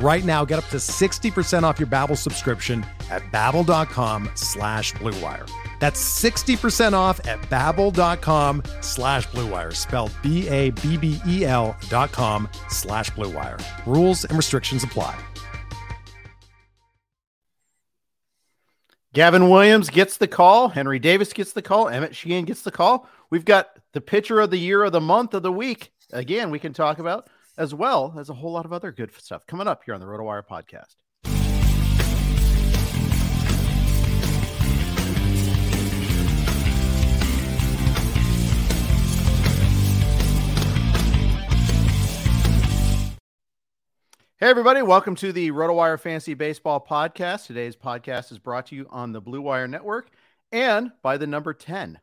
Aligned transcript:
Right 0.00 0.24
now, 0.24 0.44
get 0.44 0.58
up 0.58 0.68
to 0.68 0.76
60% 0.76 1.64
off 1.64 1.80
your 1.80 1.88
Babbel 1.88 2.16
subscription 2.16 2.86
at 3.10 3.22
babbel.com 3.32 4.30
slash 4.34 4.92
bluewire. 4.94 5.50
That's 5.80 6.00
60% 6.22 6.92
off 6.92 7.24
at 7.26 7.40
babbel.com 7.42 8.62
slash 8.80 9.26
bluewire, 9.28 9.74
spelled 9.74 10.12
B-A-B-B-E-L 10.22 11.76
dot 11.88 12.12
com 12.12 12.48
slash 12.68 13.10
bluewire. 13.10 13.60
Rules 13.86 14.24
and 14.24 14.36
restrictions 14.36 14.84
apply. 14.84 15.18
Gavin 19.14 19.48
Williams 19.48 19.90
gets 19.90 20.16
the 20.18 20.28
call. 20.28 20.68
Henry 20.68 20.98
Davis 20.98 21.32
gets 21.32 21.52
the 21.52 21.62
call. 21.62 21.88
Emmett 21.88 22.14
Sheehan 22.14 22.44
gets 22.44 22.62
the 22.62 22.70
call. 22.70 23.08
We've 23.30 23.44
got 23.44 23.70
the 23.92 24.00
pitcher 24.00 24.38
of 24.40 24.50
the 24.50 24.58
year 24.58 24.84
of 24.84 24.92
the 24.92 25.00
month 25.00 25.34
of 25.34 25.42
the 25.42 25.50
week. 25.50 25.92
Again, 26.12 26.50
we 26.50 26.58
can 26.58 26.72
talk 26.72 26.98
about 26.98 27.28
as 27.58 27.74
well 27.74 28.14
as 28.16 28.30
a 28.30 28.34
whole 28.34 28.52
lot 28.52 28.64
of 28.64 28.72
other 28.72 28.92
good 28.92 29.12
stuff 29.16 29.44
coming 29.46 29.66
up 29.66 29.82
here 29.84 29.92
on 29.92 30.00
the 30.00 30.06
RotoWire 30.06 30.46
podcast. 30.46 30.94
Hey, 44.40 44.46
everybody, 44.46 44.82
welcome 44.82 45.16
to 45.16 45.32
the 45.32 45.50
RotoWire 45.50 45.98
Fantasy 45.98 46.34
Baseball 46.34 46.86
Podcast. 46.88 47.48
Today's 47.48 47.74
podcast 47.74 48.30
is 48.30 48.38
brought 48.38 48.66
to 48.66 48.76
you 48.76 48.86
on 48.88 49.10
the 49.10 49.20
Blue 49.20 49.40
Wire 49.40 49.66
Network 49.66 50.10
and 50.52 50.92
by 51.02 51.16
the 51.16 51.26
number 51.26 51.52
10. 51.52 51.98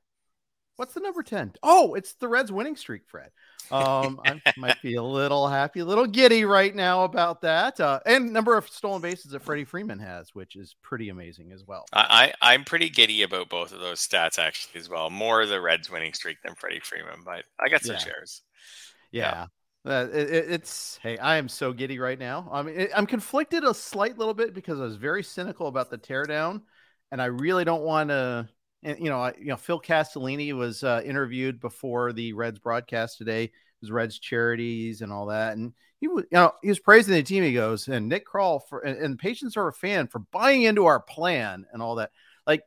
What's 0.76 0.94
the 0.94 1.00
number 1.00 1.24
10? 1.24 1.54
Oh, 1.64 1.94
it's 1.94 2.12
the 2.16 2.28
Reds 2.28 2.52
winning 2.52 2.76
streak, 2.76 3.04
Fred. 3.08 3.32
Um, 3.72 4.20
I 4.26 4.40
might 4.58 4.82
be 4.82 4.96
a 4.96 5.04
little 5.04 5.48
happy, 5.48 5.80
a 5.80 5.86
little 5.86 6.06
giddy 6.06 6.46
right 6.46 6.74
now 6.74 7.04
about 7.04 7.42
that. 7.42 7.80
Uh, 7.80 8.00
and 8.06 8.32
number 8.32 8.58
of 8.58 8.70
stolen 8.70 9.02
bases 9.02 9.32
that 9.32 9.42
Freddie 9.42 9.66
Freeman 9.66 10.00
has, 10.00 10.34
which 10.34 10.56
is 10.56 10.76
pretty 10.82 11.10
amazing 11.10 11.52
as 11.52 11.64
well. 11.66 11.86
I, 11.94 12.34
I, 12.42 12.54
am 12.54 12.64
pretty 12.64 12.90
giddy 12.90 13.24
about 13.24 13.50
both 13.50 13.72
of 13.74 13.80
those 13.80 14.06
stats 14.06 14.38
actually 14.40 14.80
as 14.80 14.90
well. 14.90 15.10
More 15.10 15.46
the 15.46 15.60
Reds 15.60 15.90
winning 15.90 16.14
streak 16.14 16.38
than 16.44 16.56
Freddie 16.56 16.80
Freeman, 16.82 17.22
but 17.26 17.44
I 17.60 17.70
got 17.70 17.82
some 17.84 17.96
Yeah. 17.96 18.00
shares. 18.00 18.42
Yeah. 19.12 19.48
Uh, 19.86 20.08
it, 20.12 20.30
it- 20.32 20.52
it's 20.52 20.98
hey, 21.04 21.18
I 21.18 21.38
am 21.38 21.48
so 21.48 21.72
giddy 21.72 22.00
right 22.00 22.18
now. 22.18 22.50
I 22.52 22.62
mean, 22.64 22.76
it, 22.80 22.92
I'm 22.96 23.06
conflicted 23.06 23.64
a 23.64 23.74
slight 23.74 24.18
little 24.18 24.34
bit 24.34 24.54
because 24.54 24.80
I 24.80 24.84
was 24.84 24.96
very 24.96 25.24
cynical 25.24 25.68
about 25.68 25.90
the 25.90 25.98
teardown, 25.98 26.62
and 27.12 27.22
I 27.22 27.26
really 27.26 27.66
don't 27.66 27.84
want 27.84 28.10
to. 28.10 28.50
And 28.86 29.00
you 29.00 29.10
know, 29.10 29.20
I, 29.20 29.34
you 29.38 29.48
know, 29.48 29.58
Phil 29.58 29.82
Castellini 29.82 30.54
was 30.54 30.84
uh, 30.84 31.02
interviewed 31.04 31.60
before 31.60 32.14
the 32.14 32.34
Reds 32.34 32.60
broadcast 32.60 33.18
today. 33.18 33.46
It 33.46 33.52
was 33.82 33.92
Reds 33.92 34.20
charities 34.20 35.02
and 35.02 35.12
all 35.12 35.26
that, 35.26 35.58
and 35.58 35.74
he 36.00 36.08
was, 36.08 36.24
you 36.32 36.38
know, 36.38 36.52
he 36.62 36.70
was 36.70 36.80
praising 36.80 37.16
the 37.16 37.24
team. 37.24 37.44
He 37.44 37.54
goes, 37.54 37.88
and 37.88 38.08
Nick 38.08 38.28
Krall 38.28 38.62
for 38.70 38.82
and, 38.82 38.98
and 38.98 39.20
patients 39.20 39.58
are 39.58 39.68
a 39.68 39.74
fan 39.74 40.08
for 40.08 40.20
buying 40.20 40.62
into 40.62 40.86
our 40.86 41.00
plan 41.00 41.66
and 41.74 41.82
all 41.82 41.96
that. 41.96 42.12
Like, 42.46 42.62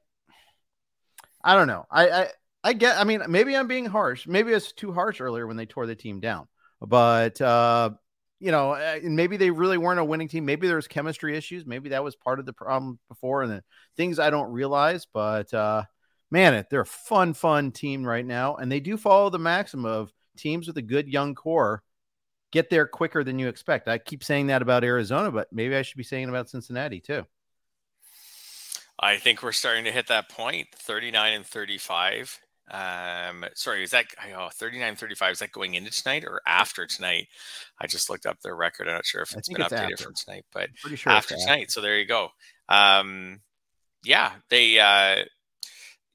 I 1.42 1.54
don't 1.54 1.68
know. 1.68 1.86
I, 1.88 2.10
I 2.10 2.28
I 2.64 2.72
get. 2.72 2.98
I 2.98 3.04
mean, 3.04 3.22
maybe 3.28 3.56
I'm 3.56 3.68
being 3.68 3.86
harsh. 3.86 4.26
Maybe 4.26 4.52
it's 4.52 4.72
too 4.72 4.92
harsh 4.92 5.20
earlier 5.20 5.46
when 5.46 5.56
they 5.56 5.66
tore 5.66 5.86
the 5.86 5.94
team 5.94 6.18
down. 6.18 6.48
But 6.80 7.40
uh, 7.40 7.90
you 8.40 8.50
know, 8.50 8.98
maybe 9.04 9.36
they 9.36 9.50
really 9.50 9.78
weren't 9.78 10.00
a 10.00 10.04
winning 10.04 10.28
team. 10.28 10.44
Maybe 10.44 10.66
there 10.66 10.76
was 10.76 10.88
chemistry 10.88 11.36
issues. 11.36 11.64
Maybe 11.64 11.90
that 11.90 12.02
was 12.02 12.16
part 12.16 12.40
of 12.40 12.46
the 12.46 12.52
problem 12.52 12.98
before, 13.08 13.42
and 13.42 13.62
things 13.96 14.18
I 14.18 14.30
don't 14.30 14.50
realize. 14.50 15.06
But 15.12 15.54
uh, 15.54 15.84
man, 16.30 16.54
it 16.54 16.68
they're 16.70 16.80
a 16.80 16.86
fun, 16.86 17.34
fun 17.34 17.72
team 17.72 18.04
right 18.04 18.26
now, 18.26 18.56
and 18.56 18.70
they 18.70 18.80
do 18.80 18.96
follow 18.96 19.30
the 19.30 19.38
maxim 19.38 19.84
of 19.84 20.12
teams 20.36 20.66
with 20.66 20.76
a 20.76 20.82
good 20.82 21.08
young 21.08 21.34
core 21.34 21.82
get 22.50 22.70
there 22.70 22.86
quicker 22.86 23.24
than 23.24 23.38
you 23.38 23.48
expect. 23.48 23.88
I 23.88 23.98
keep 23.98 24.24
saying 24.24 24.46
that 24.48 24.62
about 24.62 24.84
Arizona, 24.84 25.30
but 25.30 25.48
maybe 25.52 25.76
I 25.76 25.82
should 25.82 25.98
be 25.98 26.04
saying 26.04 26.24
it 26.24 26.28
about 26.28 26.48
Cincinnati 26.48 27.00
too. 27.00 27.26
I 29.00 29.16
think 29.16 29.42
we're 29.42 29.52
starting 29.52 29.84
to 29.84 29.92
hit 29.92 30.08
that 30.08 30.28
point 30.28 30.68
39 30.74 31.32
and 31.32 31.46
35. 31.46 32.40
Um, 32.70 33.44
sorry, 33.54 33.82
is 33.82 33.92
that 33.92 34.06
oh, 34.36 34.48
39 34.52 34.96
35? 34.96 35.32
Is 35.32 35.38
that 35.38 35.52
going 35.52 35.74
into 35.74 35.90
tonight 35.90 36.24
or 36.24 36.42
after 36.46 36.86
tonight? 36.86 37.28
I 37.80 37.86
just 37.86 38.10
looked 38.10 38.26
up 38.26 38.40
their 38.40 38.56
record. 38.56 38.88
I'm 38.88 38.94
not 38.94 39.06
sure 39.06 39.22
if 39.22 39.34
it's 39.34 39.48
been 39.48 39.62
it's 39.62 39.72
updated 39.72 39.92
after. 39.92 40.04
from 40.04 40.14
tonight, 40.14 40.44
but 40.52 40.68
Pretty 40.82 40.96
sure 40.96 41.12
after 41.12 41.34
after. 41.34 41.46
tonight. 41.46 41.70
So 41.70 41.80
there 41.80 41.98
you 41.98 42.06
go. 42.06 42.30
Um, 42.68 43.40
yeah, 44.04 44.32
they, 44.50 44.78
uh, 44.78 45.24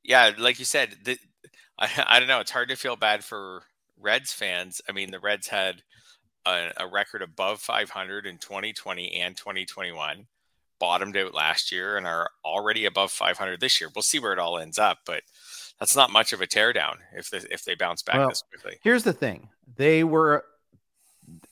yeah, 0.04 0.32
like 0.38 0.60
you 0.60 0.66
said, 0.66 0.96
the, 1.04 1.18
I, 1.80 1.90
I 2.08 2.20
don't 2.20 2.28
know. 2.28 2.40
It's 2.40 2.52
hard 2.52 2.70
to 2.70 2.76
feel 2.76 2.96
bad 2.96 3.24
for 3.24 3.64
Reds 4.00 4.34
fans. 4.34 4.82
I 4.88 4.92
mean, 4.92 5.12
the 5.12 5.20
Reds 5.20 5.48
had 5.48 5.84
a, 6.46 6.70
a 6.78 6.88
record 6.88 7.22
above 7.22 7.62
500 7.62 8.26
in 8.26 8.38
2020 8.38 9.22
and 9.22 9.36
2021, 9.36 10.28
bottomed 10.80 11.18
out 11.18 11.34
last 11.34 11.72
year, 11.72 11.98
and 11.98 12.06
are 12.06 12.30
already 12.46 12.86
above 12.86 13.12
500 13.12 13.60
this 13.60 13.80
year. 13.80 13.90
We'll 13.94 14.04
see 14.04 14.20
where 14.20 14.34
it 14.34 14.40
all 14.40 14.60
ends 14.60 14.78
up, 14.78 15.00
but 15.06 15.24
that's 15.80 15.96
not 15.96 16.12
much 16.12 16.34
of 16.34 16.42
a 16.42 16.48
teardown 16.48 16.98
if 17.16 17.30
they, 17.30 17.40
if 17.50 17.64
they 17.64 17.76
bounce 17.76 18.04
back 18.04 18.16
Well, 18.16 18.30
this 18.30 18.44
quickly. 18.50 18.78
Here's 18.84 19.04
the 19.04 19.14
thing: 19.14 19.50
they 19.76 20.04
were. 20.04 20.46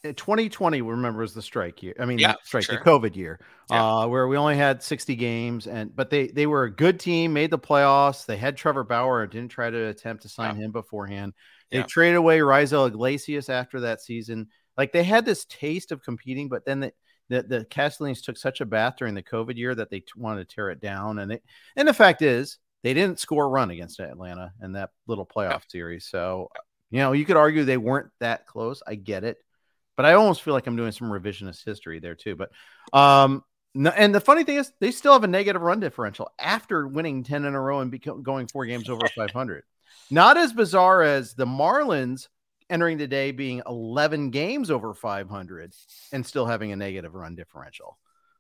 Uh, 0.04 0.14
2020, 0.16 0.82
remember, 0.82 1.20
was 1.22 1.34
the 1.34 1.42
strike 1.42 1.84
year. 1.84 1.94
I 2.00 2.06
mean, 2.06 2.18
Yeah, 2.18 2.30
not 2.30 2.46
strike, 2.46 2.64
sure. 2.64 2.78
the 2.78 2.84
COVID 2.84 3.16
year, 3.16 3.40
Yeah. 3.70 4.00
uh, 4.00 4.08
where 4.08 4.28
we 4.28 4.36
only 4.38 4.56
had 4.58 4.82
60 4.82 5.16
games, 5.16 5.68
and 5.68 5.96
but 5.96 6.10
they 6.10 6.28
they 6.28 6.48
were 6.48 6.64
a 6.64 6.72
good 6.72 7.00
team, 7.00 7.34
made 7.34 7.52
the 7.52 7.60
playoffs. 7.60 8.26
They 8.26 8.38
had 8.38 8.58
Trevor 8.58 8.84
Bauer, 8.84 9.22
and 9.24 9.32
didn't 9.32 9.52
try 9.52 9.70
to 9.70 9.88
attempt 9.88 10.24
to 10.24 10.30
sign 10.30 10.56
him 10.56 10.72
beforehand. 10.72 11.34
They 11.70 11.78
Yeah. 11.80 11.84
traded 11.84 12.16
away 12.18 12.40
Raisel 12.40 12.88
Iglesias 12.88 13.50
after 13.50 13.82
that 13.82 14.02
season. 14.02 14.50
Like 14.78 14.92
they 14.92 15.04
had 15.04 15.26
this 15.26 15.46
taste 15.46 15.92
of 15.92 16.02
competing, 16.04 16.50
but 16.50 16.66
then 16.66 16.80
the 16.82 16.94
the, 17.30 17.44
the 17.44 17.66
Castellans 17.66 18.22
took 18.22 18.36
such 18.36 18.60
a 18.60 18.66
bath 18.66 18.96
during 18.98 19.14
the 19.14 19.24
COVID 19.24 19.56
year 19.56 19.74
that 19.74 19.90
they 19.90 20.02
t- 20.02 20.08
wanted 20.18 20.50
to 20.50 20.54
tear 20.56 20.70
it 20.70 20.82
down. 20.82 21.18
And 21.20 21.32
it 21.32 21.44
and 21.78 21.88
the 21.88 21.94
fact 21.94 22.22
is, 22.22 22.58
they 22.84 22.94
didn't 22.94 23.20
score 23.20 23.46
a 23.46 23.48
run 23.48 23.70
against 23.72 24.02
Atlanta 24.02 24.52
in 24.62 24.74
that 24.74 24.90
little 25.08 25.26
playoff 25.26 25.62
series. 25.70 26.06
So, 26.08 26.50
you 26.90 27.00
know, 27.00 27.14
you 27.14 27.24
could 27.24 27.38
argue 27.38 27.64
they 27.64 27.78
weren't 27.78 28.10
that 28.20 28.48
close. 28.48 28.84
I 28.86 28.96
get 28.96 29.24
it, 29.24 29.38
but 29.96 30.06
I 30.06 30.14
almost 30.14 30.42
feel 30.42 30.54
like 30.54 30.68
I'm 30.68 30.76
doing 30.76 30.92
some 30.92 31.10
revisionist 31.10 31.66
history 31.66 32.00
there 32.00 32.16
too. 32.16 32.36
But, 32.36 32.52
um, 32.98 33.44
no, 33.74 33.90
and 33.92 34.14
the 34.14 34.20
funny 34.20 34.44
thing 34.44 34.58
is, 34.58 34.72
they 34.80 34.92
still 34.92 35.14
have 35.14 35.24
a 35.24 35.28
negative 35.28 35.62
run 35.62 35.80
differential 35.80 36.30
after 36.40 36.88
winning 36.88 37.24
10 37.24 37.46
in 37.46 37.56
a 37.56 37.62
row 37.62 37.80
and 37.80 38.24
going 38.24 38.48
four 38.48 38.66
games 38.66 38.90
over 38.90 39.08
500. 39.16 39.64
Not 40.10 40.38
as 40.38 40.54
bizarre 40.54 41.04
as 41.04 41.34
the 41.34 41.46
Marlins 41.46 42.28
entering 42.70 42.98
today 42.98 43.32
being 43.32 43.62
11 43.68 44.30
games 44.32 44.72
over 44.72 44.94
500 44.94 45.74
and 46.12 46.26
still 46.26 46.46
having 46.46 46.72
a 46.72 46.76
negative 46.76 47.14
run 47.14 47.36
differential. 47.36 47.98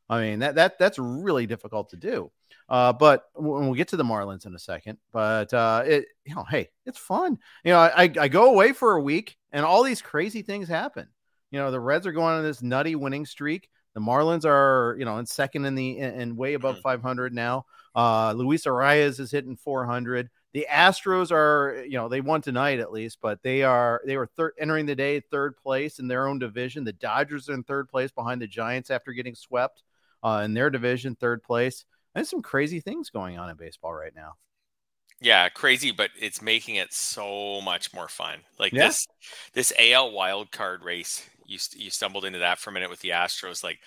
I 0.10 0.22
mean, 0.22 0.40
that, 0.40 0.56
that 0.56 0.78
that's 0.78 1.00
really 1.00 1.46
difficult 1.46 1.90
to 1.92 1.96
do. 1.96 2.32
Uh, 2.68 2.94
but 2.94 3.26
we'll 3.36 3.74
get 3.74 3.90
to 3.90 3.98
the 3.98 4.04
Marlins 4.04 4.46
in 4.46 4.56
a 4.56 4.60
second, 4.60 4.98
but 5.12 5.54
uh, 5.54 5.84
it, 5.86 6.06
you 6.26 6.36
know, 6.36 6.46
hey, 6.50 6.70
it's 6.86 6.98
fun. 6.98 7.38
You 7.64 7.72
know, 7.72 7.80
I, 7.80 8.10
I 8.20 8.28
go 8.28 8.54
away 8.54 8.72
for 8.72 8.96
a 8.96 9.02
week 9.02 9.38
and 9.52 9.66
all 9.66 9.84
these 9.84 10.02
crazy 10.02 10.42
things 10.42 10.70
happen. 10.70 11.08
You 11.52 11.60
know, 11.60 11.72
the 11.72 11.80
Reds 11.80 12.08
are 12.08 12.12
going 12.12 12.36
on 12.36 12.44
this 12.44 12.62
nutty 12.62 12.96
winning 12.96 13.26
streak. 13.26 13.70
The 13.94 14.00
Marlins 14.00 14.46
are, 14.46 14.96
you 14.98 15.06
know, 15.06 15.18
in 15.18 15.26
second 15.26 15.66
in 15.66 15.76
the 15.76 16.00
and 16.00 16.38
way 16.38 16.54
above 16.54 16.80
500 16.80 17.34
now. 17.34 17.66
Uh, 17.94 18.32
Luis 18.34 18.64
Arraez 18.66 19.20
is 19.20 19.32
hitting 19.32 19.58
400. 19.58 20.30
The 20.54 20.68
Astros 20.70 21.32
are, 21.32 21.84
you 21.86 21.98
know, 21.98 22.08
they 22.08 22.22
won 22.22 22.42
tonight 22.42 22.80
at 22.80 22.92
least, 22.92 23.18
but 23.22 23.42
they 23.44 23.64
are 23.64 24.02
they 24.06 24.16
were 24.18 24.28
third 24.28 24.54
entering 24.60 24.86
the 24.86 24.96
day 24.96 25.20
third 25.20 25.58
place 25.58 26.00
in 26.00 26.08
their 26.08 26.28
own 26.28 26.40
division. 26.40 26.84
The 26.86 26.94
Dodgers 26.94 27.50
are 27.50 27.54
in 27.54 27.64
third 27.64 27.90
place 27.90 28.12
behind 28.12 28.42
the 28.42 28.48
Giants 28.48 28.90
after 28.90 29.12
getting 29.12 29.36
swept 29.36 29.84
uh, 30.24 30.42
in 30.46 30.54
their 30.54 30.70
division, 30.70 31.16
third 31.16 31.44
place. 31.44 31.86
There's 32.16 32.30
some 32.30 32.42
crazy 32.42 32.80
things 32.80 33.10
going 33.10 33.38
on 33.38 33.50
in 33.50 33.56
baseball 33.58 33.94
right 33.94 34.16
now. 34.16 34.36
Yeah, 35.20 35.50
crazy, 35.50 35.92
but 35.92 36.10
it's 36.20 36.42
making 36.42 36.76
it 36.76 36.94
so 36.94 37.62
much 37.62 37.94
more 37.94 38.08
fun. 38.08 38.40
Like 38.58 38.74
Yeah. 38.74 38.88
this 38.88 39.06
this 39.54 39.72
AL 39.78 40.12
wild 40.12 40.52
card 40.52 40.84
race. 40.84 41.30
You 41.46 41.58
you 41.76 41.90
stumbled 41.90 42.26
into 42.26 42.40
that 42.40 42.60
for 42.60 42.70
a 42.70 42.74
minute 42.74 42.90
with 42.90 43.00
the 43.02 43.10
Astros. 43.10 43.64
Like 43.64 43.80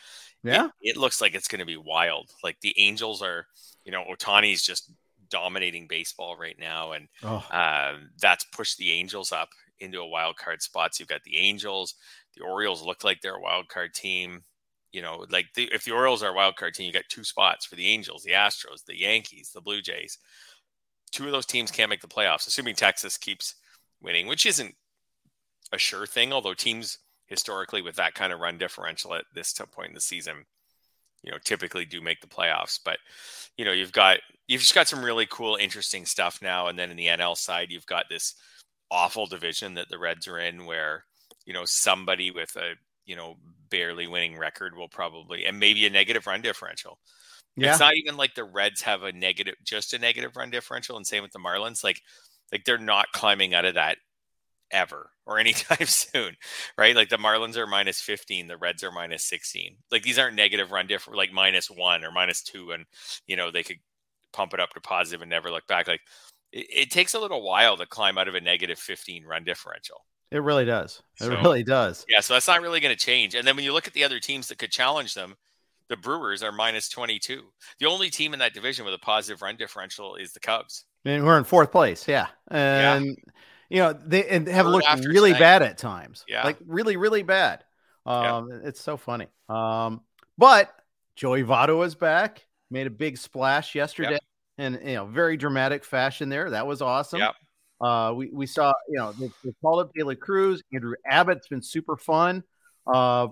Yeah. 0.42 0.70
it, 0.80 0.96
looks 0.96 1.20
like 1.20 1.34
it's 1.34 1.48
going 1.48 1.60
to 1.60 1.64
be 1.66 1.76
wild. 1.76 2.30
Like 2.42 2.60
the 2.60 2.74
Angels 2.78 3.22
are, 3.22 3.46
you 3.84 3.92
know, 3.92 4.04
Ohtani's 4.04 4.62
just 4.62 4.92
dominating 5.30 5.86
baseball 5.88 6.36
right 6.36 6.58
now, 6.58 6.92
and 6.92 7.08
Oh, 7.22 7.44
um, 7.50 8.10
that's 8.20 8.44
pushed 8.44 8.78
the 8.78 8.92
Angels 8.92 9.32
up 9.32 9.50
into 9.80 10.00
a 10.00 10.06
wild 10.08 10.36
card 10.36 10.62
spot. 10.62 10.94
So 10.94 11.02
you've 11.02 11.08
got 11.08 11.22
the 11.24 11.38
Angels, 11.38 11.94
the 12.36 12.44
Orioles 12.44 12.82
look 12.82 13.04
like 13.04 13.20
they're 13.20 13.36
a 13.36 13.40
wild 13.40 13.68
card 13.68 13.94
team. 13.94 14.42
You 14.92 15.02
know, 15.02 15.26
like 15.30 15.46
the, 15.54 15.68
if 15.72 15.84
the 15.84 15.90
Orioles 15.92 16.22
are 16.22 16.30
a 16.30 16.34
wild 16.34 16.56
card 16.56 16.74
team, 16.74 16.86
you 16.86 16.92
got 16.92 17.04
two 17.08 17.24
spots 17.24 17.66
for 17.66 17.74
the 17.74 17.88
Angels, 17.88 18.22
the 18.22 18.30
Astros, 18.32 18.84
the 18.86 18.96
Yankees, 18.98 19.50
the 19.52 19.60
Blue 19.60 19.82
Jays. 19.82 20.18
Two 21.12 21.26
of 21.26 21.32
those 21.32 21.46
teams 21.46 21.70
can't 21.70 21.90
make 21.90 22.00
the 22.00 22.08
playoffs, 22.08 22.46
assuming 22.46 22.74
Texas 22.74 23.16
keeps 23.16 23.54
winning, 24.00 24.26
which 24.26 24.46
isn't 24.46 24.74
a 25.72 25.78
sure 25.78 26.06
thing. 26.06 26.32
Although 26.32 26.54
teams 26.54 26.98
historically 27.26 27.82
with 27.82 27.96
that 27.96 28.14
kind 28.14 28.32
of 28.32 28.40
run 28.40 28.58
differential 28.58 29.14
at 29.14 29.24
this 29.34 29.52
point 29.72 29.88
in 29.88 29.94
the 29.94 30.00
season, 30.00 30.44
you 31.22 31.30
know, 31.30 31.38
typically 31.42 31.84
do 31.84 32.00
make 32.00 32.20
the 32.20 32.26
playoffs. 32.26 32.78
But 32.84 32.98
you 33.56 33.64
know, 33.64 33.72
you've 33.72 33.92
got 33.92 34.18
you've 34.46 34.60
just 34.60 34.74
got 34.74 34.88
some 34.88 35.04
really 35.04 35.26
cool, 35.26 35.56
interesting 35.56 36.04
stuff 36.06 36.40
now. 36.42 36.68
And 36.68 36.78
then 36.78 36.90
in 36.90 36.96
the 36.96 37.06
NL 37.06 37.36
side, 37.36 37.70
you've 37.70 37.86
got 37.86 38.06
this 38.10 38.34
awful 38.90 39.26
division 39.26 39.74
that 39.74 39.88
the 39.88 39.98
Reds 39.98 40.28
are 40.28 40.38
in, 40.38 40.66
where 40.66 41.04
you 41.46 41.54
know 41.54 41.64
somebody 41.64 42.30
with 42.30 42.54
a 42.56 42.74
you 43.06 43.16
know 43.16 43.36
barely 43.70 44.06
winning 44.06 44.38
record 44.38 44.76
will 44.76 44.88
probably 44.88 45.46
and 45.46 45.58
maybe 45.58 45.86
a 45.86 45.90
negative 45.90 46.26
run 46.26 46.42
differential. 46.42 46.98
yeah. 47.56 47.70
It's 47.70 47.80
not 47.80 47.96
even 47.96 48.16
like 48.16 48.34
the 48.34 48.44
Reds 48.44 48.82
have 48.82 49.02
a 49.02 49.12
negative, 49.12 49.54
just 49.64 49.94
a 49.94 49.98
negative 49.98 50.36
run 50.36 50.50
differential, 50.50 50.96
and 50.96 51.06
same 51.06 51.22
with 51.22 51.32
the 51.32 51.38
Marlins. 51.38 51.82
Like, 51.82 52.02
like 52.52 52.64
they're 52.64 52.78
not 52.78 53.06
climbing 53.12 53.54
out 53.54 53.64
of 53.64 53.74
that 53.74 53.96
ever 54.74 55.10
or 55.24 55.38
anytime 55.38 55.86
soon, 55.86 56.36
right? 56.76 56.94
Like 56.94 57.08
the 57.08 57.16
Marlins 57.16 57.56
are 57.56 57.66
minus 57.66 58.00
15, 58.02 58.48
the 58.48 58.56
Reds 58.58 58.84
are 58.84 58.92
minus 58.92 59.24
16. 59.24 59.76
Like 59.90 60.02
these 60.02 60.18
aren't 60.18 60.36
negative 60.36 60.70
run 60.72 60.86
different, 60.86 61.16
like 61.16 61.32
minus 61.32 61.70
one 61.70 62.04
or 62.04 62.10
minus 62.10 62.42
two, 62.42 62.72
and 62.72 62.84
you 63.26 63.36
know 63.36 63.50
they 63.50 63.62
could 63.62 63.78
pump 64.32 64.52
it 64.52 64.60
up 64.60 64.70
to 64.74 64.80
positive 64.80 65.22
and 65.22 65.30
never 65.30 65.50
look 65.50 65.66
back. 65.66 65.86
Like 65.88 66.00
it, 66.52 66.66
it 66.68 66.90
takes 66.90 67.14
a 67.14 67.20
little 67.20 67.42
while 67.42 67.76
to 67.76 67.86
climb 67.86 68.18
out 68.18 68.28
of 68.28 68.34
a 68.34 68.40
negative 68.40 68.78
15 68.78 69.24
run 69.24 69.44
differential. 69.44 70.04
It 70.30 70.42
really 70.42 70.64
does. 70.64 71.00
It 71.20 71.24
So- 71.24 71.30
really 71.42 71.62
does. 71.62 72.04
Yeah, 72.08 72.18
so 72.20 72.34
that's 72.34 72.48
not 72.48 72.60
really 72.60 72.80
going 72.80 72.94
to 72.96 73.00
change. 73.00 73.34
And 73.36 73.46
then 73.46 73.54
when 73.54 73.64
you 73.64 73.72
look 73.72 73.86
at 73.86 73.92
the 73.92 74.02
other 74.02 74.18
teams 74.18 74.48
that 74.48 74.58
could 74.58 74.72
challenge 74.72 75.14
them, 75.14 75.36
the 75.88 75.96
Brewers 75.96 76.42
are 76.42 76.50
minus 76.50 76.88
22. 76.88 77.42
The 77.78 77.86
only 77.86 78.10
team 78.10 78.32
in 78.32 78.40
that 78.40 78.54
division 78.54 78.84
with 78.84 78.94
a 78.94 78.98
positive 78.98 79.42
run 79.42 79.56
differential 79.56 80.16
is 80.16 80.32
the 80.32 80.40
Cubs. 80.40 80.86
And 81.04 81.24
we're 81.24 81.38
in 81.38 81.44
fourth 81.44 81.70
place. 81.70 82.08
Yeah. 82.08 82.26
And 82.50 83.16
you 83.74 83.80
know, 83.80 83.92
they 83.92 84.24
and 84.28 84.46
have 84.46 84.66
looked 84.66 84.86
really 85.04 85.32
bad 85.32 85.62
at 85.62 85.78
times. 85.78 86.24
Yeah. 86.28 86.44
Like 86.44 86.58
really, 86.64 86.96
really 86.96 87.24
bad. 87.24 87.64
Yeah. 88.06 88.36
Um, 88.36 88.60
it's 88.62 88.80
so 88.80 88.96
funny. 88.96 89.26
Um, 89.48 90.02
but 90.38 90.72
Joey 91.16 91.42
Votto 91.42 91.84
is 91.84 91.96
back, 91.96 92.46
made 92.70 92.86
a 92.86 92.90
big 92.90 93.18
splash 93.18 93.74
yesterday 93.74 94.18
in 94.58 94.74
you 94.74 94.94
know 94.94 95.06
very 95.06 95.36
dramatic 95.36 95.84
fashion 95.84 96.28
there. 96.28 96.50
That 96.50 96.68
was 96.68 96.82
awesome. 96.82 97.18
Yep. 97.18 97.34
Uh, 97.80 98.12
we, 98.14 98.30
we 98.32 98.46
saw, 98.46 98.72
you 98.88 98.96
know, 98.96 99.12
they, 99.18 99.28
they 99.42 99.52
called 99.60 99.80
up 99.80 99.92
De 99.92 100.04
La 100.04 100.14
Cruz, 100.14 100.62
Andrew 100.72 100.94
Abbott's 101.04 101.48
been 101.48 101.60
super 101.60 101.96
fun. 101.96 102.44
Uh, 102.86 103.26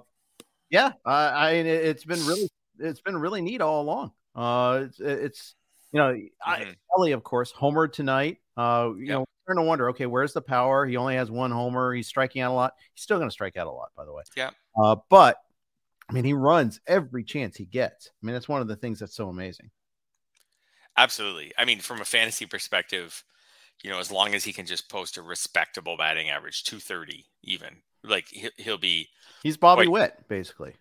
yeah, 0.68 0.92
I, 1.06 1.28
I 1.28 1.50
it's 1.52 2.04
been 2.04 2.26
really 2.26 2.48
it's 2.80 3.00
been 3.00 3.16
really 3.16 3.42
neat 3.42 3.60
all 3.60 3.80
along. 3.82 4.10
Uh, 4.34 4.86
it's, 4.86 4.98
it's 4.98 5.54
you 5.92 6.00
know, 6.00 6.16
I, 6.44 6.58
Mhm. 6.64 6.76
Ellie, 6.98 7.12
of 7.12 7.22
course, 7.22 7.52
homered 7.52 7.92
tonight. 7.92 8.38
Uh, 8.56 8.90
you 8.96 9.04
Yep. 9.06 9.08
know, 9.18 9.24
starting 9.42 9.62
to 9.62 9.68
wonder, 9.68 9.90
okay, 9.90 10.06
where's 10.06 10.32
the 10.32 10.42
power? 10.42 10.86
He 10.86 10.96
only 10.96 11.16
has 11.16 11.30
one 11.30 11.50
homer. 11.50 11.94
He's 11.94 12.06
striking 12.06 12.42
out 12.42 12.52
a 12.52 12.54
lot. 12.54 12.74
He's 12.94 13.02
still 13.02 13.18
going 13.18 13.28
to 13.28 13.32
strike 13.32 13.56
out 13.56 13.66
a 13.66 13.70
lot, 13.70 13.90
by 13.96 14.04
the 14.04 14.12
way. 14.12 14.22
Yeah. 14.36 14.50
Uh, 14.76 14.96
but 15.10 15.38
I 16.08 16.12
mean, 16.12 16.24
he 16.24 16.32
runs 16.32 16.80
every 16.86 17.24
chance 17.24 17.56
he 17.56 17.64
gets. 17.64 18.10
I 18.22 18.26
mean, 18.26 18.34
that's 18.34 18.48
one 18.48 18.60
of 18.60 18.68
the 18.68 18.76
things 18.76 18.98
that's 19.00 19.16
so 19.16 19.28
amazing. 19.28 19.70
Absolutely. 20.96 21.52
I 21.56 21.64
mean, 21.64 21.80
from 21.80 22.00
a 22.00 22.04
fantasy 22.04 22.46
perspective, 22.46 23.24
you 23.82 23.90
know, 23.90 23.98
as 23.98 24.12
long 24.12 24.34
as 24.34 24.44
he 24.44 24.52
can 24.52 24.66
just 24.66 24.90
post 24.90 25.16
a 25.16 25.22
respectable 25.22 25.96
batting 25.96 26.30
average, 26.30 26.64
230 26.64 27.26
even, 27.42 27.76
like 28.04 28.26
he- 28.28 28.50
he'll 28.58 28.78
be 28.78 29.08
He's 29.42 29.56
Bobby 29.56 29.88
Wait. 29.88 29.88
Witt, 29.88 30.28
basically. 30.28 30.74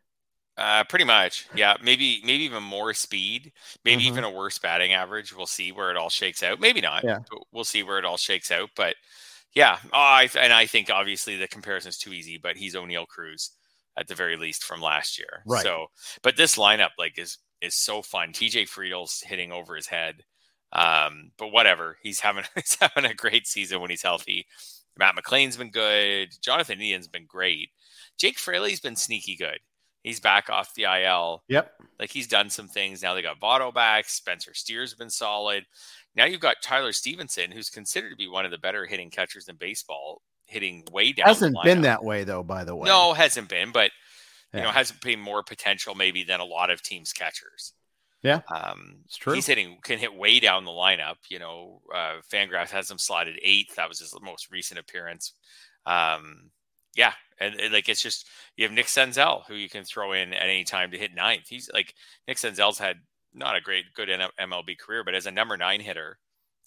Uh, 0.62 0.84
pretty 0.84 1.06
much. 1.06 1.48
Yeah. 1.56 1.76
Maybe, 1.82 2.22
maybe 2.24 2.44
even 2.44 2.62
more 2.62 2.94
speed, 2.94 3.52
maybe 3.84 4.04
Mhm. 4.04 4.08
even 4.08 4.24
a 4.24 4.30
worse 4.30 4.60
batting 4.60 4.94
average. 4.94 5.34
We'll 5.34 5.48
see 5.48 5.72
where 5.72 5.90
it 5.90 5.98
all 5.98 6.10
shakes 6.12 6.44
out. 6.44 6.60
Maybe 6.60 6.82
not. 6.82 7.04
Yeah. 7.04 7.20
but 7.30 7.40
We'll 7.52 7.64
see 7.64 7.82
where 7.84 7.98
it 7.98 8.06
all 8.06 8.18
shakes 8.18 8.52
out. 8.52 8.70
But 8.76 8.96
yeah, 9.56 9.80
oh, 9.86 9.90
I, 9.98 10.30
and 10.40 10.54
I 10.54 10.68
think 10.68 10.90
obviously 10.92 11.36
the 11.36 11.48
comparison 11.48 11.90
is 11.90 11.98
too 11.98 12.14
easy, 12.14 12.38
but 12.38 12.58
he's 12.58 12.76
Oneil 12.76 13.08
Cruz 13.08 13.52
at 13.98 14.08
the 14.08 14.16
very 14.16 14.38
least 14.38 14.64
from 14.64 14.82
last 14.82 15.18
year. 15.18 15.42
Right. 15.48 15.64
So, 15.64 15.88
but 16.22 16.38
this 16.38 16.56
lineup 16.58 16.92
like 16.98 17.18
is 17.18 17.40
is 17.60 17.76
so 17.76 18.02
fun. 18.04 18.32
TJ 18.32 18.68
Friedl's 18.70 19.22
hitting 19.26 19.52
over 19.52 19.76
his 19.76 19.88
head. 19.88 20.24
Um, 20.74 21.32
but 21.38 21.50
whatever, 21.50 21.98
he's 22.04 22.20
having 22.22 22.44
he's 22.56 22.78
having 22.80 23.06
a 23.06 23.14
great 23.16 23.48
season 23.48 23.82
when 23.82 23.90
he's 23.90 24.04
healthy. 24.04 24.46
Matt 24.98 25.16
McLain's 25.16 25.58
been 25.58 25.72
good. 25.72 26.30
Jonathan 26.42 26.80
India's 26.80 27.08
been 27.08 27.26
great. 27.26 27.72
Jake 28.18 28.38
Fraley's 28.38 28.80
been 28.80 28.96
sneaky 28.96 29.36
good. 29.36 29.60
He's 30.04 30.20
back 30.20 30.50
off 30.50 30.74
the 30.74 30.84
IL. 30.84 31.44
Yep. 31.48 31.72
Like 32.00 32.10
he's 32.12 32.28
done 32.28 32.50
some 32.50 32.68
things. 32.68 33.04
Now 33.04 33.14
they 33.14 33.22
got 33.22 33.40
Votto 33.40 33.74
back. 33.74 34.10
Spencer 34.10 34.54
Steer's 34.54 34.94
been 34.96 35.10
solid. 35.10 35.66
Now 36.16 36.26
you've 36.26 36.40
got 36.42 36.58
Tyler 36.64 36.92
Stephenson, 36.92 37.52
who's 37.52 37.70
considered 37.70 38.10
to 38.10 38.16
be 38.16 38.28
one 38.28 38.44
of 38.46 38.52
the 38.52 38.58
better 38.58 38.86
hitting 38.86 39.10
catchers 39.12 39.48
in 39.48 39.56
baseball, 39.58 40.22
hitting 40.46 40.84
way 40.92 41.12
down. 41.12 41.28
Hasn't 41.28 41.56
been 41.64 41.82
that 41.82 42.04
way 42.04 42.24
though. 42.24 42.44
By 42.44 42.64
the 42.64 42.76
way, 42.76 42.88
No, 42.88 43.14
hasn't 43.14 43.48
been, 43.50 43.72
but 43.72 43.92
you 44.54 44.60
Yeah. 44.60 44.66
know, 44.66 44.72
hasn't 44.72 45.02
been 45.02 45.20
more 45.20 45.44
potential 45.44 45.94
maybe 45.96 46.24
than 46.24 46.40
a 46.40 46.46
lot 46.46 46.70
of 46.72 46.82
teams 46.82 47.14
catchers. 47.14 47.74
Yeah. 48.24 48.42
um, 48.54 49.02
It's 49.06 49.18
true. 49.18 49.34
He's 49.34 49.48
hitting 49.48 49.80
can 49.84 49.98
hit 50.00 50.14
way 50.14 50.40
down 50.40 50.66
the 50.66 50.72
lineup. 50.72 51.18
You 51.30 51.40
know, 51.40 51.82
uh, 51.94 52.22
Fangraphs 52.32 52.70
has 52.72 52.90
him 52.90 52.98
slotted 52.98 53.40
eighth. 53.42 53.76
That 53.76 53.88
was 53.88 54.00
his 54.00 54.14
most 54.22 54.52
recent 54.52 54.80
appearance. 54.80 55.34
Um, 55.86 56.52
yeah, 56.96 57.14
and, 57.42 57.60
and, 57.60 57.74
like 57.74 57.90
it's 57.90 58.02
just 58.02 58.28
you 58.56 58.66
have 58.66 58.74
Nick 58.74 58.88
Senzel 58.88 59.44
who 59.48 59.56
you 59.56 59.70
can 59.70 59.84
throw 59.84 60.14
in 60.14 60.34
at 60.34 60.44
any 60.44 60.64
time 60.64 60.92
to 60.92 60.98
hit 60.98 61.14
ninth. 61.14 61.48
He's 61.48 61.70
like 61.74 61.94
Nick 62.28 62.38
Senzel's 62.38 62.80
had 62.80 62.98
not 63.34 63.56
a 63.56 63.62
great 63.62 63.86
good 63.96 64.10
MLB 64.10 64.78
career, 64.78 65.04
but 65.04 65.16
as 65.16 65.26
a 65.26 65.32
number 65.32 65.58
nine 65.58 65.82
hitter, 65.82 66.18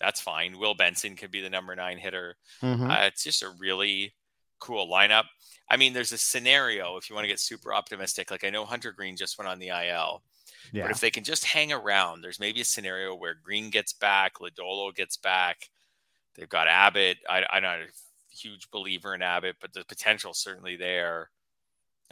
that's 0.00 0.20
fine. 0.20 0.58
Will 0.58 0.74
Benson 0.74 1.16
could 1.16 1.30
be 1.30 1.40
the 1.40 1.50
number 1.50 1.74
nine 1.74 1.98
hitter. 1.98 2.36
Mhm. 2.62 2.90
Uh, 2.90 3.06
it's 3.06 3.24
just 3.24 3.42
a 3.42 3.54
really 3.58 4.14
cool 4.58 4.90
lineup. 4.90 5.24
I 5.68 5.76
mean, 5.76 5.92
there's 5.92 6.12
a 6.12 6.18
scenario 6.18 6.96
if 6.96 7.08
you 7.08 7.14
want 7.14 7.24
to 7.24 7.28
get 7.28 7.40
super 7.40 7.72
optimistic. 7.74 8.30
Like 8.30 8.44
I 8.44 8.50
know 8.50 8.64
Hunter 8.64 8.92
Greene 8.92 9.16
just 9.16 9.38
went 9.38 9.48
on 9.48 9.58
the 9.58 9.68
IL, 9.68 10.22
yeah. 10.72 10.82
but 10.82 10.90
if 10.90 11.00
they 11.00 11.10
can 11.10 11.24
just 11.24 11.44
hang 11.44 11.72
around, 11.72 12.22
there's 12.22 12.40
maybe 12.40 12.60
a 12.60 12.64
scenario 12.64 13.14
where 13.14 13.34
Green 13.34 13.70
gets 13.70 13.92
back, 13.92 14.34
Lodolo 14.36 14.94
gets 14.94 15.16
back. 15.16 15.70
They've 16.34 16.48
got 16.48 16.68
Abbott. 16.68 17.18
I, 17.28 17.44
I'm 17.50 17.62
not 17.62 17.78
a 17.78 17.86
huge 18.34 18.70
believer 18.70 19.14
in 19.14 19.22
Abbott, 19.22 19.56
but 19.60 19.72
the 19.72 19.84
potential's 19.84 20.38
certainly 20.38 20.76
there. 20.76 21.30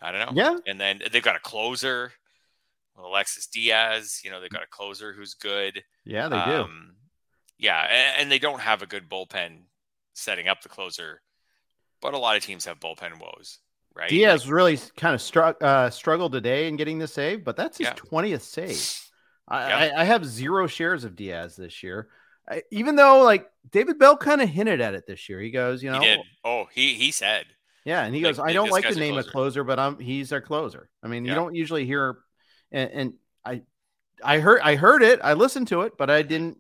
I 0.01 0.11
don't 0.13 0.21
know. 0.35 0.43
yeah. 0.43 0.57
And 0.67 0.81
then 0.81 1.01
they've 1.13 1.23
got 1.23 1.37
a 1.37 1.41
closer, 1.41 2.13
Alexis 2.99 3.47
Diaz. 3.47 4.21
You 4.25 4.31
know, 4.31 4.41
they've 4.41 4.51
got 4.51 4.63
a 4.63 4.69
closer 4.71 5.13
who's 5.13 5.35
good. 5.35 5.83
Yeah, 6.05 6.29
they 6.29 6.37
do. 6.45 6.63
Um, 6.63 6.95
yeah, 7.59 7.81
and, 7.83 8.23
and 8.23 8.33
they 8.33 8.39
don't 8.39 8.61
have 8.61 8.83
a 8.83 8.87
good 8.87 9.09
bullpen 9.09 9.63
setting 10.15 10.49
up 10.49 10.63
the 10.63 10.69
closer, 10.69 11.23
but 12.01 12.15
a 12.15 12.19
lot 12.19 12.37
of 12.37 12.43
teams 12.45 12.65
have 12.65 12.81
bullpen 12.81 13.21
woes, 13.21 13.59
right? 13.95 14.09
Diaz 14.11 14.49
really 14.51 14.79
kind 14.97 15.15
of 15.15 15.23
struck 15.23 15.63
uh, 15.63 15.89
struggled 15.91 16.33
today 16.33 16.67
in 16.69 16.77
getting 16.77 16.99
the 16.99 17.07
save, 17.09 17.45
but 17.45 17.57
that's 17.57 17.79
his 17.79 17.87
Yeah. 17.87 17.93
twentieth 17.95 18.43
save. 18.43 19.01
I, 19.49 19.69
Yeah. 19.69 19.77
I, 19.97 20.01
I 20.01 20.05
have 20.05 20.25
zero 20.27 20.67
shares 20.67 21.05
of 21.05 21.15
Diaz 21.17 21.55
this 21.57 21.83
year, 21.83 22.09
I, 22.49 22.63
even 22.71 22.97
though 22.97 23.23
like 23.23 23.49
David 23.71 23.99
Bell 23.99 24.17
kind 24.17 24.41
of 24.43 24.49
hinted 24.49 24.81
at 24.81 24.95
it 24.95 25.07
this 25.07 25.29
year. 25.29 25.41
He 25.41 25.51
goes, 25.51 25.83
you 25.83 25.91
know, 25.91 26.01
he. 26.01 26.25
Oh, 26.45 26.65
he 26.73 26.95
he 26.95 27.11
said, 27.13 27.47
yeah, 27.85 28.05
and 28.05 28.15
he 28.15 28.23
Like, 28.23 28.37
goes, 28.37 28.39
I 28.39 28.53
don't 28.53 28.71
like 28.71 28.89
to 28.89 28.95
name 28.95 29.17
a 29.17 29.23
closer." 29.23 29.31
closer, 29.33 29.65
but 29.65 29.79
I'm 29.79 29.99
he's 29.99 30.33
our 30.33 30.41
closer. 30.41 30.89
I 31.03 31.09
mean, 31.09 31.25
you 31.25 31.35
don't 31.35 31.55
usually 31.55 31.85
hear, 31.87 32.19
and, 32.71 32.91
and 32.91 33.13
I, 33.45 33.63
I 34.25 34.39
heard 34.41 34.61
I 34.63 34.77
heard 34.77 35.03
it, 35.03 35.21
I 35.23 35.35
listened 35.35 35.69
to 35.69 35.83
it, 35.83 35.95
but 35.99 36.11
I 36.11 36.23
didn't 36.23 36.59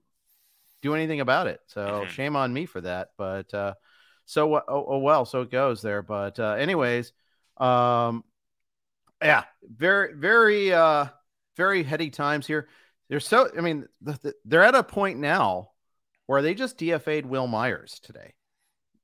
do 0.82 0.94
anything 0.94 1.20
about 1.20 1.46
it. 1.48 1.60
So 1.68 2.06
Mhm. 2.06 2.10
shame 2.10 2.36
on 2.36 2.52
me 2.52 2.66
for 2.66 2.80
that. 2.82 3.08
But 3.18 3.52
uh, 3.54 3.74
so 4.26 4.56
oh, 4.56 4.62
oh 4.68 4.98
well, 4.98 5.24
so 5.24 5.42
it 5.42 5.50
goes 5.50 5.82
there. 5.82 6.02
But 6.02 6.38
uh, 6.40 6.52
anyways, 6.54 7.12
um, 7.58 8.24
yeah, 9.22 9.44
very 9.64 10.14
very 10.14 10.72
uh 10.72 11.06
very 11.56 11.82
heady 11.82 12.10
times 12.10 12.46
here. 12.46 12.68
They're 13.08 13.20
so 13.20 13.50
I 13.56 13.60
mean 13.60 13.86
the, 14.00 14.12
the, 14.22 14.34
they're 14.44 14.62
at 14.64 14.74
a 14.74 14.82
point 14.82 15.18
now 15.18 15.71
where 16.32 16.42
they 16.42 16.54
just 16.54 16.78
DFA'd 16.78 17.26
Wil 17.26 17.46
Myers 17.46 18.00
today. 18.02 18.32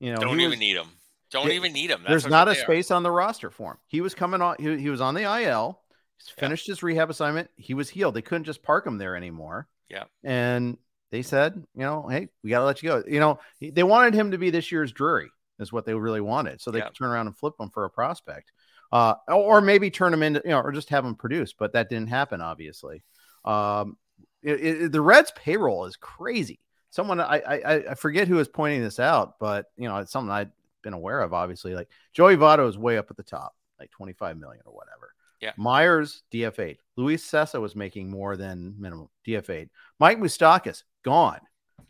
You 0.01 0.13
know, 0.13 0.19
don't 0.21 0.41
even 0.41 0.51
was- 0.51 0.59
need 0.59 0.77
him. 0.77 0.89
Don't 1.31 1.47
Yeah, 1.49 1.53
even 1.55 1.75
need 1.75 1.91
him. 1.91 1.99
That's 2.01 2.09
there's 2.23 2.27
not 2.27 2.49
a 2.49 2.53
they 2.55 2.59
are. 2.59 2.63
space 2.63 2.91
on 2.91 3.03
the 3.03 3.11
roster 3.11 3.51
for 3.51 3.73
him. 3.73 3.79
He 3.87 4.01
was 4.01 4.15
coming 4.15 4.41
on. 4.41 4.57
He, 4.59 4.79
he 4.79 4.89
was 4.89 5.03
on 5.03 5.13
the 5.15 5.25
IL. 5.25 5.79
He's 6.17 6.33
Yeah. 6.35 6.41
finished 6.41 6.67
his 6.67 6.83
rehab 6.83 7.11
assignment. 7.11 7.51
He 7.57 7.75
was 7.75 7.91
healed. 7.91 8.15
They 8.15 8.23
couldn't 8.23 8.45
just 8.45 8.63
park 8.63 8.87
him 8.87 8.97
there 8.97 9.15
anymore. 9.15 9.69
Yeah. 9.91 10.05
And 10.25 10.79
they 11.11 11.21
said, 11.21 11.55
you 11.75 11.83
know, 11.83 12.09
hey, 12.09 12.29
we 12.43 12.49
got 12.49 12.61
to 12.61 12.65
let 12.65 12.83
you 12.83 12.89
go. 12.89 13.03
You 13.07 13.21
know, 13.21 13.41
they 13.61 13.83
wanted 13.83 14.15
him 14.15 14.31
to 14.31 14.39
be 14.39 14.49
this 14.49 14.73
year's 14.73 14.91
Drury, 14.91 15.29
is 15.59 15.71
what 15.71 15.85
they 15.85 15.93
really 15.95 16.23
wanted, 16.23 16.63
so 16.63 16.71
they 16.71 16.79
Yeah. 16.79 16.87
could 16.87 16.95
turn 16.97 17.11
around 17.11 17.27
and 17.27 17.37
flip 17.37 17.55
him 17.61 17.69
for 17.69 17.85
a 17.85 17.91
prospect, 17.91 18.51
uh, 18.91 19.15
or 19.29 19.61
maybe 19.61 19.91
turn 19.91 20.15
him 20.15 20.23
into, 20.23 20.41
you 20.45 20.51
know, 20.53 20.61
or 20.61 20.73
just 20.73 20.89
have 20.89 21.05
him 21.05 21.15
produce. 21.15 21.53
But 21.53 21.75
that 21.75 21.91
didn't 21.91 22.09
happen, 22.09 22.41
obviously. 22.41 23.05
Um, 23.45 23.99
it, 24.43 24.61
it- 24.65 24.93
the 24.93 25.01
Reds' 25.03 25.33
payroll 25.37 25.85
is 25.85 25.97
crazy. 25.97 26.59
Someone 26.99 27.21
I, 27.21 27.39
I 27.47 27.75
I 27.91 27.95
forget 27.95 28.27
who 28.27 28.35
was 28.35 28.49
pointing 28.49 28.83
this 28.83 28.99
out, 28.99 29.39
but 29.39 29.67
you 29.77 29.89
know, 29.89 29.99
it's 29.99 30.11
something 30.11 30.33
I've 30.33 30.51
been 30.83 30.95
aware 30.95 31.21
of. 31.21 31.33
Obviously, 31.33 31.73
like 31.73 31.89
Joey 32.13 32.37
Votto 32.37 32.69
is 32.69 32.77
way 32.77 32.99
up 32.99 33.09
at 33.09 33.17
the 33.17 33.23
top, 33.23 33.55
like 33.79 33.93
twenty 33.93 34.15
five 34.15 34.37
million 34.37 34.65
or 34.67 34.73
whatever. 34.73 35.15
Yeah. 35.41 35.53
Myers 35.57 36.25
DFA. 36.33 36.77
Luis 36.97 37.25
Cessa 37.25 37.61
was 37.61 37.77
making 37.77 38.11
more 38.11 38.37
than 38.37 38.75
minimum 38.81 39.09
DFA. 39.25 39.69
Mike 40.01 40.19
Moustakas 40.19 40.83
gone. 41.05 41.39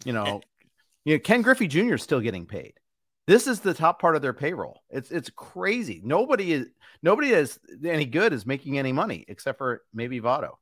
You 0.04 0.12
know, 0.12 0.42
you 1.06 1.14
know, 1.14 1.20
Ken 1.20 1.40
Griffey 1.40 1.68
Jr. 1.68 1.94
is 1.94 2.02
still 2.02 2.20
getting 2.20 2.44
paid. 2.44 2.74
This 3.26 3.46
is 3.46 3.60
the 3.60 3.72
top 3.72 4.02
part 4.02 4.14
of 4.14 4.20
their 4.20 4.34
payroll. 4.34 4.82
It's 4.90 5.10
it's 5.10 5.30
crazy. 5.30 6.02
Nobody 6.04 6.52
is 6.52 6.66
nobody 7.02 7.30
is 7.30 7.58
any 7.82 8.04
good 8.04 8.34
is 8.34 8.44
making 8.44 8.78
any 8.78 8.92
money 8.92 9.24
except 9.26 9.56
for 9.56 9.84
maybe 9.94 10.20
Votto. 10.20 10.56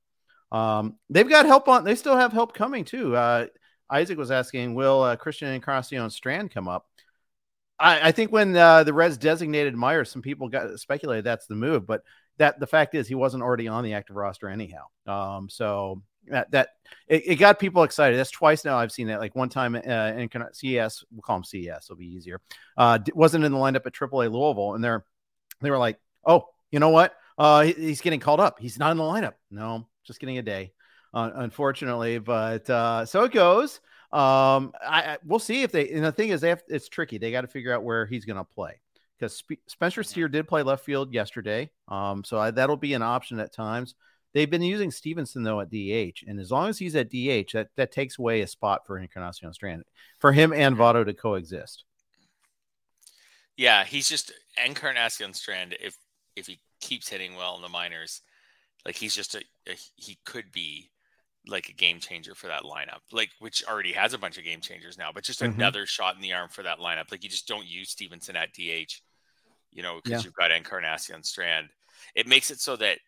Um, 0.52 0.94
they've 1.10 1.28
got 1.28 1.46
help 1.46 1.66
on. 1.66 1.82
They 1.82 1.96
still 1.96 2.16
have 2.16 2.32
help 2.32 2.54
coming 2.54 2.84
too. 2.84 3.16
Uh, 3.16 3.46
Isaac 3.90 4.18
was 4.18 4.30
asking, 4.30 4.74
will 4.74 5.02
uh, 5.02 5.16
Christian 5.16 5.48
Encarnacion 5.48 6.10
Strand 6.10 6.50
come 6.50 6.68
up? 6.68 6.86
I, 7.78 8.08
I 8.08 8.12
think 8.12 8.32
when 8.32 8.56
uh, 8.56 8.84
the 8.84 8.92
Reds 8.92 9.16
designated 9.16 9.74
Myers, 9.74 10.10
some 10.10 10.22
people 10.22 10.48
got 10.48 10.78
speculated 10.80 11.24
that's 11.24 11.46
the 11.46 11.54
move, 11.54 11.86
but 11.86 12.02
that 12.38 12.60
the 12.60 12.66
fact 12.66 12.94
is 12.94 13.08
he 13.08 13.14
wasn't 13.14 13.42
already 13.42 13.68
on 13.68 13.84
the 13.84 13.94
active 13.94 14.16
roster 14.16 14.48
anyhow. 14.48 14.84
Um, 15.06 15.48
so 15.48 16.02
that 16.28 16.50
that 16.50 16.70
it, 17.06 17.22
it 17.26 17.36
got 17.36 17.58
people 17.58 17.82
excited. 17.82 18.18
That's 18.18 18.30
twice 18.30 18.64
now 18.64 18.78
I've 18.78 18.92
seen 18.92 19.08
that. 19.08 19.20
Like 19.20 19.34
one 19.34 19.48
time 19.48 19.74
uh, 19.74 19.78
in 19.78 20.28
CES, 20.52 21.04
we'll 21.10 21.22
call 21.22 21.38
him 21.38 21.44
CES, 21.44 21.86
it'll 21.86 21.96
be 21.96 22.14
easier. 22.14 22.40
Uh, 22.76 22.98
wasn't 23.14 23.44
in 23.44 23.52
the 23.52 23.58
lineup 23.58 23.86
at 23.86 23.92
AAA 23.92 24.30
Louisville, 24.30 24.74
and 24.74 24.82
they're 24.82 25.04
they 25.60 25.70
were 25.70 25.78
like, 25.78 25.98
oh, 26.26 26.46
you 26.70 26.80
know 26.80 26.90
what? 26.90 27.14
Uh, 27.38 27.62
he- 27.62 27.72
he's 27.72 28.00
getting 28.00 28.20
called 28.20 28.40
up. 28.40 28.58
He's 28.58 28.78
not 28.78 28.90
in 28.90 28.96
the 28.98 29.04
lineup. 29.04 29.34
No, 29.50 29.86
just 30.04 30.20
getting 30.20 30.38
a 30.38 30.42
day, 30.42 30.72
uh, 31.16 31.30
unfortunately. 31.36 32.18
But 32.18 32.68
uh, 32.68 33.06
so 33.06 33.24
it 33.24 33.32
goes. 33.32 33.80
Um, 34.12 34.72
I, 34.86 35.02
I 35.02 35.18
we'll 35.24 35.38
see 35.38 35.62
if 35.62 35.72
they. 35.72 35.88
And 35.90 36.04
the 36.04 36.12
thing 36.12 36.28
is, 36.28 36.40
they 36.42 36.50
have, 36.50 36.62
it's 36.68 36.88
tricky. 36.88 37.18
They 37.18 37.32
got 37.32 37.40
to 37.40 37.48
figure 37.48 37.74
out 37.74 37.82
where 37.82 38.06
he's 38.06 38.24
going 38.24 38.36
to 38.36 38.44
play 38.44 38.80
because 39.18 39.36
Sp- 39.40 39.64
Spencer 39.66 40.02
Steer 40.02 40.28
did 40.28 40.46
play 40.46 40.62
left 40.62 40.84
field 40.84 41.12
yesterday. 41.12 41.70
Um, 41.88 42.22
so 42.22 42.38
I, 42.38 42.50
that'll 42.50 42.76
be 42.76 42.94
an 42.94 43.02
option 43.02 43.40
at 43.40 43.52
times. 43.52 43.94
They've 44.34 44.50
been 44.50 44.62
using 44.62 44.90
Stephenson 44.90 45.42
though 45.42 45.60
at 45.60 45.70
DH, 45.70 46.22
and 46.26 46.38
as 46.38 46.50
long 46.50 46.68
as 46.68 46.78
he's 46.78 46.94
at 46.94 47.08
DH, 47.08 47.52
that 47.54 47.68
that 47.76 47.90
takes 47.90 48.18
away 48.18 48.42
a 48.42 48.46
spot 48.46 48.86
for 48.86 48.98
Encarnacion 48.98 49.52
Strand 49.54 49.84
for 50.18 50.32
him 50.32 50.52
and 50.52 50.76
Votto 50.76 51.06
to 51.06 51.14
coexist. 51.14 51.84
Yeah, 53.56 53.84
he's 53.84 54.08
just 54.08 54.32
Encarnacion 54.62 55.32
Strand. 55.32 55.76
If 55.80 55.96
if 56.36 56.46
he 56.46 56.60
keeps 56.82 57.08
hitting 57.08 57.34
well 57.34 57.56
in 57.56 57.62
the 57.62 57.70
minors, 57.70 58.20
like 58.84 58.96
he's 58.96 59.14
just 59.14 59.34
a, 59.34 59.42
a 59.66 59.76
he 59.96 60.18
could 60.26 60.52
be 60.52 60.90
like 61.48 61.68
a 61.68 61.72
game 61.72 62.00
changer 62.00 62.34
for 62.34 62.48
that 62.48 62.62
lineup. 62.62 63.00
Like 63.12 63.30
which 63.38 63.64
already 63.64 63.92
has 63.92 64.14
a 64.14 64.18
bunch 64.18 64.38
of 64.38 64.44
game 64.44 64.60
changers 64.60 64.98
now, 64.98 65.10
but 65.12 65.24
just 65.24 65.42
Mhm. 65.42 65.54
another 65.56 65.86
shot 65.86 66.16
in 66.16 66.20
the 66.22 66.32
arm 66.32 66.48
for 66.48 66.62
that 66.64 66.78
lineup. 66.78 67.10
Like 67.10 67.22
you 67.22 67.30
just 67.30 67.48
don't 67.48 67.66
use 67.66 67.90
Stephenson 67.90 68.36
at 68.36 68.52
DH, 68.52 69.02
you 69.72 69.82
know, 69.82 70.00
because 70.02 70.24
Yeah. 70.24 70.24
you've 70.24 70.34
got 70.34 70.50
Encarnacion 70.52 71.22
Strand. 71.22 71.68
It 72.14 72.26
makes 72.26 72.50
it 72.50 72.60
so 72.60 72.76
that 72.76 72.98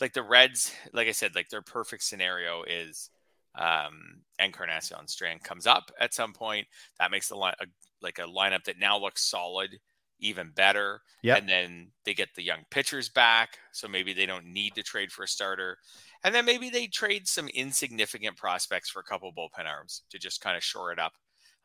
like 0.00 0.12
the 0.12 0.22
Reds, 0.22 0.72
like 0.92 1.08
I 1.08 1.12
said, 1.12 1.34
like 1.34 1.48
their 1.48 1.62
perfect 1.62 2.02
scenario 2.04 2.62
is 2.64 3.10
um 3.56 4.22
Encarnacion 4.38 5.08
Strand 5.08 5.42
comes 5.42 5.66
up 5.66 5.90
at 5.98 6.14
some 6.14 6.32
point. 6.32 6.66
That 6.98 7.10
makes 7.10 7.28
the 7.28 7.36
line 7.36 7.54
a, 7.60 7.66
like 8.00 8.18
a 8.18 8.22
lineup 8.22 8.64
that 8.64 8.78
now 8.78 8.98
looks 8.98 9.24
solid 9.28 9.78
even 10.20 10.50
better. 10.50 11.00
Yep. 11.22 11.38
And 11.38 11.48
then 11.48 11.88
they 12.04 12.14
get 12.14 12.28
the 12.34 12.42
young 12.42 12.60
pitchers 12.70 13.08
back. 13.08 13.58
So 13.72 13.88
maybe 13.88 14.12
they 14.12 14.26
don't 14.26 14.46
need 14.46 14.74
to 14.74 14.82
trade 14.82 15.12
for 15.12 15.24
a 15.24 15.28
starter. 15.28 15.76
And 16.24 16.34
then 16.34 16.44
maybe 16.44 16.70
they 16.70 16.86
trade 16.86 17.26
some 17.26 17.48
insignificant 17.48 18.36
prospects 18.36 18.90
for 18.90 19.00
a 19.00 19.04
couple 19.04 19.32
bullpen 19.32 19.66
arms 19.66 20.02
to 20.10 20.18
just 20.18 20.40
kind 20.40 20.56
of 20.56 20.62
shore 20.62 20.92
it 20.92 20.98
up 20.98 21.12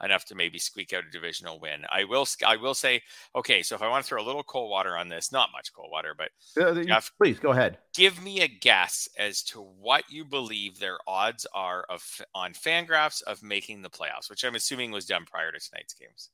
enough 0.04 0.26
to 0.26 0.36
maybe 0.36 0.60
squeak 0.60 0.92
out 0.92 1.06
a 1.08 1.10
divisional 1.10 1.60
win. 1.60 1.86
I 1.90 2.04
will 2.04 2.28
I 2.46 2.58
will 2.58 2.74
say, 2.74 3.02
okay, 3.34 3.64
so 3.64 3.76
if 3.76 3.82
I 3.82 3.88
want 3.88 4.04
to 4.04 4.08
throw 4.10 4.22
a 4.22 4.26
little 4.26 4.44
cold 4.44 4.70
water 4.70 4.98
on 4.98 5.08
this, 5.08 5.32
not 5.32 5.54
much 5.54 5.74
cold 5.74 5.90
water, 5.92 6.14
but 6.18 6.30
Uh, 6.62 6.84
Jeff. 6.84 7.12
Please 7.18 7.40
go 7.40 7.52
ahead. 7.52 7.78
give 7.96 8.22
me 8.22 8.42
a 8.42 8.48
guess 8.48 9.08
as 9.18 9.42
to 9.44 9.62
what 9.62 10.04
you 10.10 10.26
believe 10.26 10.80
their 10.80 10.98
odds 11.08 11.48
are 11.54 11.86
of 11.90 12.04
on 12.34 12.52
Fangraphs 12.54 13.22
of 13.24 13.42
making 13.42 13.82
the 13.82 13.90
playoffs, 13.90 14.30
which 14.30 14.44
I'm 14.44 14.56
assuming 14.56 14.92
was 14.92 15.06
done 15.06 15.24
prior 15.26 15.52
to 15.52 15.60
tonight's 15.60 15.94
games. 15.94 16.30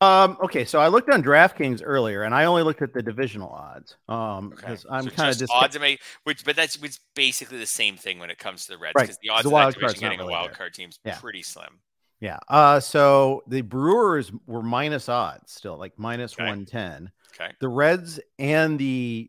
Um, 0.00 0.36
okay, 0.44 0.64
so 0.64 0.78
I 0.78 0.88
looked 0.88 1.10
on 1.10 1.22
DraftKings 1.24 1.82
earlier, 1.84 2.22
and 2.22 2.32
I 2.32 2.44
only 2.44 2.62
looked 2.62 2.82
at 2.82 2.92
the 2.92 3.02
divisional 3.02 3.48
odds. 3.50 3.96
Um, 4.08 4.50
because 4.50 4.86
I'm 4.88 5.04
So 5.04 5.10
kind 5.10 5.30
of 5.30 5.38
just 5.38 5.52
odds 5.52 5.74
of 5.74 5.82
make, 5.82 6.00
which, 6.22 6.44
but 6.44 6.54
that's 6.54 6.76
it's 6.76 7.00
basically 7.16 7.58
the 7.58 7.66
same 7.66 7.96
thing 7.96 8.20
when 8.20 8.30
it 8.30 8.38
comes 8.38 8.66
to 8.66 8.72
the 8.72 8.78
Reds 8.78 8.94
Right. 8.94 9.06
because 9.08 9.18
the 9.22 9.30
odds 9.30 9.42
The 9.42 9.50
of 9.50 9.52
wild 9.54 9.74
that 9.74 9.80
division 9.80 10.02
not 10.02 10.10
getting 10.10 10.20
a 10.20 10.30
wild 10.30 10.50
there. 10.50 10.56
card 10.56 10.74
team's 10.74 10.98
Yeah. 11.04 11.18
pretty 11.18 11.42
slim. 11.42 11.80
Yeah. 12.20 12.38
Uh, 12.48 12.80
so 12.80 13.42
the 13.48 13.62
Brewers 13.62 14.30
were 14.46 14.62
minus 14.62 15.08
odds 15.08 15.52
still, 15.52 15.76
like 15.76 15.98
minus 15.98 16.34
Okay. 16.34 16.42
110. 16.44 17.10
Okay, 17.34 17.52
The 17.60 17.68
Reds 17.68 18.20
and 18.38 18.78
the 18.78 19.28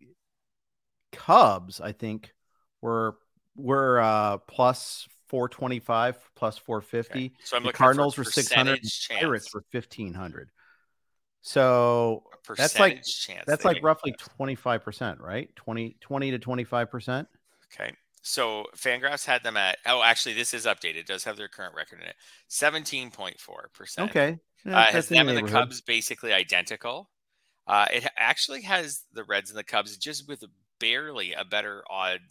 Cubs, 1.12 1.82
I 1.82 1.92
think, 1.92 2.34
were 2.82 3.18
were 3.56 4.00
uh 4.00 4.38
plus 4.38 5.08
425, 5.28 6.18
plus 6.36 6.58
450. 6.58 7.26
okay. 7.26 7.34
So 7.44 7.58
I'm 7.58 7.64
The 7.64 7.74
Cardinals 7.74 8.16
for 8.16 8.22
were 8.22 8.32
600, 8.32 8.82
percentage 8.82 9.08
Pirates 9.20 9.54
were 9.54 9.64
1500. 9.72 10.50
So 11.42 12.24
that's 12.56 12.80
like- 12.80 13.04
chance 13.04 13.46
that's 13.46 13.66
like 13.66 13.82
roughly 13.84 14.14
the 14.18 14.30
25%, 14.44 15.20
right? 15.20 15.54
20 15.56 15.98
20 16.02 16.32
to 16.32 16.40
25%. 16.40 17.28
Okay. 17.74 17.94
So 18.22 18.66
Fangraphs 18.76 19.26
had 19.26 19.44
them 19.44 19.56
at 19.58 19.78
oh 19.86 20.04
actually 20.04 20.36
this 20.36 20.54
is 20.54 20.66
updated. 20.66 20.98
It 20.98 21.08
does 21.08 21.24
have 21.24 21.38
their 21.38 21.48
current 21.48 21.74
record 21.76 22.02
in 22.02 22.08
it. 22.08 22.16
Seventeen 22.48 23.12
point 23.12 23.40
four 23.40 23.70
percent. 23.74 24.10
Okay. 24.10 24.38
Yeah, 24.66 24.80
Uh, 24.80 24.86
has 24.86 25.08
the 25.08 25.16
them 25.16 25.30
and 25.30 25.48
the. 25.48 25.52
Cubs 25.52 25.80
basically 25.82 26.34
identical. 26.34 27.10
Uh, 27.66 27.86
it 27.94 28.08
actually 28.18 28.64
has 28.64 29.04
the 29.14 29.24
Reds 29.24 29.52
and 29.52 29.58
the 29.58 29.64
Cubs 29.64 29.96
just 29.98 30.28
with 30.28 30.44
barely 30.80 31.34
a 31.34 31.46
better 31.46 31.84
odds 31.90 32.22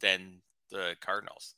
than 0.00 0.40
the 0.70 0.96
Cardinals. 1.00 1.54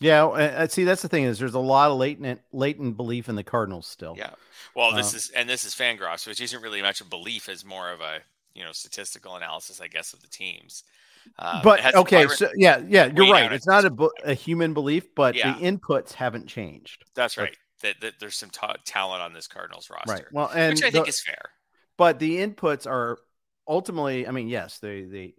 Yeah, 0.00 0.24
uh, 0.26 0.66
see 0.66 0.84
that's 0.84 1.02
the 1.02 1.08
thing 1.08 1.24
is 1.24 1.38
there's 1.38 1.54
a 1.54 1.58
lot 1.60 1.90
of 1.90 1.98
latent 1.98 2.40
latent 2.52 2.96
belief 2.96 3.28
in 3.28 3.36
the 3.36 3.44
Cardinals 3.44 3.86
still. 3.86 4.14
Yeah. 4.18 4.30
Well, 4.74 4.92
this 4.92 5.14
Uh, 5.14 5.16
is 5.18 5.30
and 5.30 5.48
this 5.48 5.64
is 5.64 5.74
Fangraphs, 5.74 6.26
which 6.26 6.40
isn't 6.40 6.60
really 6.62 6.82
much 6.82 7.00
a 7.00 7.04
belief, 7.04 7.48
as 7.48 7.64
more 7.64 7.90
of 7.90 8.00
a 8.00 8.18
you 8.54 8.64
know 8.64 8.72
statistical 8.72 9.36
analysis, 9.36 9.80
I 9.80 9.86
guess, 9.88 10.12
of 10.12 10.20
the 10.20 10.28
teams. 10.28 10.82
Uh, 11.38 11.62
but 11.62 11.94
okay, 11.94 12.26
so 12.28 12.50
yeah, 12.54 12.82
yeah, 12.86 13.10
you're 13.14 13.30
right. 13.32 13.50
It's 13.52 13.66
not 13.66 13.84
a, 13.86 14.08
a 14.24 14.34
human 14.34 14.74
belief, 14.74 15.14
but 15.14 15.34
Yeah. 15.34 15.54
the 15.54 15.60
inputs 15.64 16.12
haven't 16.12 16.48
changed. 16.48 17.04
that's 17.14 17.38
right. 17.38 17.56
That, 17.80 18.00
that 18.00 18.14
there's 18.20 18.36
some 18.36 18.50
ta- 18.50 18.76
talent 18.84 19.22
on 19.22 19.32
this 19.32 19.46
Cardinals 19.46 19.90
roster, 19.90 20.12
Right. 20.12 20.24
Well, 20.32 20.50
and 20.54 20.74
which 20.74 20.82
I 20.84 20.90
think 20.90 21.04
the- 21.04 21.08
is 21.08 21.20
fair. 21.22 21.50
but 21.96 22.18
the 22.18 22.36
inputs 22.46 22.86
are 22.86 23.18
ultimately, 23.68 24.26
I 24.26 24.30
mean, 24.32 24.48
yes, 24.48 24.78
they 24.80 25.02
they 25.02 25.34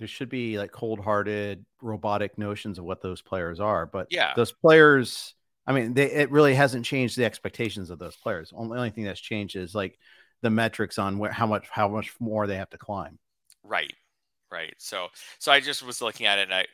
there 0.00 0.08
should 0.08 0.30
be 0.30 0.58
like 0.58 0.72
cold-hearted 0.72 1.66
robotic 1.82 2.38
notions 2.38 2.78
of 2.80 2.86
what 2.86 3.02
those 3.02 3.22
players 3.22 3.60
are, 3.60 3.86
but 3.86 4.08
Yeah. 4.10 4.34
those 4.34 4.52
players, 4.52 5.34
I 5.68 5.74
mean, 5.74 5.94
they 5.94 6.10
it 6.12 6.32
really 6.32 6.54
hasn't 6.54 6.86
changed 6.86 7.16
the 7.18 7.26
expectations 7.26 7.90
of 7.90 8.00
those 8.00 8.16
players. 8.16 8.52
Only 8.56 8.78
only 8.78 8.90
thing 8.90 9.04
that's 9.04 9.20
changed 9.20 9.56
is 9.56 9.74
like 9.76 9.98
the 10.42 10.50
metrics 10.50 10.98
on 10.98 11.18
where 11.18 11.32
how 11.32 11.46
much 11.46 11.68
how 11.70 11.88
much 11.88 12.14
more 12.20 12.48
they 12.48 12.56
have 12.58 12.70
to 12.70 12.78
climb. 12.78 13.20
Right. 13.62 13.92
Right. 14.50 14.74
So 14.78 15.08
so 15.38 15.52
I 15.52 15.60
just 15.60 15.82
was 15.82 16.02
looking 16.02 16.26
at 16.26 16.38
it 16.38 16.42
and 16.44 16.54
I 16.54 16.66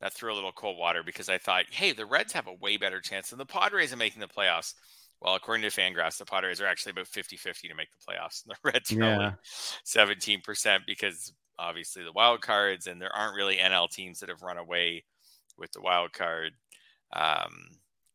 that 0.00 0.14
threw 0.14 0.32
a 0.32 0.36
little 0.36 0.52
cold 0.52 0.78
water 0.78 1.02
because 1.04 1.28
I 1.28 1.38
thought, 1.38 1.66
hey, 1.70 1.92
the 1.92 2.06
Reds 2.06 2.32
have 2.34 2.48
a 2.48 2.54
way 2.54 2.76
better 2.76 3.00
chance 3.00 3.30
than 3.30 3.38
the 3.38 3.46
Padres 3.46 3.92
of 3.92 3.98
making 3.98 4.20
the 4.20 4.28
playoffs. 4.28 4.74
Well, 5.20 5.34
according 5.36 5.68
to 5.68 5.76
Fangraphs, 5.76 6.18
the 6.18 6.26
Padres 6.26 6.60
are 6.60 6.66
actually 6.66 6.92
about 6.92 7.08
50-50 7.08 7.68
to 7.68 7.74
make 7.74 7.88
the 7.90 8.12
playoffs. 8.12 8.44
And 8.46 8.54
the 8.64 8.72
Reds 8.72 8.92
are 8.92 8.98
Yeah. 8.98 9.06
only 9.06 9.34
17% 9.84 10.84
because 10.86 11.32
obviously 11.58 12.02
the 12.04 12.12
wild 12.12 12.40
cards 12.40 12.86
and 12.86 13.00
there 13.00 13.14
aren't 13.14 13.36
really 13.36 13.56
NL 13.56 13.90
teams 13.90 14.20
that 14.20 14.28
have 14.28 14.42
run 14.42 14.58
away 14.58 15.04
with 15.58 15.72
the 15.72 15.80
wild 15.80 16.12
card. 16.12 16.52
Um 17.12 17.52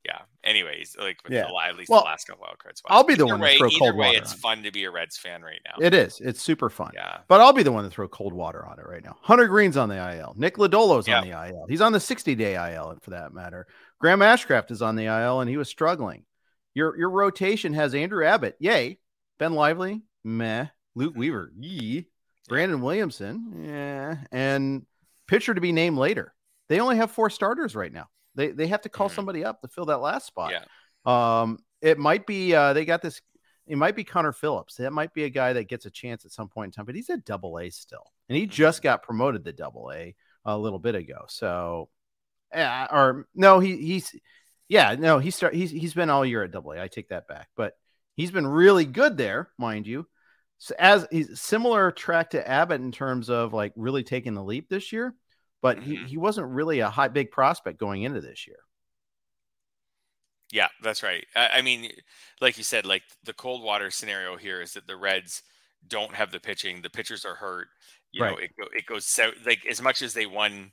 yeah. 0.05 0.19
Anyways, 0.45 0.95
like 0.97 1.17
with 1.23 1.33
Yeah. 1.33 1.47
the, 1.47 1.67
at 1.67 1.75
least 1.75 1.89
Well, 1.89 1.99
the 2.01 2.05
last 2.05 2.25
couple 2.25 2.43
wild 2.43 2.57
cards. 2.57 2.81
I'll 2.87 3.03
be 3.03 3.15
the 3.15 3.25
Either 3.25 3.37
one 3.37 3.41
to 3.51 3.57
throw 3.57 3.69
cold 3.69 3.95
way, 3.97 4.07
water 4.07 4.17
it's 4.19 4.31
on 4.31 4.39
fun 4.39 4.63
to 4.63 4.71
be 4.71 4.85
a 4.85 4.91
Reds 4.91 5.17
fan 5.17 5.41
right 5.41 5.59
now. 5.65 5.85
It 5.85 5.93
is. 5.93 6.21
It's 6.21 6.41
super 6.41 6.69
fun. 6.69 6.91
Yeah. 6.93 7.17
But 7.27 7.41
I'll 7.41 7.51
be 7.53 7.63
the 7.63 7.71
one 7.73 7.83
to 7.83 7.89
throw 7.89 8.07
cold 8.07 8.33
water 8.33 8.65
on 8.65 8.79
it 8.79 8.85
right 8.87 9.03
now. 9.03 9.17
Hunter 9.21 9.47
Greene's 9.47 9.75
on 9.77 9.89
the 9.89 9.97
IL. 9.97 10.33
Nick 10.37 10.55
Lodolo's 10.55 11.07
on 11.09 11.27
the 11.27 11.31
IL. 11.47 11.65
He's 11.67 11.81
on 11.81 11.91
the 11.91 11.99
60 11.99 12.33
day 12.35 12.55
IL 12.73 12.97
for 13.01 13.09
that 13.11 13.33
matter. 13.33 13.67
Graham 13.99 14.19
Ashcraft 14.21 14.71
is 14.71 14.81
on 14.81 14.95
the 14.95 15.05
IL 15.05 15.41
and 15.41 15.49
he 15.49 15.57
was 15.57 15.67
struggling. 15.69 16.23
Your 16.73 16.97
your 16.97 17.09
rotation 17.09 17.73
has 17.73 17.93
Andrew 17.93 18.25
Abbott, 18.25 18.55
yay. 18.59 18.99
Ben 19.37 19.53
Lively, 19.53 20.01
meh. 20.23 20.67
Luke 20.95 21.15
Weaver, 21.15 21.51
yee. 21.59 22.05
Brandon 22.49 22.81
Williamson, 22.81 23.63
yeah. 23.65 24.17
And 24.31 24.85
pitcher 25.27 25.53
to 25.53 25.61
be 25.61 25.71
named 25.71 25.97
later. 25.97 26.33
They 26.67 26.79
only 26.81 26.97
have 26.97 27.11
four 27.11 27.29
starters 27.29 27.75
right 27.75 27.91
now. 27.93 28.09
They 28.35 28.49
they 28.49 28.67
have 28.67 28.81
to 28.81 28.89
call 28.89 29.09
Mhm. 29.09 29.15
somebody 29.15 29.45
up 29.45 29.61
to 29.61 29.67
fill 29.67 29.85
that 29.85 30.01
last 30.01 30.27
spot. 30.27 30.51
Yeah. 30.51 30.63
Um, 31.05 31.59
it 31.81 31.97
might 31.97 32.27
be 32.27 32.53
uh, 32.53 32.73
they 32.73 32.85
got 32.85 33.01
this. 33.01 33.21
It 33.65 33.77
might 33.77 33.95
be 33.95 34.03
Connor 34.03 34.31
Phillips. 34.31 34.75
That 34.75 34.91
might 34.91 35.13
be 35.13 35.23
a 35.23 35.29
guy 35.29 35.53
that 35.53 35.69
gets 35.69 35.85
a 35.85 35.91
chance 35.91 36.25
at 36.25 36.31
some 36.31 36.49
point 36.49 36.69
in 36.69 36.71
time, 36.71 36.85
but 36.85 36.95
he's 36.95 37.09
at 37.09 37.23
Double 37.23 37.57
A 37.59 37.69
still, 37.69 38.11
and 38.27 38.35
he 38.37 38.45
just 38.47 38.81
got 38.81 39.03
promoted 39.03 39.45
to 39.45 39.53
Double 39.53 39.91
A 39.93 40.15
a 40.45 40.57
little 40.57 40.79
bit 40.79 40.95
ago. 40.95 41.25
So, 41.27 41.89
yeah, 42.53 42.87
or 42.91 43.27
no, 43.35 43.59
he 43.59 43.77
he's 43.77 44.15
yeah, 44.67 44.95
no, 44.97 45.19
he 45.19 45.31
start 45.31 45.53
he's 45.53 45.71
he's 45.71 45.93
been 45.93 46.09
all 46.09 46.25
year 46.25 46.43
at 46.43 46.51
Double 46.51 46.71
A. 46.71 46.81
I 46.81 46.87
take 46.87 47.09
that 47.09 47.27
back, 47.27 47.49
but 47.55 47.73
he's 48.15 48.31
been 48.31 48.47
really 48.47 48.85
good 48.85 49.17
there, 49.17 49.49
mind 49.57 49.87
you. 49.87 50.07
So 50.59 50.75
as 50.77 51.07
he's 51.11 51.39
similar 51.39 51.91
track 51.91 52.31
to 52.31 52.47
Abbott 52.47 52.81
in 52.81 52.91
terms 52.91 53.29
of 53.29 53.53
like 53.53 53.73
really 53.75 54.03
taking 54.03 54.33
the 54.35 54.43
leap 54.43 54.69
this 54.69 54.91
year, 54.91 55.15
but 55.61 55.81
he, 55.81 55.97
Mhm. 55.97 56.05
he 56.05 56.17
wasn't 56.17 56.49
really 56.49 56.79
a 56.81 56.89
high 56.89 57.07
big 57.07 57.31
prospect 57.31 57.79
going 57.79 58.03
into 58.03 58.21
this 58.21 58.45
year. 58.47 58.59
Yeah, 60.51 60.67
that's 60.81 61.03
right. 61.03 61.25
I, 61.35 61.47
I 61.55 61.61
mean, 61.61 61.91
like 62.41 62.57
you 62.57 62.63
said, 62.63 62.85
like 62.85 63.03
the 63.23 63.33
cold 63.33 63.63
water 63.63 63.91
scenario 63.91 64.35
here 64.35 64.61
is 64.61 64.73
that 64.73 64.87
the 64.87 64.97
Reds 64.97 65.43
don't 65.87 66.15
have 66.15 66.31
the 66.31 66.39
pitching. 66.39 66.81
The 66.81 66.89
pitchers 66.89 67.23
are 67.25 67.35
hurt. 67.35 67.67
You 68.11 68.23
know, 68.23 68.35
Right. 68.35 68.39
it 68.39 68.51
it 68.73 68.85
goes 68.87 69.05
south. 69.05 69.35
Like 69.45 69.65
as 69.67 69.81
much 69.81 70.01
as 70.01 70.13
they 70.13 70.25
won, 70.25 70.71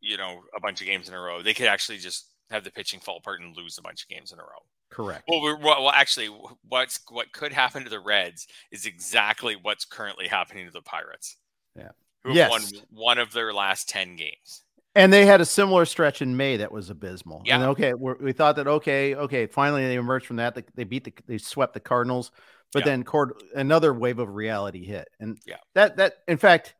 you 0.00 0.16
know, 0.18 0.44
a 0.56 0.60
bunch 0.60 0.80
of 0.82 0.86
games 0.88 1.08
in 1.08 1.14
a 1.14 1.20
row, 1.20 1.42
they 1.42 1.54
could 1.54 1.66
actually 1.68 1.98
just 1.98 2.28
have 2.50 2.64
the 2.64 2.72
pitching 2.72 3.00
fall 3.00 3.18
apart 3.18 3.40
and 3.42 3.56
lose 3.56 3.78
a 3.78 3.82
bunch 3.82 4.02
of 4.04 4.08
games 4.08 4.32
in 4.32 4.40
a 4.40 4.44
row. 4.44 4.66
Correct. 4.94 5.24
Well, 5.28 5.42
we're, 5.42 5.56
well, 5.58 5.82
well, 5.82 5.90
actually, 5.90 6.28
what's 6.68 7.00
what 7.10 7.32
could 7.32 7.52
happen 7.52 7.82
to 7.82 7.90
the 7.90 7.98
Reds 7.98 8.46
is 8.70 8.86
exactly 8.86 9.56
what's 9.60 9.84
currently 9.84 10.28
happening 10.28 10.66
to 10.66 10.72
the 10.72 10.82
Pirates. 10.82 11.36
Yeah. 11.76 11.88
who 12.22 12.32
Yes. 12.32 12.50
won 12.50 12.62
one 12.90 13.18
of 13.18 13.32
their 13.32 13.52
last 13.52 13.88
ten 13.88 14.14
games. 14.16 14.62
And 14.94 15.12
they 15.12 15.26
had 15.26 15.40
a 15.40 15.44
similar 15.44 15.84
stretch 15.84 16.22
in 16.22 16.36
May 16.36 16.58
that 16.58 16.70
was 16.70 16.88
abysmal. 16.88 17.42
Yeah. 17.44 17.56
And 17.56 17.64
okay, 17.70 17.92
we're, 17.94 18.16
we 18.18 18.32
thought 18.32 18.54
that 18.56 18.68
okay, 18.68 19.16
okay, 19.16 19.46
finally 19.48 19.84
they 19.84 19.96
emerged 19.96 20.26
from 20.26 20.36
that. 20.36 20.54
They, 20.54 20.62
they 20.76 20.84
beat 20.84 21.02
the 21.02 21.12
they 21.26 21.38
swept 21.38 21.74
the 21.74 21.80
Cardinals, 21.80 22.30
but 22.72 22.80
Yeah. 22.80 22.92
then 22.92 23.02
cord, 23.02 23.32
another 23.56 23.92
wave 23.92 24.20
of 24.20 24.28
reality 24.32 24.84
hit, 24.86 25.08
and 25.18 25.36
Yeah. 25.44 25.56
that 25.74 25.96
that 25.96 26.18
in 26.28 26.38
fact 26.38 26.76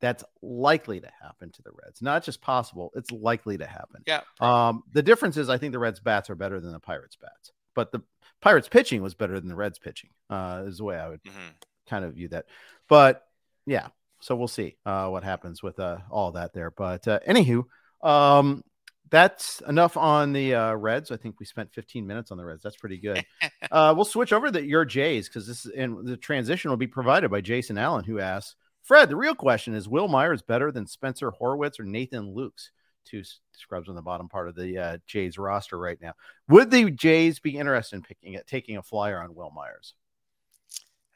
that's 0.00 0.24
likely 0.40 1.00
to 1.00 1.10
happen 1.20 1.50
to 1.50 1.62
the 1.62 1.72
Reds. 1.84 2.00
Not 2.00 2.24
just 2.24 2.40
possible; 2.40 2.90
it's 2.94 3.10
likely 3.10 3.58
to 3.58 3.66
happen. 3.66 4.02
Yeah, 4.06 4.20
Um, 4.40 4.84
the 4.92 5.02
difference 5.02 5.36
is 5.36 5.50
I 5.50 5.58
think 5.58 5.72
the 5.72 5.78
Reds 5.80 6.00
bats 6.00 6.30
are 6.30 6.36
better 6.36 6.60
than 6.60 6.72
the 6.72 6.78
Pirates 6.80 7.16
bats, 7.16 7.52
but 7.78 7.92
the 7.92 8.02
Pirates 8.40 8.68
pitching 8.68 9.02
was 9.02 9.14
better 9.14 9.38
than 9.38 9.48
the 9.48 9.54
Reds 9.54 9.78
pitching. 9.78 10.10
Uh, 10.28 10.64
is 10.66 10.78
the 10.78 10.84
way 10.84 10.98
I 10.98 11.08
would 11.08 11.22
Mhm. 11.22 11.54
kind 11.88 12.04
of 12.04 12.14
view 12.14 12.26
that. 12.30 12.46
But 12.88 13.24
yeah, 13.66 13.88
so 14.20 14.34
we'll 14.34 14.48
see 14.48 14.76
uh, 14.84 15.08
what 15.10 15.22
happens 15.22 15.62
with 15.62 15.78
uh, 15.78 15.98
all 16.10 16.32
that 16.32 16.52
there. 16.52 16.72
But 16.72 17.06
uh, 17.06 17.20
anywho, 17.28 17.64
um, 18.02 18.64
that's 19.10 19.60
enough 19.68 19.96
on 19.96 20.32
the 20.32 20.54
uh, 20.56 20.74
Reds. 20.74 21.12
I 21.12 21.16
think 21.18 21.38
we 21.38 21.46
spent 21.46 21.72
15 21.72 22.04
minutes 22.04 22.32
on 22.32 22.36
the 22.36 22.44
Reds. 22.44 22.64
That's 22.64 22.76
pretty 22.76 22.98
good. 22.98 23.24
uh, 23.70 23.92
we'll 23.94 24.04
switch 24.04 24.32
over 24.32 24.50
to 24.50 24.60
your 24.62 24.84
Jays 24.84 25.28
because 25.28 25.46
this 25.46 25.64
is 25.64 25.72
and 25.72 26.04
the 26.04 26.16
transition 26.16 26.70
will 26.70 26.76
be 26.76 26.88
provided 26.88 27.30
by 27.30 27.40
Jason 27.40 27.78
Allen, 27.78 28.04
who 28.04 28.18
asks 28.18 28.56
Fred. 28.82 29.08
The 29.08 29.16
real 29.16 29.36
question 29.36 29.74
is: 29.74 29.88
Wil 29.88 30.08
Myers 30.08 30.42
better 30.42 30.72
than 30.72 30.86
Spencer 30.86 31.30
Horwitz 31.30 31.78
or 31.78 31.84
Nathan 31.84 32.34
Lukes? 32.34 32.70
Two 33.08 33.22
scrubs 33.52 33.88
on 33.88 33.94
the 33.94 34.02
bottom 34.02 34.28
part 34.28 34.48
of 34.48 34.54
the 34.54 34.76
uh, 34.78 34.98
Jays 35.06 35.38
roster 35.38 35.78
right 35.78 35.98
now. 36.00 36.12
Would 36.48 36.70
the 36.70 36.90
Jays 36.90 37.38
be 37.40 37.56
interested 37.56 37.96
in 37.96 38.02
picking 38.02 38.34
it, 38.34 38.46
taking 38.46 38.76
a 38.76 38.82
flyer 38.82 39.22
on 39.22 39.34
Wil 39.34 39.50
Myers? 39.50 39.94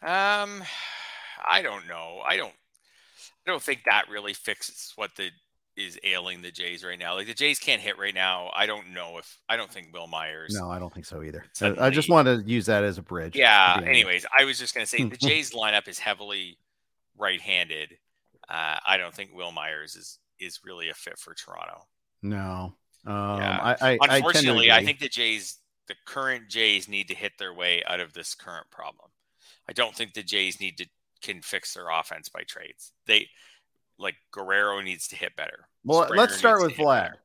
Um, 0.02 0.62
I 1.44 1.62
don't 1.62 1.87
know. 1.87 2.20
I 2.26 2.37
don't. 2.37 2.52
I 3.46 3.50
don't 3.50 3.62
think 3.62 3.82
that 3.84 4.04
really 4.08 4.34
fixes 4.34 4.92
what 4.96 5.14
the 5.16 5.30
is 5.76 5.99
ailing 6.04 6.42
the 6.42 6.50
Jays 6.50 6.84
right 6.84 6.99
now. 6.99 7.14
Like 7.14 7.26
the 7.26 7.34
Jays 7.34 7.58
can't 7.58 7.80
hit 7.80 7.99
right 7.99 8.14
now. 8.14 8.50
I 8.54 8.66
don't 8.66 8.92
know 8.92 9.18
if 9.18 9.38
I 9.49 9.56
don't 9.56 9.70
think 9.70 9.88
Wil 9.92 10.06
Myers. 10.06 10.54
No, 10.58 10.70
I 10.70 10.78
don't 10.78 10.92
think 10.92 11.06
so 11.06 11.22
either. 11.22 11.44
I- 11.61 11.87
I 11.87 11.90
just 11.90 12.08
want 12.11 12.26
to 12.26 12.42
use 12.46 12.66
that 12.66 12.84
as 12.84 12.99
a 12.99 13.02
bridge. 13.02 13.34
Yeah. 13.37 13.76
to. 13.80 13.87
Anyways, 13.87 14.26
I 14.38 14.44
was 14.44 14.58
just 14.58 14.75
gonna 14.75 14.87
say 14.87 15.02
the 15.04 15.16
Jays 15.20 15.52
lineup 15.52 15.88
is 15.88 15.99
heavily 15.99 16.58
right-handed. 17.18 17.96
Uh, 18.49 18.78
I 18.87 18.96
don't 18.96 19.14
think 19.14 19.30
Wil 19.34 19.50
Myers 19.52 19.95
is 19.97 20.19
is 20.43 20.61
really 20.65 20.89
a 20.89 20.95
fit 20.95 21.19
for 21.19 21.35
Toronto. 21.35 21.87
No. 22.23 22.75
Um, 23.07 23.39
Yeah. 23.39 23.59
I, 23.63 23.73
I, 23.73 23.99
I, 24.00 24.17
Unfortunately, 24.17 24.71
I, 24.71 24.76
agree. 24.76 24.87
think 24.87 24.99
the 25.00 25.09
Jays, 25.09 25.59
the 25.89 25.95
current 26.07 26.49
Jays, 26.49 26.89
need 26.89 27.09
to 27.09 27.15
hit 27.15 27.33
their 27.39 27.55
way 27.55 27.83
out 27.87 28.00
of 28.00 28.13
this 28.13 28.35
current 28.35 28.71
problem. 28.71 29.11
I 29.69 29.73
don't 29.73 29.95
think 29.95 30.15
the 30.15 30.23
Jays 30.23 30.61
need 30.61 30.78
to 30.78 30.87
can 31.23 31.41
fix 31.41 31.75
their 31.75 31.89
offense 31.89 32.28
by 32.28 32.43
trades. 32.43 32.93
They 33.07 33.28
like 33.99 34.17
Guerrero 34.33 34.81
needs 34.81 35.09
to 35.09 35.17
hit 35.17 35.37
better. 35.37 35.69
Well, 35.85 36.05
Springer 36.05 36.21
let's 36.21 36.37
start 36.37 36.61
with 36.61 36.73
Vlad. 36.73 37.02
better. 37.02 37.17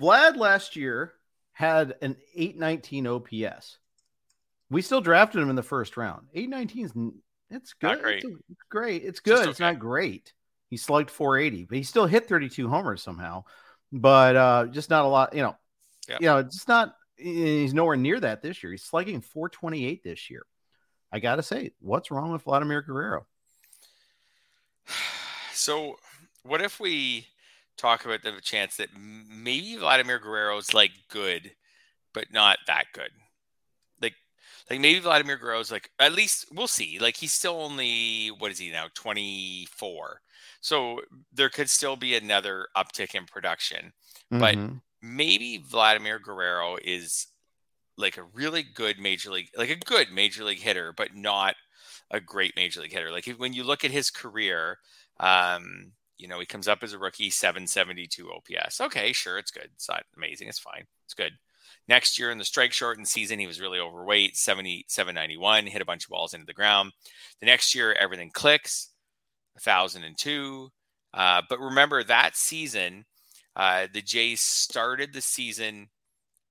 Vlad 0.00 0.36
last 0.36 0.76
year 0.76 1.12
had 1.52 1.94
an 2.00 2.16
819 2.34 3.06
OPS. 3.06 3.78
We 4.70 4.82
still 4.82 5.00
drafted 5.00 5.42
him 5.42 5.50
in 5.50 5.56
the 5.56 5.62
first 5.62 5.96
round. 5.96 6.28
819 6.34 6.84
is 6.84 6.92
it's 7.50 7.72
good. 7.74 7.88
Not 7.88 8.02
great. 8.02 8.24
It's, 8.24 8.34
it's 8.50 8.62
great. 8.70 9.04
It's 9.04 9.20
good. 9.20 9.48
It's 9.48 9.60
okay. 9.60 9.72
not 9.72 9.78
great. 9.78 10.32
He 10.68 10.76
slugged 10.76 11.10
480, 11.10 11.64
but 11.64 11.78
he 11.78 11.82
still 11.82 12.06
hit 12.06 12.28
32 12.28 12.68
homers 12.68 13.02
somehow. 13.02 13.44
But 13.92 14.36
uh 14.36 14.66
just 14.66 14.90
not 14.90 15.04
a 15.04 15.08
lot, 15.08 15.34
you 15.34 15.42
know. 15.42 15.56
Yeah. 16.08 16.16
You 16.20 16.26
know, 16.26 16.36
it's 16.38 16.54
just 16.54 16.68
not 16.68 16.94
he's 17.16 17.74
nowhere 17.74 17.96
near 17.96 18.18
that 18.20 18.42
this 18.42 18.62
year. 18.62 18.72
He's 18.72 18.84
slugging 18.84 19.20
428 19.20 20.02
this 20.02 20.30
year. 20.30 20.42
I 21.12 21.20
gotta 21.20 21.42
say, 21.42 21.72
what's 21.80 22.10
wrong 22.10 22.32
with 22.32 22.42
Vladimir 22.42 22.82
Guerrero? 22.82 23.26
So, 25.52 25.96
what 26.44 26.62
if 26.62 26.78
we 26.78 27.26
talk 27.76 28.04
about 28.04 28.22
the 28.22 28.30
chance 28.40 28.76
that 28.76 28.90
maybe 28.96 29.76
Vladimir 29.76 30.20
Guerrero 30.20 30.56
is 30.56 30.72
like 30.72 30.92
good, 31.08 31.50
but 32.14 32.32
not 32.32 32.58
that 32.68 32.84
good? 32.92 33.10
Like, 34.00 34.14
like 34.70 34.78
maybe 34.78 35.00
Vladimir 35.00 35.36
Guerrero 35.36 35.58
is 35.58 35.72
like 35.72 35.90
at 35.98 36.12
least 36.12 36.46
we'll 36.54 36.68
see. 36.68 37.00
Like 37.00 37.16
he's 37.16 37.32
still 37.32 37.60
only 37.60 38.28
what 38.28 38.52
is 38.52 38.58
he 38.58 38.70
now? 38.70 38.86
Twenty 38.94 39.66
four. 39.72 40.20
So 40.60 41.02
there 41.32 41.48
could 41.48 41.70
still 41.70 41.96
be 41.96 42.14
another 42.16 42.68
uptick 42.76 43.14
in 43.14 43.26
production. 43.26 43.92
But- 44.30 44.56
Mhm. 44.56 44.82
Maybe 45.00 45.58
Vladimir 45.58 46.18
Guerrero 46.18 46.76
is 46.82 47.28
like 47.96 48.16
a 48.16 48.22
really 48.24 48.62
good 48.64 48.98
major 48.98 49.30
league, 49.30 49.48
like 49.54 49.70
a 49.70 49.76
good 49.76 50.10
major 50.10 50.42
league 50.44 50.58
hitter, 50.60 50.92
but 50.92 51.14
not 51.14 51.54
a 52.10 52.20
great 52.20 52.56
major 52.56 52.80
league 52.80 52.92
hitter. 52.92 53.12
Like 53.12 53.28
if- 53.28 53.38
when 53.38 53.52
you 53.52 53.62
look 53.62 53.84
at 53.84 53.90
his 53.92 54.10
career, 54.10 54.80
um, 55.20 55.92
you 56.16 56.26
know, 56.26 56.40
he 56.40 56.46
comes 56.46 56.66
up 56.66 56.82
as 56.82 56.92
a 56.92 56.98
rookie, 56.98 57.30
772 57.30 58.28
OPS. 58.32 58.80
Okay, 58.80 59.12
sure, 59.12 59.38
it's 59.38 59.52
good. 59.52 59.70
It's 59.74 59.88
not 59.88 60.04
amazing. 60.16 60.48
It's 60.48 60.58
fine. 60.58 60.86
It's 61.04 61.14
good. 61.14 61.38
Next 61.86 62.18
year 62.18 62.30
in 62.32 62.38
the 62.38 62.44
strike 62.44 62.72
shortened 62.72 63.08
season, 63.08 63.38
he 63.38 63.46
was 63.46 63.60
really 63.60 63.78
overweight, 63.78 64.36
70, 64.36 64.84
791, 64.88 65.66
hit 65.68 65.80
a 65.80 65.84
bunch 65.84 66.04
of 66.04 66.10
balls 66.10 66.34
into 66.34 66.46
the 66.46 66.52
ground. 66.54 66.92
The 67.40 67.46
next 67.46 67.74
year, 67.74 67.92
everything 67.92 68.30
clicks, 68.30 68.90
1002. 69.64 70.70
Uh, 71.14 71.42
but 71.48 71.58
remember 71.60 72.02
that 72.04 72.36
season, 72.36 73.04
uh, 73.56 73.86
the 73.92 74.02
Jays 74.02 74.40
started 74.40 75.12
the 75.12 75.20
season 75.20 75.88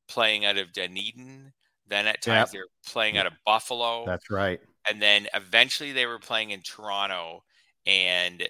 playing 0.07 0.45
out 0.45 0.57
of 0.57 0.73
Dunedin. 0.73 1.53
Then 1.89 2.05
at 2.07 2.21
times 2.21 2.49
Yep. 2.49 2.51
they 2.51 2.57
were 2.59 2.67
playing 2.85 3.17
out 3.17 3.27
of 3.27 3.33
Buffalo 3.45 4.05
That's 4.05 4.29
right. 4.29 4.59
and 4.89 5.01
then 5.01 5.27
eventually 5.33 5.93
they 5.93 6.05
were 6.05 6.19
playing 6.19 6.49
in 6.51 6.61
Toronto 6.61 7.43
and 7.85 8.45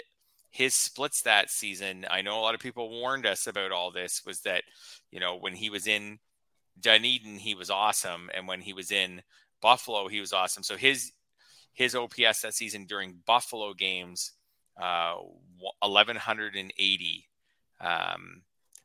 his 0.49 0.73
splits 0.73 1.21
that 1.21 1.51
season 1.51 2.07
I 2.09 2.23
know 2.23 2.39
a 2.39 2.41
lot 2.41 2.55
of 2.55 2.59
people 2.61 2.89
warned 2.89 3.27
us 3.27 3.45
about 3.45 3.71
all 3.71 3.91
this 3.91 4.23
was 4.25 4.41
that 4.41 4.63
you 5.11 5.19
know 5.19 5.35
when 5.37 5.53
he 5.53 5.69
was 5.69 5.85
in 5.85 6.17
Dunedin 6.81 7.35
he 7.37 7.53
was 7.53 7.69
awesome 7.69 8.31
and 8.33 8.47
when 8.47 8.61
he 8.61 8.73
was 8.73 8.91
in 8.91 9.21
Buffalo 9.61 10.07
he 10.07 10.19
was 10.19 10.33
awesome 10.33 10.63
so 10.63 10.75
his 10.75 11.11
his 11.73 11.93
OPS 11.93 12.41
that 12.41 12.55
season 12.55 12.85
during 12.85 13.19
Buffalo 13.27 13.75
games 13.75 14.31
uh 14.81 15.15
1180 15.81 17.29
um 17.81 18.41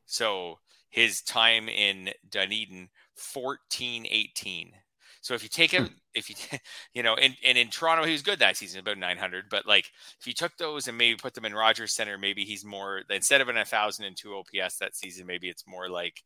so 0.06 0.58
his 0.90 1.22
time 1.22 1.68
in 1.68 2.10
Dunedin 2.28 2.88
1418 3.34 4.72
so 5.20 5.34
if 5.34 5.42
you 5.42 5.48
take 5.48 5.70
him 5.70 6.02
if 6.14 6.28
you 6.28 6.36
you 6.94 7.02
know, 7.02 7.14
and, 7.14 7.36
and 7.44 7.58
in 7.58 7.68
Toronto, 7.68 8.04
he 8.04 8.12
was 8.12 8.22
good 8.22 8.38
that 8.38 8.56
season, 8.56 8.80
about 8.80 8.98
900. 8.98 9.46
But 9.50 9.66
like, 9.66 9.90
if 10.20 10.26
you 10.26 10.32
took 10.32 10.56
those 10.56 10.88
and 10.88 10.96
maybe 10.98 11.16
put 11.16 11.34
them 11.34 11.44
in 11.44 11.54
Rogers 11.54 11.92
Center, 11.92 12.18
maybe 12.18 12.44
he's 12.44 12.64
more 12.64 13.02
instead 13.10 13.40
of 13.40 13.48
an 13.48 13.56
1002 13.56 14.34
OPS 14.34 14.78
that 14.78 14.96
season, 14.96 15.26
maybe 15.26 15.48
it's 15.48 15.66
more 15.66 15.88
like 15.88 16.22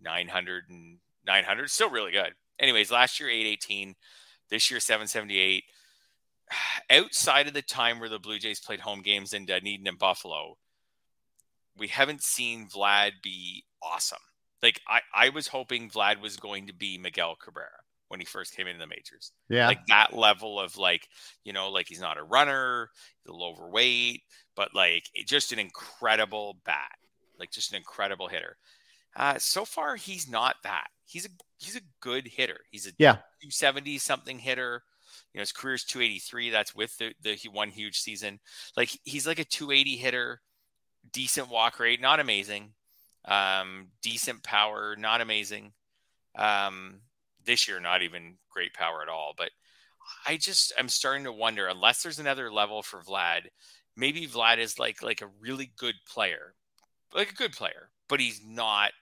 900 0.00 0.64
and 0.70 0.98
900. 1.26 1.70
Still 1.70 1.90
really 1.90 2.12
good. 2.12 2.34
Anyways, 2.58 2.90
last 2.90 3.20
year 3.20 3.28
818, 3.28 3.94
this 4.50 4.70
year 4.70 4.80
778. 4.80 5.64
Outside 6.90 7.48
of 7.48 7.54
the 7.54 7.62
time 7.62 7.98
where 7.98 8.08
the 8.08 8.18
Blue 8.18 8.38
Jays 8.38 8.60
played 8.60 8.80
home 8.80 9.02
games 9.02 9.32
in 9.32 9.46
Dunedin 9.46 9.86
and 9.86 9.98
Buffalo, 9.98 10.56
we 11.76 11.88
haven't 11.88 12.22
seen 12.22 12.68
Vlad 12.68 13.12
be 13.22 13.64
awesome. 13.82 14.18
Like 14.62 14.80
I, 14.88 15.00
I 15.14 15.28
was 15.30 15.48
hoping 15.48 15.90
Vlad 15.90 16.20
was 16.20 16.36
going 16.36 16.66
to 16.68 16.72
be 16.74 16.98
Miguel 16.98 17.36
Cabrera 17.36 17.68
when 18.08 18.20
he 18.20 18.26
first 18.26 18.54
came 18.54 18.68
into 18.68 18.78
the 18.78 18.86
majors 18.86 19.32
Yeah. 19.48 19.66
like 19.66 19.84
that 19.88 20.12
level 20.16 20.60
of 20.60 20.76
like 20.76 21.08
you 21.42 21.52
know 21.52 21.70
like 21.70 21.86
he's 21.88 22.00
not 22.00 22.18
a 22.18 22.22
runner 22.22 22.88
he's 23.20 23.28
a 23.28 23.32
little 23.32 23.48
overweight 23.48 24.22
but 24.54 24.72
like 24.76 25.02
just 25.26 25.50
an 25.52 25.58
incredible 25.58 26.56
bat 26.64 26.92
like 27.36 27.50
just 27.50 27.72
an 27.72 27.76
incredible 27.78 28.28
hitter 28.28 28.56
Uh, 29.16 29.38
so 29.38 29.64
far, 29.64 29.96
he's 29.96 30.28
not 30.30 30.54
that. 30.62 30.86
He's 31.04 31.26
a 31.26 31.30
he's 31.58 31.74
a 31.76 31.80
good 32.00 32.28
hitter. 32.28 32.60
He's 32.70 32.86
a 32.86 32.92
Yeah. 32.98 33.14
270 33.42 33.98
something 33.98 34.38
hitter. 34.38 34.82
You 35.32 35.38
know, 35.38 35.42
his 35.42 35.52
career 35.52 35.74
is 35.74 35.84
283. 35.84 36.50
That's 36.50 36.74
with 36.74 36.96
the 36.98 37.14
the 37.22 37.38
one 37.52 37.70
huge 37.70 37.98
season. 37.98 38.40
Like 38.76 38.90
he's 39.04 39.26
like 39.26 39.38
a 39.38 39.44
280 39.44 39.96
hitter, 39.96 40.40
decent 41.12 41.48
walk 41.48 41.78
rate, 41.80 42.00
not 42.00 42.20
amazing. 42.20 42.72
Um, 43.24 43.88
decent 44.02 44.42
power, 44.42 44.96
not 44.96 45.20
amazing. 45.20 45.72
Um, 46.36 47.00
this 47.44 47.66
year, 47.68 47.80
not 47.80 48.02
even 48.02 48.36
great 48.50 48.74
power 48.74 49.02
at 49.02 49.08
all. 49.08 49.34
But 49.36 49.50
I 50.26 50.36
just 50.36 50.72
I'm 50.78 50.88
starting 50.88 51.24
to 51.24 51.32
wonder, 51.32 51.66
unless 51.66 52.02
there's 52.02 52.18
another 52.18 52.52
level 52.52 52.82
for 52.82 53.00
Vlad, 53.00 53.48
maybe 53.96 54.26
Vlad 54.26 54.58
is 54.58 54.78
like 54.78 55.02
like 55.02 55.22
a 55.22 55.30
really 55.40 55.72
good 55.76 55.96
player, 56.06 56.54
like 57.14 57.30
a 57.30 57.34
good 57.34 57.52
player, 57.52 57.90
but 58.08 58.20
he's 58.20 58.40
not. 58.44 58.92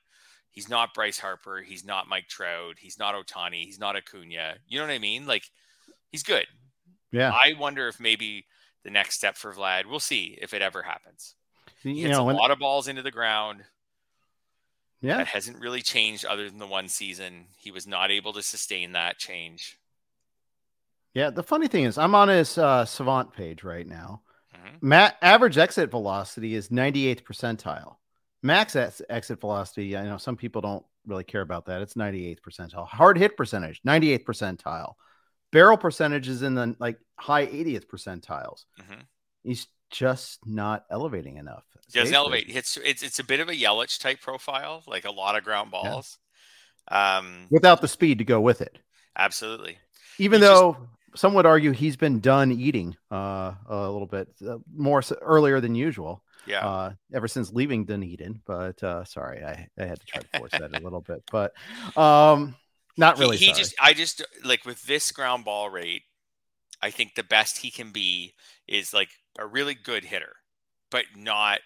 He's 0.51 0.69
not 0.69 0.95
Bryce 0.95 1.19
Harper. 1.19 1.63
He's 1.63 1.85
not 1.85 2.09
Mike 2.09 2.29
Trout. 2.29 2.77
He's 2.79 2.97
not 2.97 3.17
Ohtani. 3.17 3.65
He's 3.65 3.81
not 3.81 3.97
Acuna. 3.97 4.55
You 4.69 4.79
know 4.79 4.87
what 4.87 4.93
I 4.93 5.01
mean? 5.01 5.27
Like 5.27 5.51
he's 6.15 6.23
good. 6.23 6.47
Yeah. 7.11 7.31
I 7.33 7.55
wonder 7.59 7.89
if 7.89 7.99
maybe 7.99 8.47
the 8.85 8.91
next 8.91 9.17
step 9.17 9.37
for 9.37 9.53
Vlad. 9.53 9.87
We'll 9.87 9.99
see 10.01 10.39
if 10.41 10.55
it 10.55 10.63
ever 10.63 10.83
happens. 10.83 11.35
He 11.83 11.91
you 11.93 12.07
hits 12.07 12.13
know, 12.17 12.23
a 12.23 12.25
when- 12.27 12.37
lot 12.37 12.51
of 12.53 12.59
balls 12.61 12.87
into 12.89 13.03
the 13.03 13.11
ground. 13.11 13.65
yeah. 15.01 15.17
That 15.19 15.27
hasn't 15.27 15.59
really 15.61 15.83
changed 15.83 16.25
other 16.25 16.49
than 16.49 16.59
the 16.59 16.67
one 16.67 16.89
season. 16.89 17.47
He 17.59 17.71
was 17.71 17.87
not 17.87 18.11
able 18.11 18.33
to 18.35 18.43
sustain 18.43 18.93
that 18.93 19.19
change. 19.19 19.79
Yeah. 21.15 21.31
The 21.31 21.43
funny 21.43 21.69
thing 21.69 21.85
is, 21.85 21.99
I'm 21.99 22.15
on 22.15 22.29
his 22.29 22.57
uh, 22.59 22.85
Savant 22.85 23.33
page 23.35 23.65
right 23.65 23.87
now. 23.87 24.23
Mhm. 24.55 24.83
Ma- 24.83 25.11
average 25.23 25.59
exit 25.59 25.91
velocity 25.91 26.55
is 26.55 26.69
98th 26.71 27.23
percentile. 27.25 27.97
Max 28.43 28.77
ex- 28.77 29.03
exit 29.09 29.41
velocity, 29.41 29.97
I 29.97 30.05
know 30.05 30.17
some 30.19 30.37
people 30.37 30.61
don't 30.63 30.85
really 31.07 31.25
care 31.25 31.41
about 31.43 31.67
that. 31.67 31.83
It's 31.83 31.95
98th 31.95 32.41
percentile. 32.41 32.87
Hard 32.87 33.19
hit 33.19 33.37
percentage, 33.37 33.81
98th 33.85 34.25
percentile. 34.25 34.95
Barrel 35.55 35.77
percentage 35.79 36.29
is 36.29 36.43
in 36.43 36.55
the 36.55 36.77
like 36.79 36.99
high 37.19 37.47
80th 37.47 37.87
percentiles. 37.87 38.65
Mhm. 38.81 39.03
He's 39.43 39.67
just 39.91 40.41
not 40.47 40.85
elevating 40.91 41.37
enough. 41.39 41.65
He 41.93 41.99
doesn't 42.01 42.15
elevate. 42.15 42.47
It's 42.49 42.77
it's 42.79 43.03
it's 43.03 43.19
a 43.21 43.25
bit 43.25 43.41
of 43.41 43.49
a 43.49 43.53
Yelich 43.55 43.99
type 44.01 44.21
profile, 44.21 44.83
like 44.87 45.05
a 45.05 45.11
lot 45.13 45.37
of 45.37 45.45
ground 45.45 45.71
balls. 45.71 46.19
Um, 46.89 47.47
without 47.51 47.81
the 47.81 47.89
speed 47.89 48.19
to 48.19 48.25
go 48.25 48.41
with 48.41 48.61
it. 48.61 48.79
absolutely. 49.17 49.79
Even 50.19 50.41
He's 50.41 50.49
just- 50.51 50.61
though 50.61 50.89
some 51.17 51.33
would 51.35 51.47
argue 51.47 51.71
he's 51.71 51.97
been 51.97 52.19
done 52.19 52.51
eating 52.51 52.97
uh, 53.13 53.53
a 53.69 53.89
little 53.89 54.09
bit 54.09 54.29
uh, 54.47 54.59
more 54.75 55.01
so 55.01 55.17
earlier 55.23 55.61
than 55.61 55.75
usual. 55.77 56.23
Yeah. 56.47 56.67
uh, 56.67 56.93
ever 57.15 57.27
since 57.29 57.53
leaving 57.53 57.85
Dunedin. 57.87 58.43
But 58.45 58.83
uh, 58.83 59.05
sorry, 59.05 59.43
I, 59.45 59.69
I 59.81 59.87
had 59.87 60.01
to 60.01 60.07
try 60.07 60.21
to 60.21 60.39
force 60.39 60.51
that 60.53 60.77
a 60.77 60.81
little 60.83 61.01
bit, 61.01 61.23
but 61.31 61.53
um, 61.97 62.55
not 62.97 63.19
really. 63.19 63.37
He, 63.37 63.47
he 63.47 63.53
just, 63.53 63.75
I 63.81 63.93
just 63.93 64.25
like 64.45 64.65
with 64.65 64.83
this 64.83 65.11
ground 65.13 65.45
ball 65.45 65.71
rate, 65.71 66.03
I 66.81 66.91
think 66.91 67.15
the 67.15 67.25
best 67.25 67.59
he 67.59 67.71
can 67.71 67.91
be 67.91 68.35
is 68.69 68.93
like 68.93 69.11
a 69.39 69.47
really 69.47 69.75
good 69.75 70.05
hitter, 70.05 70.35
but 70.91 71.05
not 71.17 71.61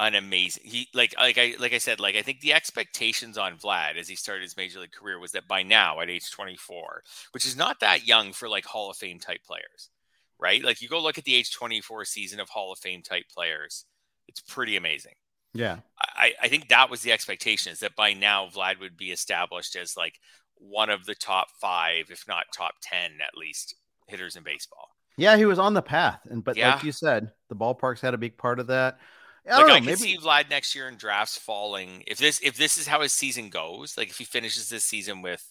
an 0.00 0.14
amazing. 0.14 0.62
He 0.64 0.88
like 0.94 1.14
like 1.18 1.38
I 1.38 1.54
like 1.58 1.72
I 1.72 1.78
said, 1.78 2.00
like 2.00 2.16
I 2.16 2.22
think 2.22 2.40
the 2.40 2.52
expectations 2.52 3.36
on 3.36 3.58
Vlad 3.58 3.96
as 3.98 4.08
he 4.08 4.16
started 4.16 4.42
his 4.42 4.56
major 4.56 4.80
league 4.80 4.92
career 4.92 5.18
was 5.18 5.32
that 5.32 5.48
by 5.48 5.62
now 5.62 6.00
at 6.00 6.08
age 6.08 6.30
24, 6.30 7.02
which 7.32 7.46
is 7.46 7.56
not 7.56 7.80
that 7.80 8.06
young 8.06 8.32
for 8.32 8.48
like 8.48 8.64
Hall 8.64 8.90
of 8.90 8.96
Fame 8.96 9.18
type 9.18 9.42
players, 9.44 9.90
right? 10.38 10.62
Like 10.62 10.80
you 10.80 10.88
go 10.88 11.02
look 11.02 11.18
at 11.18 11.24
the 11.24 11.34
age 11.34 11.52
24 11.52 12.04
season 12.04 12.40
of 12.40 12.48
Hall 12.48 12.72
of 12.72 12.78
Fame 12.78 13.02
type 13.02 13.24
players, 13.34 13.86
it's 14.28 14.40
pretty 14.40 14.76
amazing. 14.76 15.14
Yeah, 15.54 15.78
I, 16.00 16.34
I 16.42 16.48
think 16.48 16.68
that 16.68 16.90
was 16.90 17.02
the 17.02 17.12
expectation 17.12 17.72
is 17.72 17.80
that 17.80 17.96
by 17.96 18.12
now 18.12 18.46
Vlad 18.48 18.80
would 18.80 18.96
be 18.96 19.10
established 19.10 19.76
as 19.76 19.96
like 19.96 20.20
one 20.54 20.90
of 20.90 21.06
the 21.06 21.14
top 21.14 21.48
five, 21.60 22.10
if 22.10 22.26
not 22.28 22.44
top 22.52 22.74
10 22.82 23.12
at 23.20 23.36
least, 23.36 23.74
hitters 24.06 24.36
in 24.36 24.42
baseball. 24.42 24.88
yeah, 25.16 25.36
he 25.36 25.44
was 25.46 25.58
on 25.58 25.74
the 25.74 25.82
path, 25.82 26.20
and 26.30 26.44
but 26.44 26.56
Yeah. 26.56 26.74
like 26.74 26.84
you 26.84 26.92
said, 26.92 27.32
the 27.48 27.56
ballparks 27.56 28.00
had 28.00 28.14
a 28.14 28.18
big 28.18 28.36
part 28.36 28.60
of 28.60 28.68
that. 28.68 28.98
I 29.46 29.56
like 29.56 29.66
don't 29.66 29.68
know, 29.68 29.74
I 29.74 29.78
can 29.80 29.86
maybe 29.86 29.96
see 29.96 30.18
Vlad 30.18 30.50
next 30.50 30.74
year 30.74 30.88
in 30.88 30.96
drafts 30.96 31.38
falling. 31.38 32.04
If 32.06 32.18
this 32.18 32.40
if 32.42 32.56
this 32.56 32.76
is 32.76 32.86
how 32.86 33.00
his 33.00 33.12
season 33.12 33.48
goes, 33.50 33.96
like 33.96 34.10
if 34.10 34.18
he 34.18 34.24
finishes 34.24 34.68
this 34.68 34.84
season 34.84 35.22
with 35.22 35.44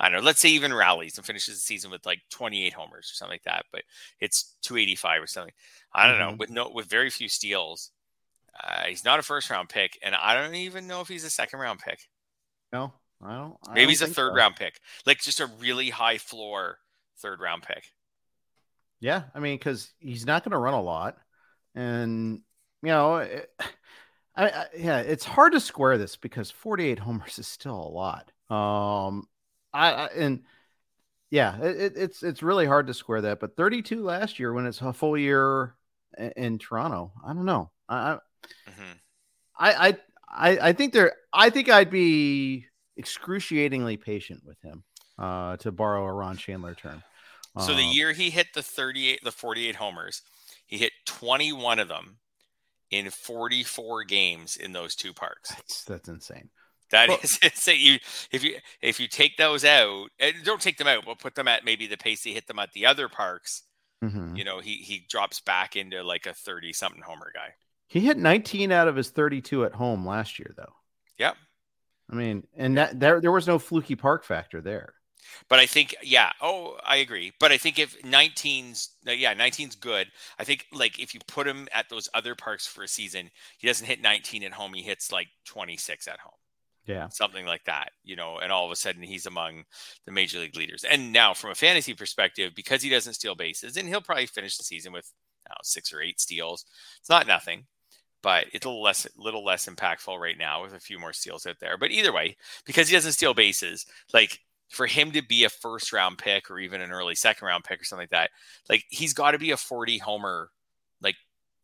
I 0.00 0.08
don't 0.08 0.20
know, 0.20 0.24
let's 0.26 0.40
say 0.40 0.48
even 0.50 0.72
rallies 0.72 1.18
and 1.18 1.26
finishes 1.26 1.56
the 1.56 1.60
season 1.60 1.90
with 1.90 2.06
like 2.06 2.20
28 2.30 2.72
homers 2.72 3.10
or 3.12 3.14
something 3.14 3.34
like 3.34 3.44
that, 3.44 3.66
but 3.72 3.82
it's 4.20 4.56
285 4.62 5.22
or 5.22 5.26
something. 5.26 5.52
I 5.92 6.08
don't 6.08 6.18
know, 6.18 6.32
Mhm. 6.32 6.38
with 6.38 6.50
no 6.50 6.70
with 6.70 6.86
very 6.88 7.10
few 7.10 7.28
steals. 7.28 7.90
Uh, 8.62 8.84
he's 8.86 9.04
not 9.04 9.18
a 9.18 9.22
first 9.22 9.50
round 9.50 9.68
pick, 9.68 9.98
and 10.02 10.14
I 10.14 10.34
don't 10.34 10.54
even 10.54 10.86
know 10.86 11.00
if 11.00 11.08
he's 11.08 11.24
a 11.24 11.30
second 11.30 11.60
round 11.60 11.80
pick. 11.80 12.00
no, 12.72 12.92
I 13.22 13.34
don't. 13.34 13.56
I 13.66 13.74
Maybe 13.74 13.88
don't 13.88 13.92
he's 13.92 14.02
a 14.02 14.06
third 14.06 14.32
so. 14.32 14.34
round 14.34 14.54
pick, 14.56 14.80
like 15.06 15.20
just 15.20 15.40
a 15.40 15.46
really 15.46 15.90
high 15.90 16.18
floor 16.18 16.78
third 17.18 17.40
round 17.40 17.62
pick. 17.64 17.92
Yeah, 19.00 19.24
I 19.34 19.40
mean, 19.40 19.56
because 19.56 19.92
he's 19.98 20.26
not 20.26 20.44
going 20.44 20.52
to 20.52 20.58
run 20.58 20.74
a 20.74 20.82
lot, 20.82 21.16
and 21.74 22.40
you 22.82 22.88
know, 22.88 23.16
it, 23.18 23.50
I, 24.36 24.50
I 24.50 24.66
yeah, 24.76 24.98
it's 25.00 25.24
hard 25.24 25.52
to 25.52 25.60
square 25.60 25.98
this 25.98 26.16
because 26.16 26.50
48 26.50 26.98
homers 26.98 27.38
is 27.38 27.46
still 27.46 27.76
a 27.76 27.88
lot. 27.88 28.32
Um, 28.50 29.26
I, 29.72 29.92
I 29.92 30.06
and 30.16 30.42
yeah, 31.30 31.58
it, 31.62 31.76
it- 31.80 31.98
it's 31.98 32.22
it's 32.22 32.42
really 32.42 32.66
hard 32.66 32.88
to 32.88 32.94
square 32.94 33.22
that. 33.22 33.40
But 33.40 33.56
32 33.56 34.02
last 34.04 34.38
year 34.40 34.52
when 34.52 34.66
it's 34.66 34.82
a 34.82 34.92
full 34.92 35.18
year 35.18 35.76
in, 36.18 36.32
in 36.36 36.58
Toronto, 36.58 37.12
I 37.24 37.34
don't 37.34 37.46
know. 37.46 37.70
I, 37.88 38.18
Mhm. 38.68 38.98
I 39.58 39.88
I 39.88 39.98
I 40.28 40.68
I 40.68 40.72
think 40.72 40.92
there. 40.92 41.14
I 41.32 41.50
think 41.50 41.68
I'd 41.68 41.90
be 41.90 42.66
excruciatingly 42.96 43.96
patient 43.96 44.42
with 44.44 44.60
him. 44.62 44.84
Uh, 45.18 45.56
to 45.58 45.70
borrow 45.70 46.06
a 46.06 46.12
Ron 46.12 46.38
Shandler 46.38 46.74
term. 46.74 47.02
So 47.58 47.74
the 47.74 47.82
Um, 47.84 47.92
year 47.92 48.12
he 48.12 48.30
hit 48.30 48.54
the 48.54 48.62
38, 48.62 49.20
the 49.22 49.32
48 49.32 49.74
homers, 49.76 50.22
he 50.64 50.78
hit 50.78 50.92
21 51.04 51.78
of 51.78 51.88
them 51.88 52.20
in 52.90 53.10
44 53.10 54.04
games 54.04 54.56
in 54.56 54.72
those 54.72 54.94
two 54.94 55.12
parks. 55.12 55.50
that's 55.54 55.84
that's 55.84 56.08
insane. 56.08 56.50
That 56.90 57.08
Well- 57.10 57.18
is 57.22 57.36
insane. 57.42 57.80
You 57.80 57.98
if 58.30 58.42
you 58.44 58.60
if 58.80 58.98
you 58.98 59.08
take 59.08 59.36
those 59.36 59.62
out, 59.64 60.08
and 60.18 60.42
don't 60.42 60.60
take 60.62 60.78
them 60.78 60.86
out, 60.88 61.04
but 61.04 61.18
put 61.18 61.34
them 61.34 61.48
at 61.48 61.64
maybe 61.64 61.86
the 61.86 61.98
pace 61.98 62.22
he 62.22 62.32
hit 62.32 62.46
them 62.46 62.58
at 62.58 62.72
the 62.72 62.86
other 62.86 63.08
parks. 63.10 63.64
Mhm. 64.02 64.38
You 64.38 64.44
know, 64.44 64.60
he 64.60 64.76
he 64.76 65.00
drops 65.06 65.40
back 65.40 65.76
into 65.76 66.02
like 66.02 66.24
a 66.24 66.32
30 66.32 66.72
something 66.72 67.02
homer 67.02 67.30
guy. 67.34 67.54
He 67.90 67.98
hit 68.00 68.16
19 68.16 68.70
out 68.70 68.86
of 68.86 68.94
his 68.94 69.10
32 69.10 69.64
at 69.64 69.74
home 69.74 70.06
last 70.06 70.38
year, 70.38 70.54
though. 70.56 70.72
Yep. 71.18 71.36
I 72.08 72.14
mean, 72.14 72.46
and 72.56 72.78
that 72.78 72.98
there 73.00 73.20
there 73.20 73.32
was 73.32 73.48
no 73.48 73.58
fluky 73.58 73.96
park 73.96 74.24
factor 74.24 74.60
there. 74.60 74.94
But 75.48 75.58
I 75.58 75.66
think, 75.66 75.94
yeah. 76.02 76.30
Oh, 76.40 76.78
I 76.84 76.96
agree. 76.96 77.32
But 77.40 77.50
I 77.52 77.58
think 77.58 77.78
if 77.80 78.00
19's, 78.02 78.90
uh, 79.08 79.12
yeah, 79.12 79.34
19's 79.34 79.74
good. 79.74 80.06
I 80.38 80.44
think 80.44 80.66
like 80.72 81.00
if 81.00 81.14
you 81.14 81.20
put 81.26 81.48
him 81.48 81.66
at 81.74 81.88
those 81.88 82.08
other 82.14 82.34
parks 82.36 82.64
for 82.66 82.84
a 82.84 82.88
season, 82.88 83.28
he 83.58 83.66
doesn't 83.66 83.86
hit 83.86 84.00
19 84.00 84.44
at 84.44 84.52
home. 84.52 84.72
He 84.72 84.82
hits 84.82 85.10
like 85.12 85.28
26 85.46 86.06
at 86.08 86.20
home, 86.20 86.32
Yeah. 86.86 87.08
something 87.08 87.44
like 87.44 87.64
that, 87.64 87.90
you 88.04 88.14
know. 88.16 88.38
And 88.38 88.52
all 88.52 88.64
of 88.66 88.70
a 88.70 88.76
sudden, 88.76 89.02
he's 89.02 89.26
among 89.26 89.64
the 90.06 90.12
major 90.12 90.38
league 90.38 90.56
leaders. 90.56 90.84
And 90.84 91.12
now, 91.12 91.34
from 91.34 91.50
a 91.50 91.54
fantasy 91.56 91.94
perspective, 91.94 92.52
because 92.54 92.82
he 92.82 92.88
doesn't 92.88 93.14
steal 93.14 93.34
bases, 93.34 93.76
and 93.76 93.88
he'll 93.88 94.00
probably 94.00 94.26
finish 94.26 94.56
the 94.56 94.64
season 94.64 94.92
with 94.92 95.12
I 95.48 95.54
six 95.64 95.92
or 95.92 96.00
eight 96.00 96.20
steals. 96.20 96.64
It's 97.00 97.10
not 97.10 97.26
nothing. 97.26 97.66
But 98.22 98.46
it's 98.52 98.66
a 98.66 98.68
little 98.68 98.82
less, 98.82 99.06
little 99.16 99.44
less 99.44 99.66
impactful 99.66 100.18
right 100.18 100.36
now 100.36 100.62
with 100.62 100.74
a 100.74 100.80
few 100.80 100.98
more 100.98 101.12
steals 101.12 101.46
out 101.46 101.56
there. 101.60 101.78
But 101.78 101.90
either 101.90 102.12
way, 102.12 102.36
because 102.66 102.88
he 102.88 102.94
doesn't 102.96 103.12
steal 103.12 103.32
bases, 103.34 103.86
like 104.12 104.40
for 104.68 104.86
him 104.86 105.10
to 105.12 105.22
be 105.22 105.44
a 105.44 105.48
first 105.48 105.92
round 105.92 106.18
pick 106.18 106.50
or 106.50 106.58
even 106.58 106.80
an 106.82 106.92
early 106.92 107.14
second 107.14 107.46
round 107.46 107.64
pick 107.64 107.80
or 107.80 107.84
something 107.84 108.02
like 108.04 108.10
that, 108.10 108.30
like 108.68 108.84
he's 108.90 109.14
got 109.14 109.30
to 109.30 109.38
be 109.38 109.52
a 109.52 109.56
40 109.56 109.98
homer, 109.98 110.50
like 111.00 111.16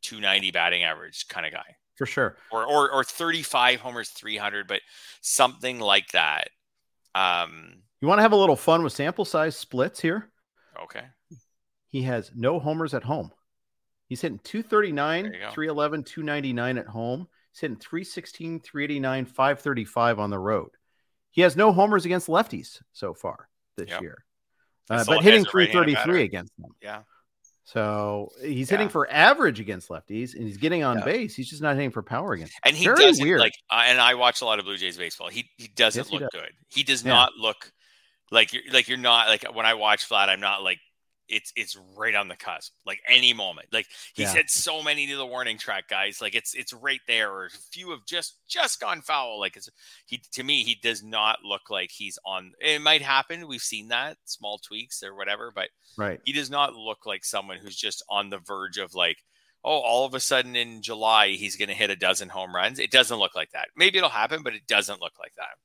290 0.02 0.50
batting 0.50 0.82
average 0.82 1.28
kind 1.28 1.44
of 1.46 1.52
guy, 1.52 1.76
For 1.96 2.06
sure. 2.06 2.36
or 2.50 2.64
or 2.64 2.90
or 2.90 3.04
35 3.04 3.80
homers, 3.80 4.08
300, 4.10 4.66
but 4.66 4.80
something 5.20 5.78
like 5.78 6.08
that. 6.12 6.48
Um, 7.14 7.82
You 8.00 8.08
want 8.08 8.18
to 8.18 8.22
have 8.22 8.32
a 8.32 8.36
little 8.36 8.56
fun 8.56 8.82
with 8.82 8.92
sample 8.92 9.24
size 9.24 9.56
splits 9.56 10.00
here? 10.00 10.30
okay, 10.84 11.04
He 11.88 12.02
has 12.02 12.30
no 12.34 12.58
homers 12.58 12.92
at 12.94 13.04
home. 13.04 13.30
He's 14.08 14.20
hitting 14.20 14.38
239, 14.44 15.24
There 15.32 15.50
311, 15.52 16.04
299 16.04 16.78
at 16.78 16.86
home. 16.86 17.28
He's 17.52 17.60
hitting 17.60 17.76
316, 17.76 18.60
389, 18.60 19.24
535 19.24 20.18
on 20.20 20.30
the 20.30 20.38
road. 20.38 20.70
He 21.30 21.42
has 21.42 21.56
no 21.56 21.72
homers 21.72 22.04
against 22.04 22.28
lefties 22.28 22.80
so 22.92 23.12
far 23.14 23.48
this 23.76 23.88
Yep. 23.90 24.02
year, 24.02 24.24
uh, 24.90 25.04
but 25.04 25.22
hitting 25.22 25.44
has 25.44 25.52
a 25.52 25.56
right-handed 25.56 25.96
333 25.96 26.22
against 26.22 26.52
them. 26.58 26.70
yeah, 26.80 27.02
So 27.64 28.30
he's 28.40 28.70
hitting 28.70 28.88
for 28.88 29.10
average 29.10 29.58
against 29.60 29.88
lefties 29.88 30.34
and 30.34 30.44
he's 30.46 30.56
getting 30.56 30.82
on 30.84 30.98
Yeah. 30.98 31.04
base. 31.04 31.34
He's 31.34 31.50
just 31.50 31.60
not 31.62 31.74
hitting 31.74 31.90
for 31.90 32.02
power 32.02 32.32
against. 32.32 32.52
them. 32.54 32.60
and 32.64 32.76
he 32.76 32.84
Very 32.84 32.96
doesn't 33.06 33.22
weird. 33.24 33.40
like. 33.40 33.54
Uh, 33.68 33.82
and 33.86 34.00
I 34.00 34.14
watch 34.14 34.40
a 34.40 34.44
lot 34.44 34.58
of 34.60 34.64
Blue 34.64 34.76
Jays 34.76 34.96
baseball. 34.96 35.28
He 35.28 35.50
he 35.58 35.66
doesn't 35.68 35.98
Yes, 36.04 36.08
he 36.08 36.18
look 36.18 36.30
does. 36.30 36.40
good. 36.40 36.52
He 36.68 36.84
does 36.84 37.04
Yeah. 37.04 37.12
not 37.12 37.32
look 37.36 37.72
like 38.30 38.52
you're 38.52 38.62
like 38.72 38.88
you're 38.88 38.98
not 38.98 39.26
like 39.28 39.44
when 39.54 39.66
I 39.66 39.74
watch 39.74 40.08
Vlad. 40.08 40.28
I'm 40.28 40.40
not 40.40 40.62
like 40.62 40.78
it's 41.28 41.52
it's 41.56 41.76
right 41.96 42.14
on 42.14 42.28
the 42.28 42.36
cusp, 42.36 42.72
like 42.84 43.00
any 43.08 43.32
moment. 43.32 43.68
Like 43.72 43.86
he's 44.14 44.28
Yeah. 44.28 44.34
hit 44.34 44.50
so 44.50 44.82
many 44.82 45.06
to 45.08 45.16
the 45.16 45.26
warning 45.26 45.58
track, 45.58 45.88
guys. 45.88 46.20
Like 46.20 46.34
it's 46.34 46.54
it's 46.54 46.72
right 46.72 47.00
there, 47.08 47.30
or 47.32 47.46
a 47.46 47.50
few 47.50 47.90
have 47.90 48.04
just 48.06 48.36
just 48.48 48.80
gone 48.80 49.02
foul. 49.02 49.38
Like 49.40 49.56
it's 49.56 49.68
he 50.06 50.18
to 50.32 50.42
me, 50.42 50.62
he 50.62 50.76
does 50.76 51.02
not 51.02 51.38
look 51.44 51.70
like 51.70 51.90
he's 51.90 52.18
on. 52.24 52.52
It 52.60 52.80
might 52.80 53.02
happen. 53.02 53.48
We've 53.48 53.60
seen 53.60 53.88
that 53.88 54.18
small 54.24 54.58
tweaks 54.58 55.02
or 55.02 55.14
whatever, 55.14 55.50
but 55.54 55.68
Right. 55.96 56.20
he 56.24 56.32
does 56.32 56.50
not 56.50 56.74
look 56.74 57.06
like 57.06 57.24
someone 57.24 57.58
who's 57.58 57.76
just 57.76 58.02
on 58.08 58.30
the 58.30 58.38
verge 58.38 58.78
of 58.78 58.94
like, 58.94 59.18
oh, 59.64 59.80
all 59.80 60.04
of 60.06 60.14
a 60.14 60.20
sudden 60.20 60.54
in 60.54 60.82
July 60.82 61.30
he's 61.30 61.56
going 61.56 61.68
to 61.68 61.74
hit 61.74 61.90
a 61.90 61.96
dozen 61.96 62.28
home 62.28 62.54
runs. 62.54 62.78
It 62.78 62.90
doesn't 62.90 63.18
look 63.18 63.34
like 63.34 63.50
that. 63.52 63.68
Maybe 63.76 63.98
it'll 63.98 64.10
happen, 64.10 64.42
but 64.42 64.54
it 64.54 64.66
doesn't 64.66 65.00
look 65.00 65.18
like 65.18 65.34
that. 65.36 65.56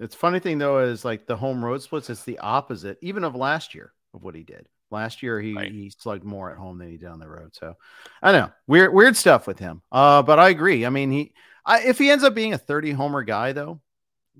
It's 0.00 0.14
funny 0.14 0.38
thing 0.38 0.58
though 0.58 0.78
is 0.80 1.04
like 1.04 1.26
the 1.26 1.36
home 1.36 1.64
road 1.64 1.82
splits. 1.82 2.10
It's 2.10 2.22
the 2.24 2.38
opposite, 2.38 2.98
even 3.00 3.24
of 3.24 3.34
last 3.34 3.74
year 3.74 3.92
of 4.14 4.22
what 4.22 4.34
he 4.34 4.42
did. 4.44 4.68
Last 4.90 5.22
year 5.22 5.40
he, 5.40 5.54
Right. 5.54 5.70
he 5.70 5.90
slugged 5.90 6.24
more 6.24 6.50
at 6.50 6.56
home 6.56 6.78
than 6.78 6.90
he 6.90 6.96
did 6.96 7.08
on 7.08 7.18
the 7.18 7.28
road. 7.28 7.54
So 7.54 7.76
I 8.22 8.32
know 8.32 8.50
weird 8.66 8.92
weird 8.94 9.16
stuff 9.16 9.46
with 9.46 9.58
him. 9.58 9.82
Uh, 9.92 10.22
but 10.22 10.38
I 10.38 10.48
agree. 10.48 10.86
I 10.86 10.90
mean 10.90 11.10
he, 11.10 11.34
I, 11.66 11.80
if 11.82 11.98
he 11.98 12.10
ends 12.10 12.24
up 12.24 12.34
being 12.34 12.54
a 12.54 12.58
thirty 12.58 12.92
homer 12.92 13.22
guy 13.22 13.52
though, 13.52 13.80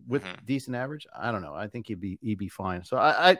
with 0.06 0.22
Mhm. 0.24 0.46
decent 0.46 0.76
average, 0.76 1.06
I 1.14 1.32
don't 1.32 1.42
know. 1.42 1.54
I 1.54 1.66
think 1.68 1.88
he'd 1.88 2.00
be 2.00 2.18
he'd 2.22 2.38
be 2.38 2.48
fine. 2.48 2.84
So 2.84 2.96
I 2.96 3.30
I, 3.32 3.36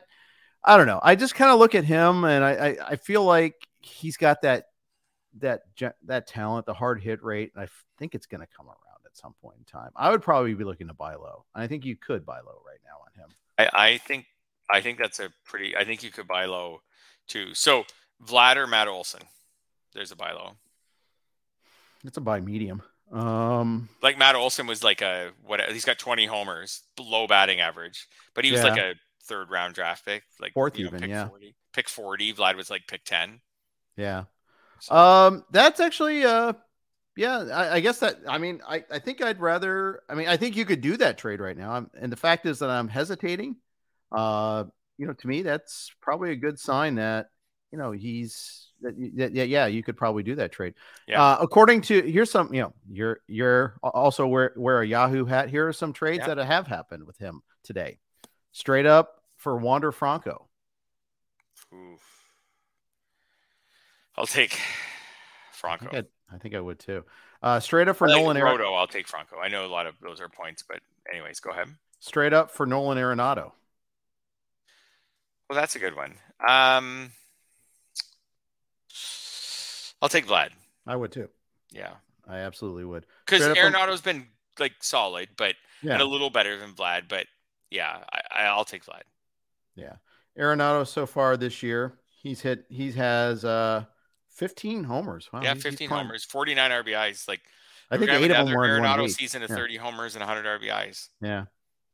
I 0.64 0.76
don't 0.76 0.86
know. 0.86 1.00
I 1.02 1.14
just 1.14 1.34
kind 1.34 1.50
of 1.50 1.58
look 1.58 1.74
at 1.74 1.84
him 1.84 2.24
and 2.24 2.44
I, 2.44 2.50
I 2.50 2.76
I 2.90 2.96
feel 2.96 3.24
like 3.24 3.54
he's 3.80 4.16
got 4.16 4.42
that 4.42 4.66
that 5.38 5.62
that 6.04 6.26
talent, 6.26 6.66
the 6.66 6.74
hard 6.74 7.00
hit 7.00 7.22
rate, 7.22 7.52
and 7.54 7.62
I 7.64 7.68
think 7.98 8.14
it's 8.14 8.26
going 8.26 8.40
to 8.40 8.46
come 8.56 8.66
around 8.66 9.06
at 9.06 9.16
some 9.16 9.34
point 9.40 9.56
in 9.58 9.64
time. 9.64 9.90
I 9.94 10.10
would 10.10 10.20
probably 10.22 10.52
be 10.54 10.64
looking 10.64 10.88
to 10.88 10.94
buy 10.94 11.14
low. 11.14 11.44
And 11.54 11.62
I 11.62 11.68
think 11.68 11.84
you 11.84 11.96
could 11.96 12.26
buy 12.26 12.40
low 12.40 12.60
right 12.66 12.80
now 12.84 12.98
on 13.06 13.22
him. 13.22 13.30
I, 13.56 13.90
I 13.92 13.98
think 13.98 14.26
I 14.70 14.80
think 14.80 14.98
that's 14.98 15.20
a 15.20 15.30
pretty. 15.44 15.76
I 15.76 15.84
think 15.84 16.02
you 16.02 16.10
could 16.10 16.26
buy 16.26 16.46
low 16.46 16.80
too. 17.28 17.54
So 17.54 17.84
Vlad 18.26 18.56
or 18.56 18.66
Matt 18.66 18.88
Olson, 18.88 19.22
there's 19.94 20.12
a 20.12 20.16
buy 20.16 20.32
low. 20.32 20.52
It's 22.04 22.16
a 22.16 22.20
buy 22.20 22.40
medium. 22.40 22.82
Um, 23.12 23.88
Like 24.02 24.18
Matt 24.18 24.34
Olson 24.34 24.66
was 24.66 24.84
like 24.84 25.00
a 25.02 25.30
what? 25.42 25.60
He's 25.72 25.84
got 25.84 25.98
20 25.98 26.26
homers, 26.26 26.82
low 26.98 27.26
batting 27.26 27.60
average, 27.60 28.06
but 28.34 28.44
he 28.44 28.52
was 28.52 28.60
Yeah. 28.62 28.68
like 28.68 28.78
a 28.80 28.94
third 29.24 29.50
round 29.50 29.74
draft 29.74 30.04
pick, 30.04 30.24
like 30.40 30.52
Fourth 30.52 30.78
you 30.78 30.84
know, 30.84 30.88
even, 30.88 31.00
pick 31.00 31.10
yeah. 31.10 31.28
40. 31.28 31.54
Pick 31.72 31.88
40. 31.88 32.34
Vlad 32.34 32.56
was 32.56 32.70
like 32.70 32.86
pick 32.86 33.04
10. 33.04 33.40
yeah. 33.96 34.24
So, 34.80 34.94
Um, 34.94 35.44
that's 35.50 35.80
actually 35.80 36.24
uh 36.24 36.52
yeah, 37.16 37.38
I, 37.52 37.74
I 37.76 37.80
guess 37.80 37.98
that 38.00 38.18
I 38.28 38.38
mean 38.38 38.60
I, 38.66 38.84
I 38.90 39.00
think 39.00 39.20
I'd 39.22 39.40
rather 39.40 40.02
I 40.08 40.14
mean 40.14 40.28
I 40.28 40.36
think 40.36 40.54
you 40.56 40.64
could 40.64 40.80
do 40.80 40.96
that 40.98 41.18
trade 41.18 41.40
right 41.40 41.56
now. 41.56 41.72
I'm, 41.72 41.90
and 41.98 42.12
the 42.12 42.16
fact 42.16 42.46
is 42.46 42.60
that 42.60 42.70
I'm 42.70 42.86
hesitating. 42.88 43.56
Uh, 44.12 44.64
you 44.98 45.06
know, 45.06 45.14
to 45.14 45.26
me 45.28 45.42
that's 45.42 45.90
probably 46.00 46.32
a 46.32 46.36
good 46.36 46.58
sign 46.58 46.96
that 46.96 47.30
you 47.72 47.78
know 47.78 47.92
he's 47.92 48.66
that, 48.82 48.94
that 49.16 49.32
yeah, 49.32 49.44
yeah, 49.44 49.66
you 49.66 49.82
could 49.82 49.96
probably 49.96 50.22
do 50.22 50.34
that 50.36 50.52
trade. 50.52 50.74
Yeah. 51.06 51.22
Uh, 51.22 51.38
according 51.40 51.80
to 51.82 52.02
here's 52.02 52.30
some, 52.30 52.52
you 52.52 52.62
know, 52.62 52.74
you're 52.90 53.20
you're 53.26 53.76
also 53.82 54.26
wear 54.26 54.52
wear 54.56 54.82
a 54.82 54.86
Yahoo 54.86 55.24
hat. 55.24 55.48
Here 55.50 55.66
are 55.68 55.72
some 55.72 55.92
trades 55.92 56.24
Yeah. 56.26 56.34
that 56.34 56.38
have 56.46 56.66
happened 56.66 57.04
with 57.06 57.18
him 57.18 57.42
today. 57.64 57.98
Straight 58.52 58.86
up 58.86 59.22
for 59.36 59.56
Wander 59.56 59.92
Franco. 59.92 60.48
oof. 61.72 62.00
I'll 64.16 64.26
take 64.26 64.54
I 64.54 65.52
Franco. 65.52 65.84
think, 65.86 65.94
I'd, 65.94 66.06
I 66.34 66.38
think 66.38 66.54
I 66.54 66.60
would 66.60 66.78
too. 66.78 67.04
Uh, 67.42 67.60
straight 67.60 67.88
up 67.88 67.96
for 67.96 68.08
Nolan 68.08 68.36
Arenado. 68.36 68.42
Roto, 68.58 68.74
I'll 68.74 68.86
take 68.88 69.06
Franco. 69.06 69.38
I 69.38 69.48
know 69.48 69.64
a 69.64 69.68
lot 69.68 69.86
of 69.86 69.94
those 70.00 70.20
are 70.20 70.28
points, 70.28 70.64
but 70.68 70.80
anyways, 71.12 71.40
go 71.40 71.50
ahead. 71.50 71.68
Straight 72.00 72.32
up 72.32 72.50
for 72.50 72.66
Nolan 72.66 72.98
Arenado. 72.98 73.52
Well, 75.48 75.58
that's 75.58 75.76
a 75.76 75.78
good 75.78 75.96
one. 75.96 76.14
Um, 76.46 77.12
I'll 80.00 80.08
take 80.08 80.26
Vlad. 80.26 80.50
I 80.86 80.96
would 80.96 81.12
too. 81.12 81.28
Yeah, 81.70 81.92
I 82.26 82.38
absolutely 82.38 82.84
would. 82.84 83.06
because 83.26 83.46
up 83.46 83.56
from- 83.56 83.72
Arenado's 83.72 84.00
been 84.00 84.26
like 84.58 84.74
solid, 84.80 85.28
but 85.36 85.54
and 85.82 86.00
a 86.00 86.04
little 86.04 86.30
better 86.30 86.58
than 86.58 86.72
Vlad. 86.74 87.08
But 87.08 87.26
yeah, 87.70 87.98
I, 88.32 88.44
I'll 88.44 88.64
take 88.64 88.84
Vlad. 88.84 89.02
yeah. 89.74 89.94
Arenado 90.38 90.86
so 90.86 91.04
far 91.04 91.36
this 91.36 91.62
year, 91.64 91.98
he's 92.22 92.40
hit. 92.40 92.64
He 92.68 92.92
has 92.92 93.44
uh 93.44 93.84
15 94.36 94.84
homers. 94.84 95.28
Wow, 95.32 95.40
yeah, 95.42 95.54
he's- 95.54 95.64
he's 95.64 95.72
15 95.72 95.88
homers, 95.90 96.24
49 96.24 96.70
RBIs. 96.70 97.26
Like 97.26 97.40
I 97.90 97.98
think 97.98 98.10
eight 98.10 98.30
of 98.30 98.46
them 98.46 98.54
were 98.54 98.76
in 98.76 98.82
one 98.82 99.00
week. 99.00 99.10
season 99.10 99.42
of 99.42 99.50
Yeah. 99.50 99.56
30 99.56 99.76
homers 99.78 100.14
and 100.14 100.20
100 100.22 100.46
RBIs. 100.60 101.08
Yeah, 101.20 101.46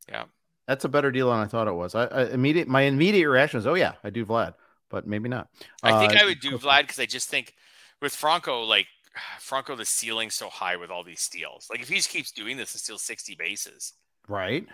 Yeah, 0.09 0.25
that's 0.67 0.85
a 0.85 0.89
better 0.89 1.11
deal 1.11 1.31
than 1.31 1.39
I 1.41 1.47
thought 1.47 1.69
it 1.69 1.73
was. 1.75 1.95
I, 1.95 2.05
I 2.07 2.25
immediate 2.31 2.69
my 2.69 2.83
immediate 2.83 3.29
reaction 3.29 3.59
is, 3.59 3.67
oh 3.67 3.75
yeah, 3.75 3.93
I 4.03 4.11
do 4.11 4.25
Vlad, 4.25 4.55
but 4.91 5.07
maybe 5.07 5.29
not. 5.29 5.49
I 5.83 5.99
think 5.99 6.15
Uh, 6.19 6.23
I 6.23 6.27
would 6.27 6.41
do 6.41 6.59
Vlad 6.59 6.83
because 6.83 6.99
I 6.99 7.07
just 7.07 7.29
think 7.29 7.55
with 8.01 8.15
Franco, 8.15 8.63
like 8.63 8.87
Franco, 9.41 9.77
the 9.77 9.85
ceiling's 9.85 10.35
so 10.35 10.49
high 10.49 10.77
with 10.77 10.91
all 10.91 11.05
these 11.05 11.21
steals. 11.21 11.67
Like 11.71 11.81
if 11.83 11.89
he 11.89 11.97
just 11.97 12.11
keeps 12.11 12.33
doing 12.33 12.57
this 12.57 12.73
and 12.75 12.81
steals 12.81 13.03
60 13.03 13.35
bases, 13.37 13.93
Right. 14.29 14.67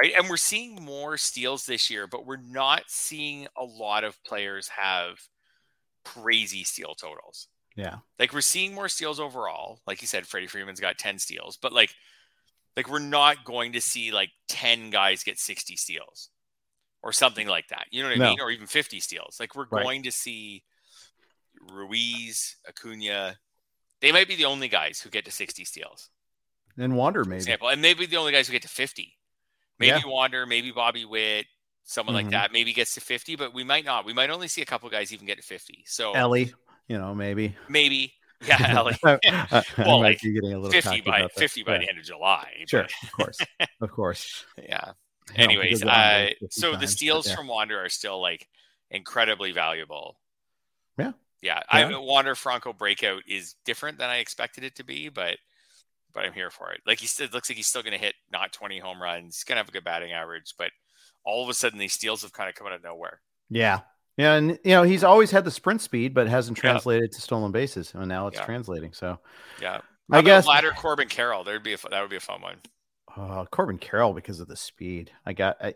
right? 0.00 0.12
And 0.16 0.28
we're 0.28 0.36
seeing 0.38 0.76
more 0.82 1.16
steals 1.18 1.66
this 1.66 1.90
year, 1.90 2.06
but 2.06 2.24
we're 2.26 2.36
not 2.38 2.84
seeing 2.88 3.46
a 3.56 3.64
lot 3.64 4.04
of 4.04 4.22
players 4.24 4.68
have 4.68 5.20
crazy 6.04 6.64
steal 6.64 6.94
totals. 6.94 7.48
Yeah. 7.76 7.96
Like 8.18 8.32
we're 8.32 8.40
seeing 8.40 8.74
more 8.74 8.88
steals 8.88 9.20
overall. 9.20 9.80
Like 9.86 10.00
you 10.02 10.08
said, 10.08 10.26
Freddie 10.26 10.46
Freeman's 10.46 10.80
got 10.80 10.98
10 10.98 11.18
steals, 11.18 11.56
but 11.56 11.72
like 11.72 11.94
like 12.76 12.88
we're 12.88 12.98
not 12.98 13.44
going 13.44 13.72
to 13.72 13.80
see 13.80 14.10
like 14.12 14.30
10 14.48 14.90
guys 14.90 15.22
get 15.22 15.38
60 15.38 15.76
steals 15.76 16.30
or 17.02 17.12
something 17.12 17.46
like 17.48 17.68
that. 17.68 17.86
You 17.90 18.02
know 18.02 18.08
what 18.10 18.14
I 18.16 18.18
No. 18.18 18.30
mean? 18.30 18.40
Or 18.40 18.50
even 18.50 18.66
50 18.66 19.00
steals. 19.00 19.38
Like 19.40 19.54
we're 19.54 19.66
Right. 19.70 19.82
going 19.82 20.02
to 20.04 20.12
see 20.12 20.62
Ruiz, 21.60 22.56
Acuna. 22.68 23.38
They 24.00 24.12
might 24.12 24.28
be 24.28 24.36
the 24.36 24.44
only 24.46 24.68
guys 24.68 25.00
who 25.00 25.10
get 25.10 25.24
to 25.26 25.30
60 25.30 25.64
steals. 25.64 26.10
And 26.78 26.96
Wander 26.96 27.24
maybe. 27.24 27.36
example, 27.36 27.68
and 27.68 27.82
maybe 27.82 28.06
the 28.06 28.16
only 28.16 28.32
guys 28.32 28.46
who 28.46 28.52
get 28.52 28.62
to 28.62 28.68
50. 28.68 29.16
Maybe 29.78 29.88
Yeah. 29.90 30.00
Wander, 30.06 30.46
maybe 30.46 30.70
Bobby 30.70 31.04
Witt, 31.04 31.46
someone 31.84 32.14
Mhm. 32.14 32.22
like 32.24 32.30
that. 32.30 32.52
Maybe 32.52 32.72
gets 32.72 32.94
to 32.94 33.00
50, 33.00 33.36
but 33.36 33.52
we 33.52 33.64
might 33.64 33.84
not. 33.84 34.04
We 34.04 34.12
might 34.12 34.30
only 34.30 34.48
see 34.48 34.62
a 34.62 34.66
couple 34.66 34.88
guys 34.88 35.12
even 35.12 35.26
get 35.26 35.36
to 35.36 35.42
50. 35.42 35.84
So 35.86 36.12
Ellie, 36.14 36.54
you 36.86 36.96
know, 36.98 37.14
maybe. 37.14 37.56
maybe, 37.68 38.14
yeah, 38.46 38.74
Ellie. 38.76 38.96
I, 39.04 39.18
I 39.52 39.64
Well, 39.78 40.00
like, 40.00 40.20
getting 40.20 40.52
a 40.52 40.58
little 40.58 40.70
50 40.70 41.00
by 41.02 41.28
50 41.36 41.62
by 41.64 41.72
Yeah. 41.74 41.78
the 41.78 41.88
end 41.90 41.98
of 41.98 42.04
July. 42.04 42.64
Sure, 42.68 42.82
but- 42.82 43.02
of 43.02 43.12
course, 43.12 43.38
of 43.82 43.90
course. 43.90 44.44
yeah. 44.62 44.92
Hell, 45.34 45.44
Anyways, 45.44 45.84
uh, 45.84 46.30
so 46.50 46.66
the 46.72 46.72
times, 46.72 46.80
but 46.82 46.88
steals 46.88 47.28
yeah. 47.28 47.36
from 47.36 47.46
Wander 47.46 47.78
are 47.84 47.88
still 47.88 48.20
like 48.20 48.48
incredibly 48.90 49.52
valuable. 49.52 50.18
Yeah. 50.98 51.12
Yeah. 51.40 51.62
I 51.68 51.88
Yeah. 51.88 51.98
Wander 51.98 52.34
Franco 52.34 52.72
breakout 52.72 53.22
is 53.28 53.54
different 53.64 53.98
than 53.98 54.10
I 54.10 54.16
expected 54.16 54.64
it 54.64 54.74
to 54.76 54.84
be, 54.84 55.08
but 55.08 55.36
but 56.12 56.24
I'm 56.24 56.32
here 56.32 56.50
for 56.50 56.72
it. 56.72 56.80
Like 56.84 56.98
he 56.98 57.06
still 57.06 57.28
looks 57.32 57.48
like 57.48 57.56
he's 57.56 57.68
still 57.68 57.84
gonna 57.84 57.96
hit 57.96 58.16
not 58.32 58.52
20 58.52 58.80
home 58.80 59.00
runs. 59.00 59.36
He's 59.36 59.44
gonna 59.44 59.60
have 59.60 59.68
a 59.68 59.72
good 59.72 59.84
batting 59.84 60.10
average, 60.12 60.54
but 60.58 60.72
all 61.24 61.44
of 61.44 61.48
a 61.48 61.54
sudden 61.54 61.78
these 61.78 61.92
steals 61.92 62.22
have 62.22 62.32
kind 62.32 62.48
of 62.48 62.56
come 62.56 62.66
out 62.66 62.72
of 62.72 62.82
nowhere. 62.82 63.20
Yeah. 63.48 63.80
Yeah, 64.20 64.34
and 64.34 64.50
you 64.64 64.72
know 64.72 64.82
he's 64.82 65.02
always 65.04 65.30
had 65.30 65.44
the 65.44 65.50
sprint 65.50 65.80
speed, 65.80 66.12
but 66.14 66.28
hasn't 66.28 66.58
Yeah. 66.58 66.62
translated 66.72 67.12
to 67.12 67.20
stolen 67.20 67.52
bases, 67.52 67.92
and 67.94 68.06
now 68.08 68.26
it's 68.26 68.38
Yeah. 68.38 68.44
translating. 68.44 68.92
So 68.92 69.18
Yeah. 69.60 69.80
I 70.12 70.16
How 70.16 70.18
about 70.20 70.24
guess 70.24 70.46
Ladder 70.46 70.72
Corbin 70.72 71.08
Carroll. 71.08 71.44
There'd 71.44 71.62
be 71.62 71.72
a, 71.74 71.78
that 71.90 72.00
would 72.00 72.10
be 72.10 72.16
a 72.16 72.20
fun 72.20 72.42
one. 72.42 72.60
uh, 73.16 73.44
Corbin 73.46 73.78
Carroll 73.78 74.12
because 74.12 74.38
of 74.40 74.46
the 74.48 74.56
speed. 74.56 75.10
I 75.26 75.32
got, 75.32 75.56
I, 75.64 75.74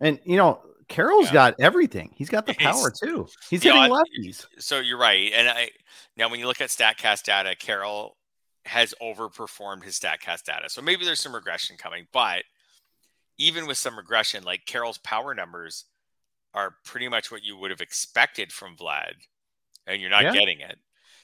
and 0.00 0.20
you 0.24 0.36
know 0.36 0.62
Carroll's 0.88 1.26
Yeah. 1.26 1.32
got 1.32 1.54
everything. 1.60 2.12
He's 2.16 2.28
got 2.28 2.46
the 2.46 2.52
He's- 2.58 2.62
power 2.80 2.90
too. 2.90 3.28
He's 3.50 3.62
hitting 3.62 3.80
lefties. 3.82 4.46
So 4.58 4.78
you're 4.80 4.98
right. 4.98 5.32
And 5.34 5.48
I 5.48 5.70
now 6.16 6.28
when 6.28 6.38
you 6.40 6.46
look 6.46 6.60
at 6.60 6.70
StatCast 6.70 7.22
data, 7.24 7.56
Carroll 7.56 8.16
has 8.66 8.94
overperformed 9.02 9.84
his 9.84 9.98
StatCast 9.98 10.44
data. 10.44 10.68
So 10.70 10.80
maybe 10.82 11.04
there's 11.04 11.20
some 11.20 11.34
regression 11.34 11.76
coming, 11.76 12.06
but 12.12 12.44
even 13.38 13.66
with 13.66 13.76
some 13.78 13.96
regression, 13.96 14.44
like 14.44 14.64
Carroll's 14.66 14.98
power 14.98 15.34
numbers 15.34 15.84
are 16.54 16.76
pretty 16.84 17.08
much 17.08 17.30
what 17.30 17.42
you 17.42 17.56
would 17.56 17.70
have 17.70 17.80
expected 17.80 18.52
from 18.52 18.76
Vlad, 18.76 19.14
and 19.86 20.00
you're 20.00 20.10
not 20.10 20.22
Yeah. 20.24 20.32
getting 20.32 20.60
it. 20.60 20.78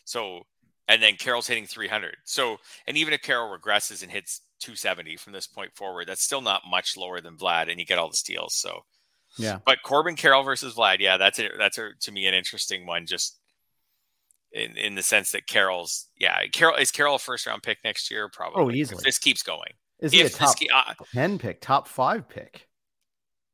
So 0.05 0.47
and 0.88 1.01
then 1.01 1.14
Carroll's 1.14 1.47
hitting 1.47 1.66
300. 1.66 2.16
So 2.25 2.59
and 2.87 2.97
even 2.97 3.14
if 3.14 3.23
Carroll 3.23 3.57
regresses 3.57 4.03
and 4.03 4.11
hits 4.11 4.40
270 4.59 5.16
from 5.16 5.33
this 5.33 5.47
point 5.47 5.75
forward, 5.77 6.09
that's 6.09 6.23
still 6.23 6.40
not 6.40 6.62
much 6.69 6.97
lower 6.97 7.21
than 7.21 7.37
Vlad, 7.37 7.71
and 7.71 7.79
you 7.79 7.87
get 7.87 7.99
all 7.99 8.11
the 8.11 8.16
steals. 8.16 8.55
So 8.57 8.85
Yeah. 9.38 9.61
but 9.64 9.83
Corbin 9.85 10.16
Carroll 10.16 10.43
versus 10.43 10.75
Vlad, 10.75 10.99
yeah, 10.99 11.16
that's 11.16 11.38
a, 11.38 11.49
that's 11.57 11.79
a, 11.79 11.90
to 12.01 12.11
me 12.12 12.27
an 12.27 12.35
interesting 12.35 12.87
one. 12.87 13.07
Just 13.07 13.38
in 14.53 14.77
in 14.77 14.97
the 14.97 15.03
sense 15.03 15.31
that 15.31 15.47
Carroll's, 15.47 16.09
yeah, 16.19 16.45
Carroll 16.53 16.75
is 16.77 16.90
Carroll 16.90 17.14
a 17.14 17.19
first 17.21 17.47
round 17.47 17.62
pick 17.62 17.79
next 17.85 18.11
year, 18.11 18.29
probably. 18.29 18.61
Oh, 18.62 18.69
if 18.69 18.75
easily. 18.75 19.03
this 19.05 19.19
keeps 19.19 19.45
going. 19.45 19.73
Is 20.01 20.11
he 20.12 20.23
a 20.23 20.25
If 20.25 20.33
this, 20.33 20.38
top 20.38 20.57
ke- 20.59 20.73
uh, 20.75 20.95
ten 21.14 21.38
pick, 21.38 21.61
top 21.61 21.87
five 21.87 22.29
pick? 22.29 22.66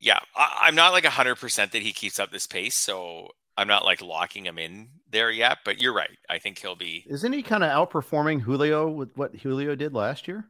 Yeah, 0.07 0.21
I, 0.37 0.61
I'm 0.63 0.77
not 0.77 0.93
like 0.93 1.05
hundred 1.05 1.35
percent 1.35 1.73
that 1.73 1.83
he 1.83 1.93
keeps 1.93 2.21
up 2.21 2.31
this 2.31 2.47
pace, 2.47 2.77
so 2.77 3.31
I'm 3.57 3.67
not 3.67 3.85
like 3.85 4.01
locking 4.01 4.47
him 4.47 4.57
in 4.57 4.89
there 5.11 5.33
yet. 5.33 5.59
But 5.65 5.83
you're 5.83 5.93
right. 5.93 6.17
I 6.31 6.39
think 6.39 6.61
he'll 6.61 6.77
be. 6.77 7.05
Isn't 7.09 7.33
he 7.33 7.43
kind 7.43 7.65
of 7.65 7.71
outperforming 7.71 8.41
Julio 8.41 8.89
with 8.89 9.11
what 9.17 9.35
Julio 9.35 9.75
did 9.75 9.95
last 9.95 10.29
year? 10.29 10.45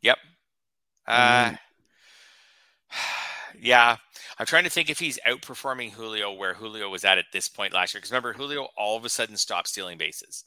Yep. 0.00 0.16
Uh, 1.06 1.48
mean- 1.50 1.58
Yeah. 3.60 3.96
I'm 4.38 4.46
trying 4.46 4.64
to 4.64 4.70
think 4.70 4.88
if 4.88 4.98
he's 4.98 5.18
outperforming 5.26 5.90
Julio 5.90 6.32
where 6.32 6.54
Julio 6.54 6.88
was 6.88 7.04
at 7.04 7.18
at 7.18 7.26
this 7.32 7.48
point 7.48 7.74
last 7.74 7.92
year. 7.92 7.98
Because 7.98 8.12
remember, 8.12 8.32
Julio 8.32 8.68
all 8.78 8.96
of 8.96 9.04
a 9.04 9.10
sudden 9.10 9.36
stopped 9.36 9.68
stealing 9.68 9.98
bases. 9.98 10.44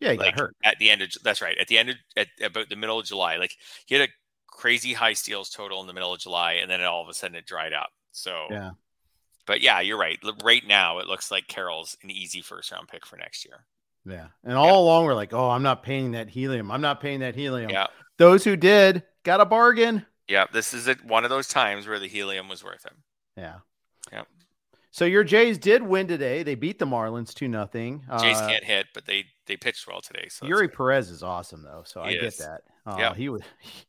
Yeah, 0.00 0.12
he 0.12 0.18
like 0.18 0.34
got 0.34 0.40
hurt. 0.40 0.56
at 0.64 0.78
the 0.78 0.90
end 0.90 1.00
of 1.00 1.10
that's 1.22 1.40
right. 1.40 1.56
At 1.58 1.68
the 1.68 1.78
end 1.78 1.90
of 1.90 1.96
at 2.16 2.26
about 2.42 2.68
the 2.68 2.76
middle 2.76 2.98
of 2.98 3.06
July. 3.06 3.36
Like 3.36 3.52
he 3.86 3.94
had 3.94 4.08
a 4.08 4.12
crazy 4.58 4.92
high 4.92 5.12
steals 5.12 5.50
total 5.50 5.80
in 5.80 5.86
the 5.86 5.92
middle 5.92 6.12
of 6.12 6.18
July, 6.18 6.54
and 6.54 6.68
then 6.68 6.82
all 6.82 7.00
of 7.00 7.08
a 7.08 7.14
sudden 7.14 7.36
it 7.36 7.46
dried 7.46 7.72
up. 7.72 7.90
So 8.10 8.46
Yeah. 8.50 8.70
But 9.46 9.60
yeah, 9.62 9.80
you're 9.80 9.96
right. 9.96 10.18
Right 10.42 10.66
now, 10.66 10.98
it 10.98 11.06
looks 11.06 11.30
like 11.30 11.46
Carroll's 11.46 11.96
an 12.02 12.10
easy 12.10 12.42
first 12.42 12.70
round 12.70 12.88
pick 12.88 13.06
for 13.06 13.16
next 13.16 13.46
year. 13.46 13.64
Yeah. 14.04 14.26
And 14.44 14.58
all 14.58 14.82
along 14.82 15.04
we're 15.04 15.14
like, 15.14 15.32
oh, 15.32 15.48
I'm 15.48 15.62
not 15.62 15.82
paying 15.82 16.12
that 16.12 16.28
helium. 16.28 16.70
I'm 16.70 16.82
not 16.82 17.00
paying 17.00 17.20
that 17.20 17.34
helium. 17.34 17.70
Yeah. 17.70 17.86
Those 18.18 18.44
who 18.44 18.56
did 18.56 19.04
got 19.22 19.40
a 19.40 19.46
bargain. 19.46 20.04
Yeah. 20.26 20.46
This 20.52 20.74
is 20.74 20.88
it, 20.88 21.02
one 21.04 21.24
of 21.24 21.30
those 21.30 21.48
times 21.48 21.86
where 21.86 21.98
the 21.98 22.08
helium 22.08 22.48
was 22.48 22.62
worth 22.62 22.84
it. 22.84 22.92
Yeah. 23.36 23.58
Yep. 24.12 24.26
So 24.90 25.04
your 25.04 25.24
Jays 25.24 25.56
did 25.56 25.82
win 25.82 26.08
today. 26.08 26.42
They 26.42 26.56
beat 26.56 26.78
the 26.78 26.86
Marlins 26.86 27.32
two 27.32 27.48
nothing. 27.48 28.02
Jays 28.20 28.38
Uh, 28.38 28.48
can't 28.48 28.64
hit, 28.64 28.88
but 28.92 29.06
they 29.06 29.26
they 29.48 29.56
pitched 29.56 29.86
well 29.88 30.00
today. 30.00 30.28
So 30.28 30.46
Eury. 30.46 30.72
Perez 30.72 31.10
is 31.10 31.22
awesome 31.22 31.62
though, 31.62 31.82
so 31.84 32.02
I 32.02 32.12
He 32.12 32.18
get 32.18 32.38
that. 32.38 32.62
Uh, 32.86 32.96
Yeah. 32.98 33.14
he 33.14 33.28
was 33.28 33.42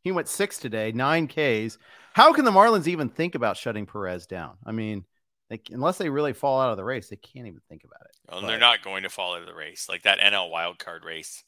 he 0.03 0.11
went 0.11 0.27
six 0.27 0.57
today, 0.57 0.91
nine 0.91 1.27
Ks. 1.27 1.77
How 2.13 2.33
can 2.33 2.45
the 2.45 2.51
Marlins 2.51 2.87
even 2.87 3.09
think 3.09 3.35
about 3.35 3.55
shutting 3.57 3.85
Perez 3.85 4.25
down? 4.25 4.57
I 4.65 4.71
mean, 4.71 5.05
they, 5.49 5.61
unless 5.71 5.97
they 5.97 6.09
really 6.09 6.33
fall 6.33 6.59
out 6.59 6.71
of 6.71 6.77
the 6.77 6.83
race, 6.83 7.09
they 7.09 7.15
can't 7.15 7.47
even 7.47 7.61
think 7.69 7.83
about 7.83 8.01
it. 8.01 8.15
Well, 8.27 8.39
and 8.39 8.49
they're 8.49 8.57
not 8.59 8.83
going 8.83 9.03
to 9.03 9.09
fall 9.09 9.35
out 9.35 9.41
of 9.41 9.47
the 9.47 9.53
race 9.53 9.87
like 9.87 10.03
that 10.03 10.19
NL 10.19 10.49
wild 10.49 10.79
card 10.79 11.05
race. 11.05 11.43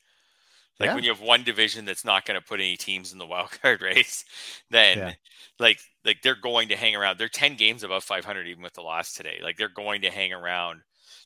Like 0.79 0.87
Yeah. 0.89 0.95
when 0.95 1.03
you 1.03 1.11
have 1.11 1.21
one 1.21 1.43
division 1.43 1.85
that's 1.85 2.05
not 2.05 2.25
going 2.25 2.39
to 2.39 2.45
put 2.45 2.59
any 2.59 2.77
teams 2.77 3.11
in 3.13 3.19
the 3.19 3.25
wild 3.27 3.51
card 3.61 3.81
race, 3.81 4.25
then 4.69 4.97
Yeah. 4.97 5.13
like 5.59 5.79
like 6.05 6.21
they're 6.23 6.35
going 6.35 6.69
to 6.69 6.75
hang 6.75 6.95
around. 6.95 7.17
They're 7.19 7.29
ten 7.29 7.55
games 7.55 7.83
above 7.83 8.03
500 8.03 8.47
even 8.47 8.63
with 8.63 8.73
the 8.73 8.81
loss 8.81 9.13
today. 9.13 9.39
Like 9.43 9.57
they're 9.57 9.67
going 9.69 10.01
to 10.01 10.09
hang 10.11 10.33
around. 10.33 10.81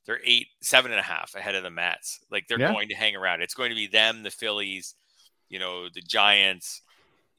They're 0.06 0.20
eight, 0.24 0.48
seven 0.62 0.92
and 0.92 1.00
a 1.00 1.04
half 1.04 1.34
ahead 1.36 1.56
of 1.56 1.64
the 1.64 1.70
Mets. 1.72 2.20
Like 2.30 2.48
they're 2.48 2.60
Yeah. 2.60 2.72
going 2.72 2.90
to 2.90 2.96
hang 2.96 3.16
around. 3.16 3.42
It's 3.42 3.54
going 3.56 3.70
to 3.70 3.76
be 3.76 3.88
them, 3.88 4.24
the 4.24 4.32
Phillies, 4.32 4.96
you 5.50 5.60
know, 5.60 5.90
the 5.90 6.02
Giants, 6.02 6.82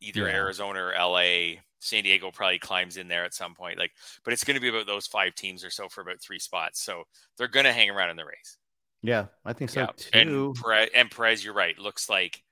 either 0.01 0.23
Yeah. 0.23 0.35
Arizona 0.35 0.81
or 0.81 0.93
LA. 0.95 1.61
San 1.79 2.03
Diego 2.03 2.31
probably 2.33 2.59
climbs 2.59 2.97
in 2.97 3.07
there 3.07 3.25
at 3.25 3.35
some 3.35 3.55
point. 3.55 3.79
Like, 3.79 3.93
but 4.25 4.33
it's 4.33 4.43
going 4.43 4.57
to 4.57 4.61
be 4.61 4.69
about 4.69 4.87
those 4.87 5.07
five 5.07 5.35
teams 5.37 5.63
or 5.63 5.71
so 5.71 5.89
for 5.89 6.01
about 6.01 6.21
three 6.21 6.39
spots. 6.41 6.83
So 6.83 7.05
they're 7.37 7.47
going 7.49 7.67
to 7.67 7.73
hang 7.73 7.91
around 7.91 8.11
in 8.11 8.17
the 8.17 8.25
race. 8.25 8.57
Yeah, 9.03 9.27
I 9.45 9.53
think 9.53 9.71
so 9.71 9.81
Yeah, 9.81 9.87
too. 9.97 10.11
and 10.13 10.55
Perez, 10.57 10.89
and 10.95 11.11
Perez, 11.11 11.45
you're 11.45 11.55
right. 11.55 11.79
Looks 11.79 12.09
like 12.09 12.43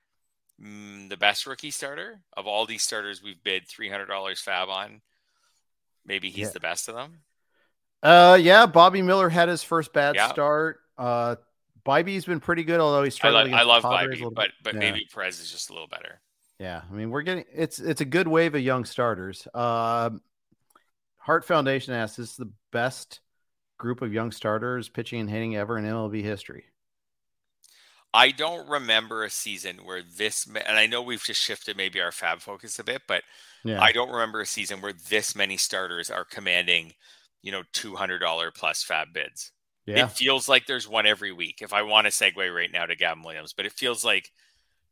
mm, 0.61 1.09
the 1.09 1.17
best 1.17 1.45
rookie 1.45 1.71
starter 1.71 2.21
of 2.37 2.47
all 2.47 2.65
these 2.65 2.83
starters 2.83 3.21
we've 3.21 3.43
bid 3.43 3.67
three 3.67 3.89
hundred 3.89 4.05
dollars 4.05 4.39
fab 4.39 4.69
on. 4.69 5.01
Maybe 6.05 6.29
he's 6.29 6.47
Yeah. 6.47 6.53
the 6.53 6.59
best 6.61 6.87
of 6.87 6.95
them. 6.95 7.24
Uh, 8.05 8.35
yeah, 8.39 8.67
Bobby 8.67 9.01
Miller 9.01 9.29
had 9.29 9.49
his 9.49 9.63
first 9.63 9.91
bad 9.91 10.15
Yeah. 10.15 10.27
start. 10.27 10.79
Uh, 10.97 11.37
Bibee's 11.83 12.25
been 12.25 12.39
pretty 12.39 12.63
good, 12.63 12.79
although 12.79 13.03
he's 13.03 13.15
I, 13.15 13.17
struggling. 13.17 13.53
I 13.53 13.63
love 13.63 13.81
the 13.81 13.89
Padres 13.89 14.21
Bibee, 14.21 14.33
but 14.33 14.51
but 14.63 14.73
Yeah. 14.75 14.79
maybe 14.79 15.07
Perez 15.11 15.39
is 15.39 15.51
just 15.51 15.69
a 15.69 15.73
little 15.73 15.87
better. 15.87 16.21
Yeah, 16.59 16.83
I 16.89 16.93
mean, 16.93 17.09
we're 17.09 17.23
getting 17.23 17.45
it's 17.51 17.79
it's 17.79 18.01
a 18.01 18.05
good 18.05 18.27
wave 18.27 18.55
of 18.55 18.61
young 18.61 18.85
starters. 18.85 19.47
Uh, 19.53 20.11
Hart 21.17 21.45
Foundation 21.45 21.93
asks, 21.93 22.19
"Is 22.19 22.29
this 22.29 22.37
the 22.37 22.51
best 22.71 23.19
group 23.77 24.01
of 24.01 24.13
young 24.13 24.31
starters 24.31 24.87
pitching 24.87 25.19
and 25.19 25.29
hitting 25.29 25.55
ever 25.55 25.77
in 25.77 25.85
MLB 25.85 26.21
history?" 26.21 26.65
I 28.13 28.31
don't 28.31 28.69
remember 28.69 29.23
a 29.23 29.29
season 29.29 29.83
where 29.83 30.01
this, 30.01 30.45
and 30.47 30.77
I 30.77 30.85
know 30.87 31.01
we've 31.01 31.23
just 31.23 31.41
shifted 31.41 31.75
maybe 31.75 31.99
our 31.99 32.13
fab 32.13 32.39
focus 32.39 32.79
a 32.79 32.83
bit, 32.83 33.01
but 33.07 33.23
Yeah, 33.63 33.81
I 33.81 33.91
don't 33.91 34.09
remember 34.09 34.39
a 34.39 34.45
season 34.45 34.79
where 34.79 34.93
this 34.93 35.35
many 35.35 35.57
starters 35.57 36.09
are 36.09 36.23
commanding, 36.23 36.93
you 37.45 37.51
know, 37.53 37.63
two 37.71 37.95
hundred 37.95 38.19
dollar 38.19 38.51
plus 38.51 38.83
fab 38.83 39.13
bids. 39.13 39.51
yeah, 39.85 40.05
It 40.05 40.11
feels 40.11 40.49
like 40.49 40.65
there's 40.65 40.87
one 40.89 41.05
every 41.05 41.31
week. 41.31 41.59
If 41.61 41.71
I 41.73 41.83
want 41.83 42.05
to 42.07 42.11
segue 42.11 42.53
right 42.53 42.71
now 42.71 42.85
to 42.87 42.95
Gavin 42.95 43.23
Williams, 43.23 43.53
but 43.53 43.65
it 43.65 43.71
feels 43.71 44.03
like 44.03 44.31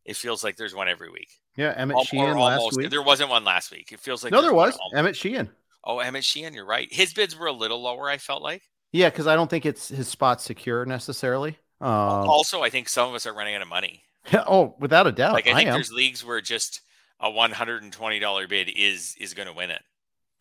it 0.06 0.16
feels 0.16 0.44
like 0.44 0.56
there's 0.56 0.76
one 0.76 0.88
every 0.88 1.10
week. 1.10 1.30
yeah. 1.58 1.74
Emmet 1.76 1.98
Al- 1.98 2.04
Sheehan 2.04 2.38
last 2.38 2.78
week. 2.78 2.90
There 2.92 3.02
wasn't 3.02 3.30
one 3.32 3.44
last 3.44 3.72
week. 3.72 3.92
It 3.92 4.00
feels 4.00 4.24
like 4.24 4.32
no, 4.32 4.42
there 4.42 4.54
was 4.54 4.78
Emmet 4.96 5.16
Sheehan. 5.18 5.50
Oh, 5.84 6.00
Emmet 6.00 6.24
Sheehan, 6.24 6.54
you're 6.54 6.66
right. 6.66 6.88
His 6.94 7.14
bids 7.14 7.38
were 7.38 7.48
a 7.48 7.52
little 7.52 7.82
lower. 7.82 8.08
I 8.10 8.18
felt 8.18 8.42
like. 8.44 8.62
Yeah, 8.94 9.10
because 9.10 9.26
I 9.28 9.36
don't 9.36 9.50
think 9.50 9.66
it's 9.66 9.88
his 9.90 10.08
spot 10.08 10.40
secure 10.42 10.86
necessarily. 10.86 11.58
Um, 11.82 11.90
also, 11.90 12.62
I 12.62 12.70
think 12.70 12.88
some 12.88 13.10
of 13.10 13.16
us 13.16 13.26
are 13.26 13.34
running 13.34 13.56
out 13.56 13.62
of 13.64 13.68
money. 13.68 14.04
oh, 14.34 14.76
without 14.80 15.08
a 15.08 15.12
doubt, 15.12 15.34
Like 15.34 15.48
I 15.48 15.52
I, 15.52 15.56
think 15.56 15.68
am. 15.70 15.74
there's 15.74 15.92
leagues 15.92 16.24
where 16.24 16.40
just 16.40 16.82
a 17.20 17.30
one 17.32 17.52
hundred 17.52 17.82
and 17.84 17.92
twenty 17.92 18.20
dollar 18.20 18.48
bid 18.48 18.70
is 18.70 19.16
is 19.20 19.34
going 19.34 19.48
to 19.48 19.54
win 19.54 19.72
it. 19.72 19.82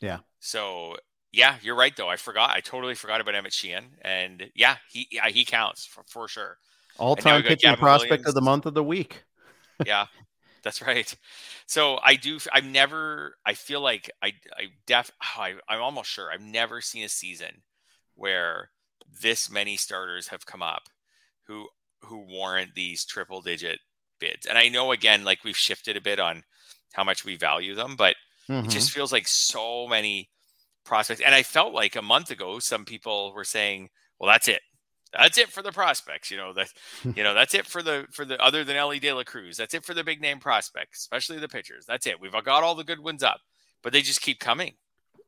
Yeah. 0.01 0.19
So 0.41 0.97
yeah, 1.33 1.57
you're 1.63 1.77
right 1.77 1.95
though. 1.97 2.09
I 2.09 2.17
forgot. 2.17 2.51
I 2.51 2.61
totally 2.61 2.95
forgot 2.95 3.21
about 3.21 3.35
Emmet 3.35 3.53
Sheehan, 3.53 3.97
and 4.03 4.51
yeah, 4.55 4.77
he 4.91 5.09
yeah, 5.11 5.29
he 5.29 5.45
counts 5.45 5.87
for, 5.87 6.05
for 6.07 6.29
sure. 6.29 6.59
All-time 6.99 7.43
pitching 7.43 7.71
Gavin 7.71 7.81
prospect 7.81 8.27
of 8.27 8.35
the 8.35 8.43
month 8.43 8.67
of 8.67 8.75
the 8.75 8.85
week. 8.85 9.25
yeah 9.87 10.07
that's 10.63 10.83
right 10.83 11.17
so 11.67 11.99
i 12.05 12.15
do 12.15 12.39
i've 12.53 12.65
never 12.65 13.35
i 13.45 13.55
feel 13.55 13.81
like 13.81 14.11
i 14.23 14.33
i 14.57 14.67
def 14.87 15.11
I, 15.37 15.55
i'm 15.69 15.83
almost 15.83 16.11
sure 16.11 16.31
i've 16.33 16.41
never 16.41 16.81
seen 16.81 17.05
a 17.05 17.09
season 17.09 17.63
where 18.15 18.71
this 19.23 19.51
many 19.51 19.77
starters 19.77 20.29
have 20.29 20.47
come 20.47 20.63
up 20.63 20.89
who 21.47 21.67
who 22.03 22.19
warrant 22.19 22.75
these 22.75 23.05
triple 23.05 23.41
digit 23.41 23.81
bids 24.21 24.47
and 24.47 24.57
i 24.59 24.69
know 24.69 24.93
again 24.93 25.25
like 25.25 25.43
we've 25.45 25.57
shifted 25.57 25.97
a 25.97 26.01
bit 26.01 26.21
on 26.21 26.45
how 26.93 27.03
much 27.03 27.25
we 27.25 27.37
value 27.37 27.75
them 27.75 27.97
but 27.97 28.15
Mhm. 28.49 28.65
it 28.65 28.71
just 28.71 28.91
feels 28.91 29.13
like 29.13 29.29
so 29.29 29.87
many 29.87 30.29
prospects 30.85 31.21
and 31.25 31.35
i 31.35 31.43
felt 31.43 31.73
like 31.73 31.97
a 31.97 32.03
month 32.03 32.31
ago 32.31 32.59
some 32.59 32.85
people 32.85 33.33
were 33.35 33.45
saying 33.45 33.89
well 34.19 34.31
that's 34.31 34.49
it 34.49 34.61
that's 35.13 35.39
it 35.39 35.49
for 35.49 35.63
the 35.63 35.73
prospects 35.73 36.31
you 36.31 36.37
know 36.37 36.53
that 36.53 36.69
hmm. 37.03 37.11
you 37.17 37.23
know 37.23 37.35
that's 37.35 37.55
it 37.55 37.67
for 37.67 37.83
the 37.83 38.07
for 38.13 38.25
the 38.25 38.41
other 38.43 38.65
than 38.65 38.77
Elly 38.77 38.99
De 38.99 39.13
La 39.13 39.25
Cruz 39.25 39.57
that's 39.57 39.75
it 39.75 39.85
for 39.85 39.95
the 39.95 40.05
big 40.05 40.21
name 40.21 40.39
prospects 40.39 40.99
especially 41.01 41.39
the 41.39 41.49
pitchers 41.49 41.85
that's 41.87 42.07
it 42.07 42.21
we've 42.21 42.33
got 42.45 42.63
all 42.63 42.75
the 42.75 42.85
good 42.85 43.01
ones 43.01 43.23
up 43.23 43.41
but 43.83 43.93
they 43.93 44.03
just 44.03 44.23
keep 44.23 44.39
coming 44.41 44.75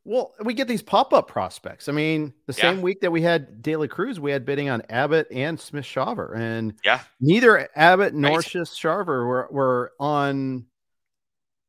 Well, 0.07 0.35
we 0.45 0.53
get 0.53 0.69
these 0.69 0.83
pop-up 0.83 1.29
prospects. 1.29 1.89
I 1.89 1.93
mean, 1.93 2.35
the 2.47 2.53
Yeah. 2.53 2.73
same 2.73 2.83
week 2.83 3.01
that 3.01 3.11
we 3.11 3.23
had 3.23 3.63
De 3.63 3.75
La 3.75 3.87
Cruz, 3.87 4.21
we 4.21 4.31
had 4.33 4.45
bidding 4.45 4.69
on 4.69 4.83
Abbott 4.91 5.27
and 5.31 5.59
Smith 5.59 5.87
Shawver, 5.87 6.37
and 6.37 6.75
yeah 6.85 7.01
neither 7.21 7.71
Abbott 7.75 8.13
nor 8.13 8.37
Right. 8.37 8.45
Smith 8.45 8.69
Shawver 8.69 9.27
were, 9.27 9.49
were 9.51 9.93
on 9.99 10.67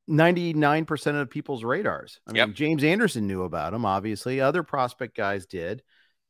99% 0.09 1.21
of 1.21 1.29
people's 1.29 1.63
radars. 1.63 2.19
I 2.27 2.31
mean, 2.31 2.47
Yep. 2.47 2.55
James 2.55 2.83
Anderson 2.83 3.27
knew 3.27 3.43
about 3.43 3.73
them, 3.73 3.85
obviously. 3.85 4.39
Other 4.39 4.63
prospect 4.63 5.15
guys 5.17 5.45
did. 5.45 5.81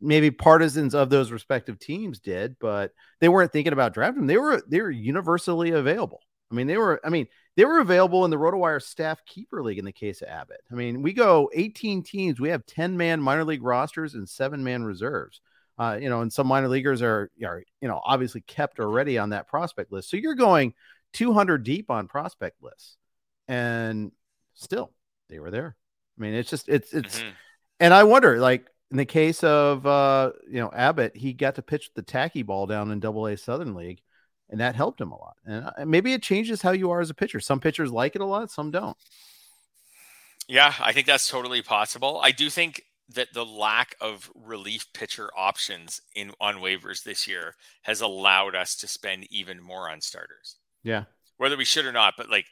Maybe 0.01 0.31
partisans 0.31 0.93
of 0.93 1.09
those 1.09 1.31
respective 1.31 1.79
teams 1.79 2.19
did, 2.19 2.57
but 2.59 2.91
they 3.19 3.29
weren't 3.29 3.51
thinking 3.51 3.73
about 3.73 3.93
drafting 3.93 4.21
them. 4.21 4.27
They 4.27 4.37
were 4.37 4.61
they 4.67 4.81
were 4.81 4.91
universally 4.91 5.71
available. 5.71 6.21
I 6.51 6.55
mean, 6.55 6.67
they 6.67 6.77
were, 6.77 7.01
I 7.03 7.09
mean, 7.09 7.27
they 7.55 7.65
were 7.65 7.79
available 7.79 8.23
in 8.23 8.31
the 8.31 8.37
RotoWire 8.37 8.81
staff 8.81 9.25
keeper 9.25 9.63
league 9.63 9.79
in 9.79 9.85
the 9.85 9.91
case 9.91 10.21
of 10.21 10.27
Abbott. 10.27 10.61
I 10.71 10.75
mean, 10.75 11.01
we 11.01 11.11
go 11.13 11.49
18 11.53 12.03
teams, 12.03 12.39
we 12.39 12.49
have 12.49 12.65
10 12.65 12.95
man 12.97 13.19
minor 13.21 13.43
league 13.43 13.63
rosters 13.63 14.13
and 14.13 14.27
seven 14.29 14.63
man 14.63 14.83
reserves. 14.83 15.41
Uh, 15.77 15.97
you 15.99 16.07
know, 16.07 16.21
and 16.21 16.31
some 16.31 16.47
minor 16.47 16.69
leaguers 16.69 17.01
are, 17.01 17.29
are, 17.43 17.63
you 17.81 17.87
know, 17.87 17.99
obviously 18.05 18.41
kept 18.41 18.79
already 18.79 19.17
on 19.17 19.31
that 19.31 19.47
prospect 19.47 19.91
list. 19.91 20.09
So 20.09 20.15
you're 20.17 20.35
going 20.35 20.73
200 21.13 21.63
deep 21.63 21.89
on 21.91 22.07
prospect 22.07 22.61
lists, 22.61 22.95
and 23.47 24.11
still 24.53 24.91
they 25.29 25.39
were 25.39 25.51
there. 25.51 25.75
I 26.17 26.21
mean, 26.21 26.33
it's 26.33 26.49
just, 26.49 26.69
it's, 26.69 26.93
it's, 26.93 27.19
Mhm. 27.19 27.31
and 27.79 27.93
I 27.93 28.03
wonder, 28.03 28.39
like 28.39 28.67
in 28.91 28.97
the 28.97 29.05
case 29.05 29.43
of, 29.43 29.85
uh, 29.85 30.31
you 30.47 30.59
know, 30.61 30.71
Abbott, 30.73 31.15
he 31.15 31.33
got 31.33 31.55
to 31.55 31.61
pitch 31.61 31.91
the 31.95 32.01
tacky 32.01 32.43
ball 32.43 32.65
down 32.67 32.91
in 32.91 32.99
Double 32.99 33.25
A 33.27 33.35
Southern 33.35 33.73
League, 33.75 34.01
and 34.49 34.59
that 34.61 34.75
helped 34.75 35.01
him 35.01 35.11
a 35.11 35.17
lot. 35.17 35.35
And 35.45 35.65
uh, 35.77 35.85
maybe 35.85 36.13
it 36.13 36.21
changes 36.23 36.61
how 36.61 36.71
you 36.71 36.91
are 36.91 37.01
as 37.01 37.09
a 37.09 37.13
pitcher. 37.15 37.39
Some 37.39 37.59
pitchers 37.59 37.91
like 37.91 38.15
it 38.15 38.21
a 38.21 38.25
lot, 38.25 38.51
some 38.51 38.71
don't. 38.71 38.95
yeah 40.47 40.73
I 40.79 40.91
think 40.93 41.07
that's 41.07 41.27
totally 41.27 41.61
possible 41.63 42.19
I 42.23 42.31
do 42.31 42.49
think 42.51 42.83
that 43.09 43.33
the 43.33 43.45
lack 43.45 43.95
of 44.01 44.31
relief 44.35 44.85
pitcher 44.93 45.29
options 45.37 46.01
in 46.15 46.31
on 46.39 46.55
waivers 46.57 47.03
this 47.03 47.27
year 47.27 47.55
has 47.83 48.01
allowed 48.01 48.55
us 48.55 48.75
to 48.77 48.87
spend 48.87 49.27
even 49.31 49.61
more 49.61 49.89
on 49.89 50.01
starters 50.01 50.57
Yeah. 50.83 51.05
whether 51.37 51.57
we 51.57 51.65
should 51.65 51.85
or 51.85 51.91
not, 51.91 52.13
but 52.17 52.29
like 52.29 52.45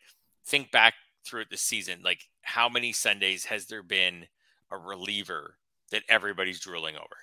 think 0.45 0.71
back 0.71 0.93
throughout 1.25 1.49
the 1.49 1.58
season, 1.58 2.01
like 2.03 2.27
how 2.41 2.68
many 2.70 2.91
Sundays 2.91 3.45
has 3.45 3.68
there 3.68 3.84
been 3.84 4.28
a 4.72 4.78
reliever 4.78 5.57
that 5.91 6.03
everybody's 6.09 6.59
drooling 6.59 6.95
over? 6.95 7.18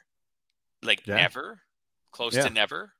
Like 0.82 1.06
Yeah. 1.06 1.16
never, 1.16 1.60
close 2.12 2.34
Yeah. 2.34 2.44
to 2.48 2.50
never. 2.50 2.94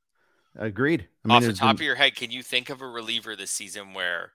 Agreed. 0.56 1.08
I 1.24 1.28
mean, 1.28 1.36
Off 1.36 1.42
the 1.44 1.52
top 1.52 1.76
been- 1.76 1.82
of 1.82 1.86
your 1.86 1.94
head, 1.94 2.16
can 2.16 2.30
you 2.30 2.42
think 2.42 2.70
of 2.70 2.82
a 2.82 2.86
reliever 2.88 3.36
this 3.36 3.50
season 3.52 3.94
where 3.94 4.32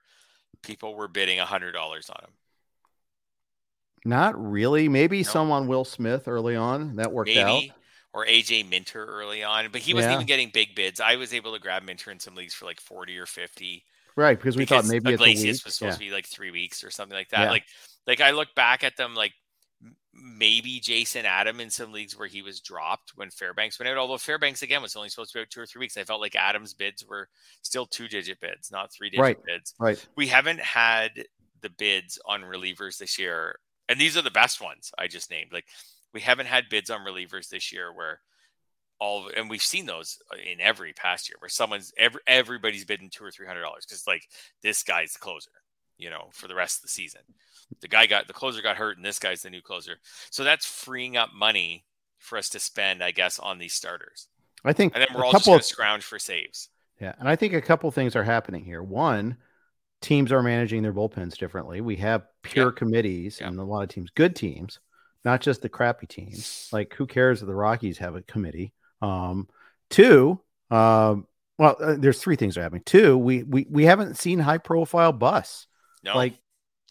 people 0.62 0.94
were 0.94 1.08
bidding 1.08 1.38
a 1.38 1.46
hundred 1.46 1.72
dollars 1.72 2.08
on 2.10 2.24
him? 2.24 2.32
not 4.04 4.40
really. 4.40 4.88
Maybe 4.88 5.18
No. 5.18 5.22
some 5.24 5.50
on 5.50 5.66
Will 5.66 5.84
Smith 5.84 6.28
early 6.28 6.54
on 6.54 6.96
that 6.96 7.10
worked 7.12 7.28
Maybe. 7.28 7.70
out. 7.70 7.76
Or 8.12 8.24
AJ 8.24 8.62
Minter 8.62 9.04
early 9.04 9.42
on, 9.42 9.70
but 9.72 9.82
he 9.82 9.92
wasn't 9.94 10.12
Yeah. 10.12 10.16
even 10.18 10.26
getting 10.26 10.50
big 10.50 10.74
bids. 10.74 11.00
I 11.00 11.16
was 11.16 11.34
able 11.34 11.52
to 11.52 11.58
grab 11.58 11.82
Minter 11.82 12.10
in 12.10 12.20
some 12.20 12.34
leagues 12.34 12.54
for 12.54 12.64
like 12.64 12.80
40 12.80 13.18
or 13.18 13.26
50. 13.26 13.84
Right. 14.16 14.36
Because 14.38 14.56
we 14.56 14.64
thought 14.64 14.86
maybe 14.86 15.12
it's 15.12 15.20
a 15.20 15.24
Iglesias 15.24 15.58
week. 15.60 15.64
was 15.66 15.74
supposed 15.74 16.00
Yeah. 16.00 16.06
to 16.06 16.10
be 16.10 16.14
like 16.14 16.26
three 16.26 16.50
weeks 16.50 16.82
or 16.82 16.90
something 16.90 17.16
like 17.16 17.28
that. 17.30 17.40
Yeah. 17.44 17.50
Like, 17.50 17.64
like 18.06 18.20
I 18.20 18.30
look 18.30 18.54
back 18.54 18.82
at 18.82 18.96
them, 18.96 19.14
like 19.14 19.34
maybe 20.12 20.80
Jason 20.80 21.26
Adam 21.26 21.60
in 21.60 21.68
some 21.68 21.92
leagues 21.92 22.16
where 22.16 22.28
he 22.28 22.40
was 22.40 22.60
dropped 22.60 23.12
when 23.16 23.30
Fairbanks 23.30 23.78
went 23.78 23.90
out. 23.90 23.98
Although 23.98 24.16
Fairbanks 24.16 24.62
again 24.62 24.80
was 24.80 24.96
only 24.96 25.10
supposed 25.10 25.32
to 25.32 25.38
be 25.38 25.42
out 25.42 25.50
two 25.50 25.60
or 25.60 25.66
three 25.66 25.80
weeks, 25.80 25.96
I 25.98 26.04
felt 26.04 26.22
like 26.22 26.34
Adams' 26.34 26.72
bids 26.72 27.04
were 27.04 27.28
still 27.62 27.84
two 27.84 28.08
digit 28.08 28.40
bids, 28.40 28.70
not 28.70 28.90
three 28.90 29.10
digit 29.10 29.22
right. 29.22 29.44
bids. 29.44 29.74
Right. 29.78 30.04
We 30.16 30.26
haven't 30.28 30.60
had 30.60 31.24
the 31.60 31.68
bids 31.70 32.18
on 32.24 32.42
relievers 32.42 32.96
this 32.96 33.18
year, 33.18 33.58
and 33.88 34.00
these 34.00 34.16
are 34.16 34.22
the 34.22 34.30
best 34.30 34.62
ones 34.62 34.92
I 34.98 35.06
just 35.08 35.30
named. 35.30 35.52
Like 35.52 35.66
we 36.14 36.20
haven't 36.22 36.46
had 36.46 36.70
bids 36.70 36.88
on 36.88 37.00
relievers 37.00 37.50
this 37.50 37.70
year 37.70 37.92
where 37.92 38.20
all 38.98 39.28
and 39.36 39.50
we've 39.50 39.62
seen 39.62 39.86
those 39.86 40.18
uh, 40.32 40.36
in 40.36 40.60
every 40.60 40.92
past 40.92 41.28
year 41.28 41.36
where 41.40 41.48
someone's 41.48 41.92
every, 41.98 42.20
everybody's 42.26 42.84
bidding 42.84 43.10
two 43.10 43.24
or 43.24 43.30
three 43.30 43.46
hundred 43.46 43.62
dollars 43.62 43.84
because 43.86 44.06
like 44.06 44.28
this 44.62 44.82
guy's 44.82 45.12
the 45.12 45.18
closer, 45.18 45.50
you 45.98 46.10
know, 46.10 46.28
for 46.32 46.48
the 46.48 46.54
rest 46.54 46.78
of 46.78 46.82
the 46.82 46.88
season. 46.88 47.22
The 47.80 47.88
guy 47.88 48.06
got 48.06 48.26
the 48.26 48.32
closer 48.32 48.62
got 48.62 48.76
hurt, 48.76 48.96
and 48.96 49.04
this 49.04 49.18
guy's 49.18 49.42
the 49.42 49.50
new 49.50 49.60
closer. 49.60 49.96
So 50.30 50.44
that's 50.44 50.66
freeing 50.66 51.16
up 51.16 51.30
money 51.34 51.84
for 52.18 52.38
us 52.38 52.48
to 52.50 52.60
spend, 52.60 53.02
I 53.02 53.10
guess, 53.10 53.38
on 53.38 53.58
these 53.58 53.74
starters. 53.74 54.28
I 54.64 54.72
think, 54.72 54.94
and 54.94 55.02
then 55.02 55.08
we're 55.14 55.24
all 55.24 55.32
just 55.32 55.46
going 55.46 55.58
to 55.58 55.64
scrounge 55.64 56.04
for 56.04 56.18
saves. 56.18 56.70
Yeah, 57.00 57.14
and 57.18 57.28
I 57.28 57.36
think 57.36 57.52
a 57.52 57.60
couple 57.60 57.90
things 57.90 58.16
are 58.16 58.24
happening 58.24 58.64
here. 58.64 58.82
One, 58.82 59.36
teams 60.00 60.32
are 60.32 60.42
managing 60.42 60.82
their 60.82 60.92
bullpens 60.92 61.36
differently. 61.36 61.80
We 61.80 61.96
have 61.96 62.26
pure 62.42 62.66
yep. 62.66 62.76
committees 62.76 63.40
yep. 63.40 63.50
and 63.50 63.58
a 63.58 63.64
lot 63.64 63.82
of 63.82 63.88
teams, 63.90 64.10
good 64.10 64.34
teams, 64.34 64.80
not 65.24 65.40
just 65.40 65.62
the 65.62 65.68
crappy 65.68 66.06
teams. 66.06 66.68
Like, 66.72 66.94
who 66.94 67.06
cares 67.06 67.42
if 67.42 67.48
the 67.48 67.54
Rockies 67.54 67.98
have 67.98 68.14
a 68.14 68.22
committee? 68.22 68.72
Um, 69.02 69.48
two, 69.90 70.40
um, 70.70 71.26
well, 71.58 71.76
uh, 71.80 71.96
there's 71.98 72.20
three 72.20 72.36
things 72.36 72.54
that 72.54 72.60
are 72.60 72.64
happening. 72.64 72.82
Two, 72.84 73.16
we 73.16 73.42
we 73.42 73.66
we 73.70 73.84
haven't 73.84 74.16
seen 74.16 74.38
high 74.38 74.58
profile 74.58 75.12
busts. 75.12 75.66
No, 76.04 76.14
like 76.14 76.34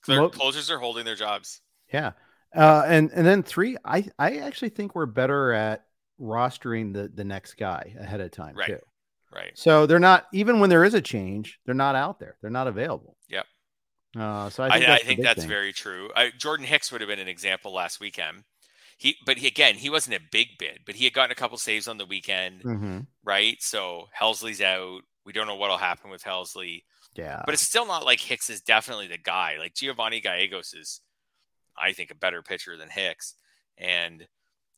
their 0.08 0.22
mo- 0.22 0.30
closers 0.30 0.72
are 0.72 0.80
holding 0.80 1.06
their 1.06 1.16
jobs. 1.16 1.62
Yeah, 1.92 2.12
uh, 2.56 2.84
and 2.86 3.12
and 3.14 3.26
then 3.26 3.44
three, 3.44 3.78
I 3.84 4.08
I 4.18 4.38
actually 4.38 4.70
think 4.70 4.96
we're 4.96 5.06
better 5.06 5.52
at 5.52 5.86
rostering 6.20 6.94
the 6.94 7.12
the 7.14 7.24
next 7.24 7.56
guy 7.56 7.96
ahead 8.00 8.22
of 8.22 8.32
time 8.32 8.56
right. 8.56 8.68
too. 8.68 8.80
Right. 9.34 9.52
So 9.56 9.86
they're 9.86 10.00
not 10.00 10.28
even 10.32 10.60
when 10.60 10.70
there 10.70 10.86
is 10.86 10.94
a 10.94 11.02
change, 11.02 11.60
they're 11.66 11.76
not 11.76 11.96
out 11.96 12.20
there. 12.20 12.38
They're 12.42 12.50
not 12.50 12.68
available. 12.68 13.18
Yep. 13.28 13.46
Uh, 14.18 14.50
so 14.50 14.64
I 14.64 14.70
think 14.70 14.86
I, 14.86 14.88
that's, 14.88 15.04
I 15.04 15.08
think 15.08 15.22
that's 15.24 15.44
very 15.44 15.74
true. 15.74 16.10
I, 16.16 16.32
Jordan 16.38 16.66
Hicks 16.66 16.90
would 16.92 17.02
have 17.02 17.10
been 17.10 17.20
an 17.20 17.28
example 17.28 17.74
last 17.74 18.00
weekend. 18.00 18.46
He, 18.98 19.18
but 19.26 19.38
he, 19.38 19.48
again, 19.48 19.76
he 19.76 19.90
wasn't 19.90 20.16
a 20.16 20.22
big 20.32 20.58
bid, 20.58 20.80
but 20.86 20.96
he 20.96 21.04
had 21.04 21.14
gotten 21.14 21.32
a 21.32 21.36
couple 21.36 21.58
saves 21.58 21.88
on 21.88 21.98
the 21.98 22.06
weekend, 22.06 22.64
mm-hmm. 22.64 23.00
right? 23.24 23.62
So 23.62 24.08
Helsley's 24.18 24.62
out. 24.62 25.02
We 25.26 25.34
don't 25.34 25.48
know 25.48 25.56
what'll 25.56 25.78
happen 25.78 26.10
with 26.10 26.24
Helsley. 26.24 26.84
Yeah, 27.16 27.42
but 27.46 27.54
it's 27.54 27.64
still 27.64 27.86
not 27.86 28.06
like 28.06 28.20
Hicks 28.20 28.50
is 28.50 28.62
definitely 28.62 29.08
the 29.08 29.18
guy. 29.18 29.56
Like 29.58 29.74
Giovanni 29.74 30.22
Gallegos 30.22 30.74
is, 30.74 31.02
I 31.78 31.94
think, 31.94 32.12
a 32.12 32.16
better 32.16 32.42
pitcher 32.42 32.78
than 32.78 32.90
Hicks, 32.90 33.36
and 33.78 34.28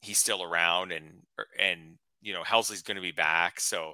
he's 0.01 0.17
still 0.17 0.43
around, 0.43 0.91
and 0.91 1.23
and 1.59 1.97
you 2.21 2.33
know 2.33 2.43
Helsley's 2.43 2.83
going 2.83 2.95
to 2.95 3.01
be 3.01 3.11
back, 3.11 3.59
so 3.59 3.93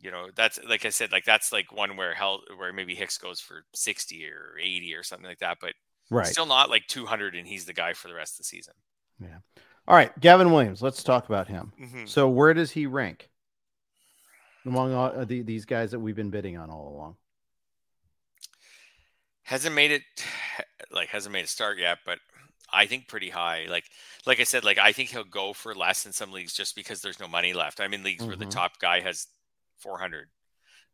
you 0.00 0.10
know 0.10 0.28
that's 0.34 0.58
like 0.68 0.84
I 0.84 0.90
said, 0.90 1.12
like 1.12 1.24
that's 1.24 1.52
like 1.52 1.72
one 1.72 1.96
where 1.96 2.14
Hell 2.14 2.40
where 2.56 2.72
maybe 2.72 2.94
Hicks 2.94 3.18
goes 3.18 3.40
for 3.40 3.64
sixty 3.74 4.26
or 4.26 4.58
eighty 4.58 4.94
or 4.94 5.02
something 5.02 5.26
like 5.26 5.40
that, 5.40 5.58
but 5.60 5.74
right, 6.10 6.26
still 6.26 6.46
not 6.46 6.70
like 6.70 6.86
two 6.86 7.06
hundred, 7.06 7.34
and 7.34 7.46
he's 7.46 7.66
the 7.66 7.72
guy 7.72 7.92
for 7.92 8.08
the 8.08 8.14
rest 8.14 8.34
of 8.34 8.38
the 8.38 8.44
season. 8.44 8.74
Yeah. 9.20 9.38
All 9.88 9.96
right, 9.96 10.18
Gavin 10.20 10.50
Williams. 10.50 10.82
Let's 10.82 11.02
talk 11.02 11.28
about 11.28 11.48
him. 11.48 11.72
Mm-hmm. 11.80 12.06
So, 12.06 12.28
where 12.28 12.54
does 12.54 12.72
he 12.72 12.86
rank 12.86 13.30
among 14.64 14.92
all, 14.92 15.24
the, 15.24 15.42
these 15.42 15.64
guys 15.64 15.92
that 15.92 16.00
we've 16.00 16.16
been 16.16 16.30
bidding 16.30 16.56
on 16.56 16.70
all 16.70 16.88
along? 16.88 17.16
Hasn't 19.44 19.74
made 19.74 19.92
it, 19.92 20.02
like 20.90 21.08
hasn't 21.08 21.32
made 21.32 21.44
a 21.44 21.48
start 21.48 21.78
yet, 21.78 21.98
but 22.04 22.18
I 22.72 22.86
think 22.86 23.06
pretty 23.06 23.30
high. 23.30 23.66
Like, 23.68 23.84
like 24.26 24.40
I 24.40 24.44
said, 24.44 24.64
like 24.64 24.78
I 24.78 24.92
think 24.92 25.10
he'll 25.10 25.24
go 25.24 25.52
for 25.52 25.74
less 25.74 26.04
in 26.04 26.12
some 26.12 26.32
leagues 26.32 26.52
just 26.52 26.74
because 26.74 27.00
there's 27.00 27.20
no 27.20 27.28
money 27.28 27.52
left. 27.52 27.80
I'm 27.80 27.94
in 27.94 28.02
leagues 28.02 28.22
mm-hmm. 28.22 28.28
where 28.28 28.36
the 28.36 28.44
mm-hmm. 28.46 28.58
top 28.58 28.80
guy 28.80 29.00
has 29.00 29.28
400 29.78 30.28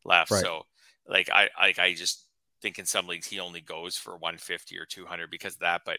left, 0.05 0.31
right. 0.31 0.43
so 0.43 0.67
like 1.09 1.31
I, 1.31 1.49
like 1.59 1.79
I 1.79 1.95
just 1.95 2.27
think 2.61 2.79
in 2.79 2.85
some 2.85 3.07
leagues 3.07 3.27
he 3.27 3.41
only 3.41 3.61
goes 3.61 3.97
for 3.97 4.13
150 4.13 4.79
or 4.79 4.85
200 4.85 5.31
because 5.31 5.55
of 5.55 5.61
that, 5.61 5.83
but 5.87 5.99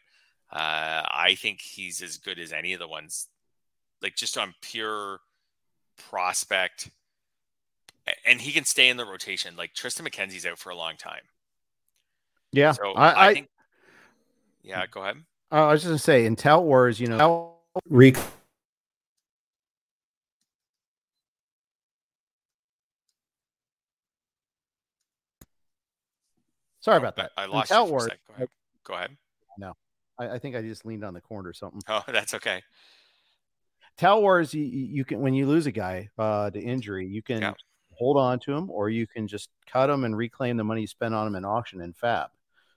uh, 0.54 1.02
I 1.10 1.36
think 1.36 1.62
he's 1.62 2.04
as 2.04 2.18
good 2.18 2.38
as 2.38 2.54
any 2.54 2.74
of 2.74 2.80
the 2.80 2.88
ones, 2.88 3.28
like 4.04 4.16
just 4.16 4.38
on 4.38 4.54
pure 4.62 5.20
prospect, 6.10 6.92
and 8.24 8.40
he 8.40 8.52
can 8.52 8.64
stay 8.64 8.90
in 8.90 8.98
the 8.98 9.06
rotation. 9.06 9.56
Like 9.56 9.74
Triston 9.74 10.08
McKenzie's 10.08 10.46
out 10.46 10.60
for 10.60 10.70
a 10.70 10.76
long 10.76 10.96
time. 10.96 11.24
Yeah, 12.52 12.74
so 12.74 12.94
I, 12.94 13.30
I 13.30 13.34
think. 13.34 13.50
Yeah, 14.62 14.86
go 14.86 15.02
ahead. 15.02 15.24
I 15.50 15.72
was 15.72 15.82
just 15.82 15.90
gonna 15.90 15.98
say 15.98 16.26
in 16.28 16.36
Wars, 16.64 17.00
you 17.00 17.08
know. 17.08 17.56
Sorry 26.80 26.98
about 26.98 27.16
that. 27.16 27.32
I, 27.38 27.46
lost 27.46 27.72
you. 27.72 27.84
Wars, 27.86 28.08
go 28.28 28.34
ahead. 28.36 28.50
Go 28.84 28.94
ahead. 28.94 29.18
I, 30.20 30.30
I, 30.30 30.40
think 30.40 30.56
I 30.56 30.62
just 30.62 30.86
leaned 30.86 31.04
on 31.04 31.14
the 31.14 31.22
corner 31.22 31.50
or 31.50 31.54
something. 31.54 31.82
Oh, 31.88 32.04
that's 32.08 32.34
okay. 32.34 32.62
Tout 33.98 34.22
Wars, 34.22 34.54
you, 34.54 34.64
you 34.64 35.06
can 35.06 35.20
when 35.20 35.34
you 35.34 35.46
lose 35.46 35.68
a 35.68 35.72
guy 35.72 36.10
uh, 36.18 36.50
to 36.50 36.60
injury, 36.60 37.08
you 37.08 37.22
can 37.22 37.42
yeah. 37.42 37.54
hold 37.92 38.18
on 38.18 38.40
to 38.40 38.54
him, 38.54 38.70
or 38.72 38.90
you 38.90 39.06
can 39.06 39.28
just 39.28 39.50
cut 39.68 39.90
him 39.90 40.04
and 40.04 40.18
reclaim 40.18 40.58
the 40.58 40.64
money 40.64 40.82
you 40.82 40.88
spent 40.88 41.14
on 41.14 41.28
him 41.28 41.36
in 41.36 41.46
auction 41.46 41.82
and 41.82 41.96
fab. 41.96 42.30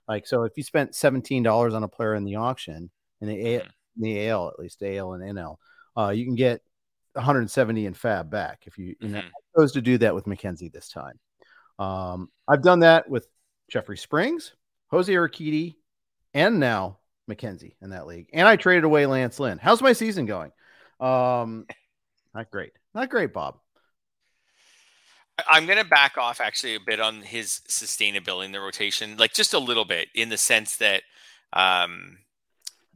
Like 0.07 0.27
so, 0.27 0.43
if 0.43 0.53
you 0.55 0.63
spent 0.63 0.93
seventeen 0.93 1.41
dollars 1.41 1.73
on 1.73 1.83
a 1.83 1.87
player 1.87 2.13
in 2.13 2.23
the 2.23 2.35
auction 2.35 2.91
in 3.19 3.27
the 3.27 3.55
A, 3.55 3.59
mm-hmm. 3.59 3.69
in 3.97 4.01
the 4.03 4.29
AL 4.29 4.49
at 4.49 4.59
least 4.59 4.83
AL 4.83 5.13
and 5.13 5.23
NL, 5.23 5.57
uh, 5.97 6.09
you 6.09 6.23
can 6.23 6.35
get 6.35 6.61
170 7.17 7.87
in 7.87 7.93
fab 7.93 8.29
back 8.29 8.63
if 8.65 8.77
you, 8.77 8.95
you 8.99 9.07
mm-hmm. 9.07 9.13
know, 9.13 9.21
chose 9.57 9.71
to 9.73 9.81
do 9.81 9.97
that 9.97 10.13
with 10.13 10.25
McKenzie 10.25 10.71
this 10.71 10.89
time. 10.89 11.19
Um, 11.79 12.29
I've 12.47 12.61
done 12.61 12.79
that 12.79 13.09
with 13.09 13.27
Jeffrey 13.69 13.97
Springs, 13.97 14.53
Jose 14.89 15.11
Urquidy, 15.11 15.75
and 16.33 16.59
now 16.59 16.99
McKenzie 17.29 17.75
in 17.81 17.91
that 17.91 18.07
league. 18.07 18.29
And 18.33 18.47
I 18.47 18.55
traded 18.55 18.83
away 18.83 19.05
Lance 19.05 19.39
Lynn. 19.39 19.57
How's 19.57 19.81
my 19.81 19.93
season 19.93 20.25
going? 20.25 20.51
Um, 20.99 21.65
not 22.33 22.49
great. 22.51 22.73
Not 22.93 23.09
great, 23.09 23.33
Bob. 23.33 23.57
I'm 25.49 25.65
going 25.65 25.77
to 25.77 25.85
back 25.85 26.17
off 26.17 26.41
actually 26.41 26.75
a 26.75 26.79
bit 26.79 26.99
on 26.99 27.21
his 27.21 27.61
sustainability 27.69 28.45
in 28.45 28.51
the 28.51 28.59
rotation, 28.59 29.17
like 29.17 29.33
just 29.33 29.53
a 29.53 29.59
little 29.59 29.85
bit 29.85 30.07
in 30.15 30.29
the 30.29 30.37
sense 30.37 30.77
that 30.77 31.03
um, 31.53 32.17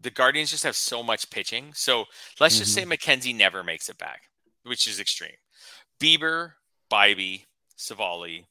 the 0.01 0.09
Guardians 0.09 0.49
just 0.49 0.63
have 0.63 0.75
so 0.75 1.03
much 1.03 1.29
pitching. 1.29 1.71
So 1.73 2.05
let's 2.39 2.55
mm-hmm. 2.55 2.61
just 2.61 2.73
say 2.73 2.83
mm-hmm. 2.83 2.93
McKenzie 2.93 3.35
never 3.35 3.63
makes 3.63 3.89
it 3.89 3.97
back, 3.99 4.23
which 4.63 4.87
is 4.87 4.99
extreme. 4.99 5.31
Bieber, 5.99 6.53
Bibee, 6.91 7.45
Savali, 7.77 8.45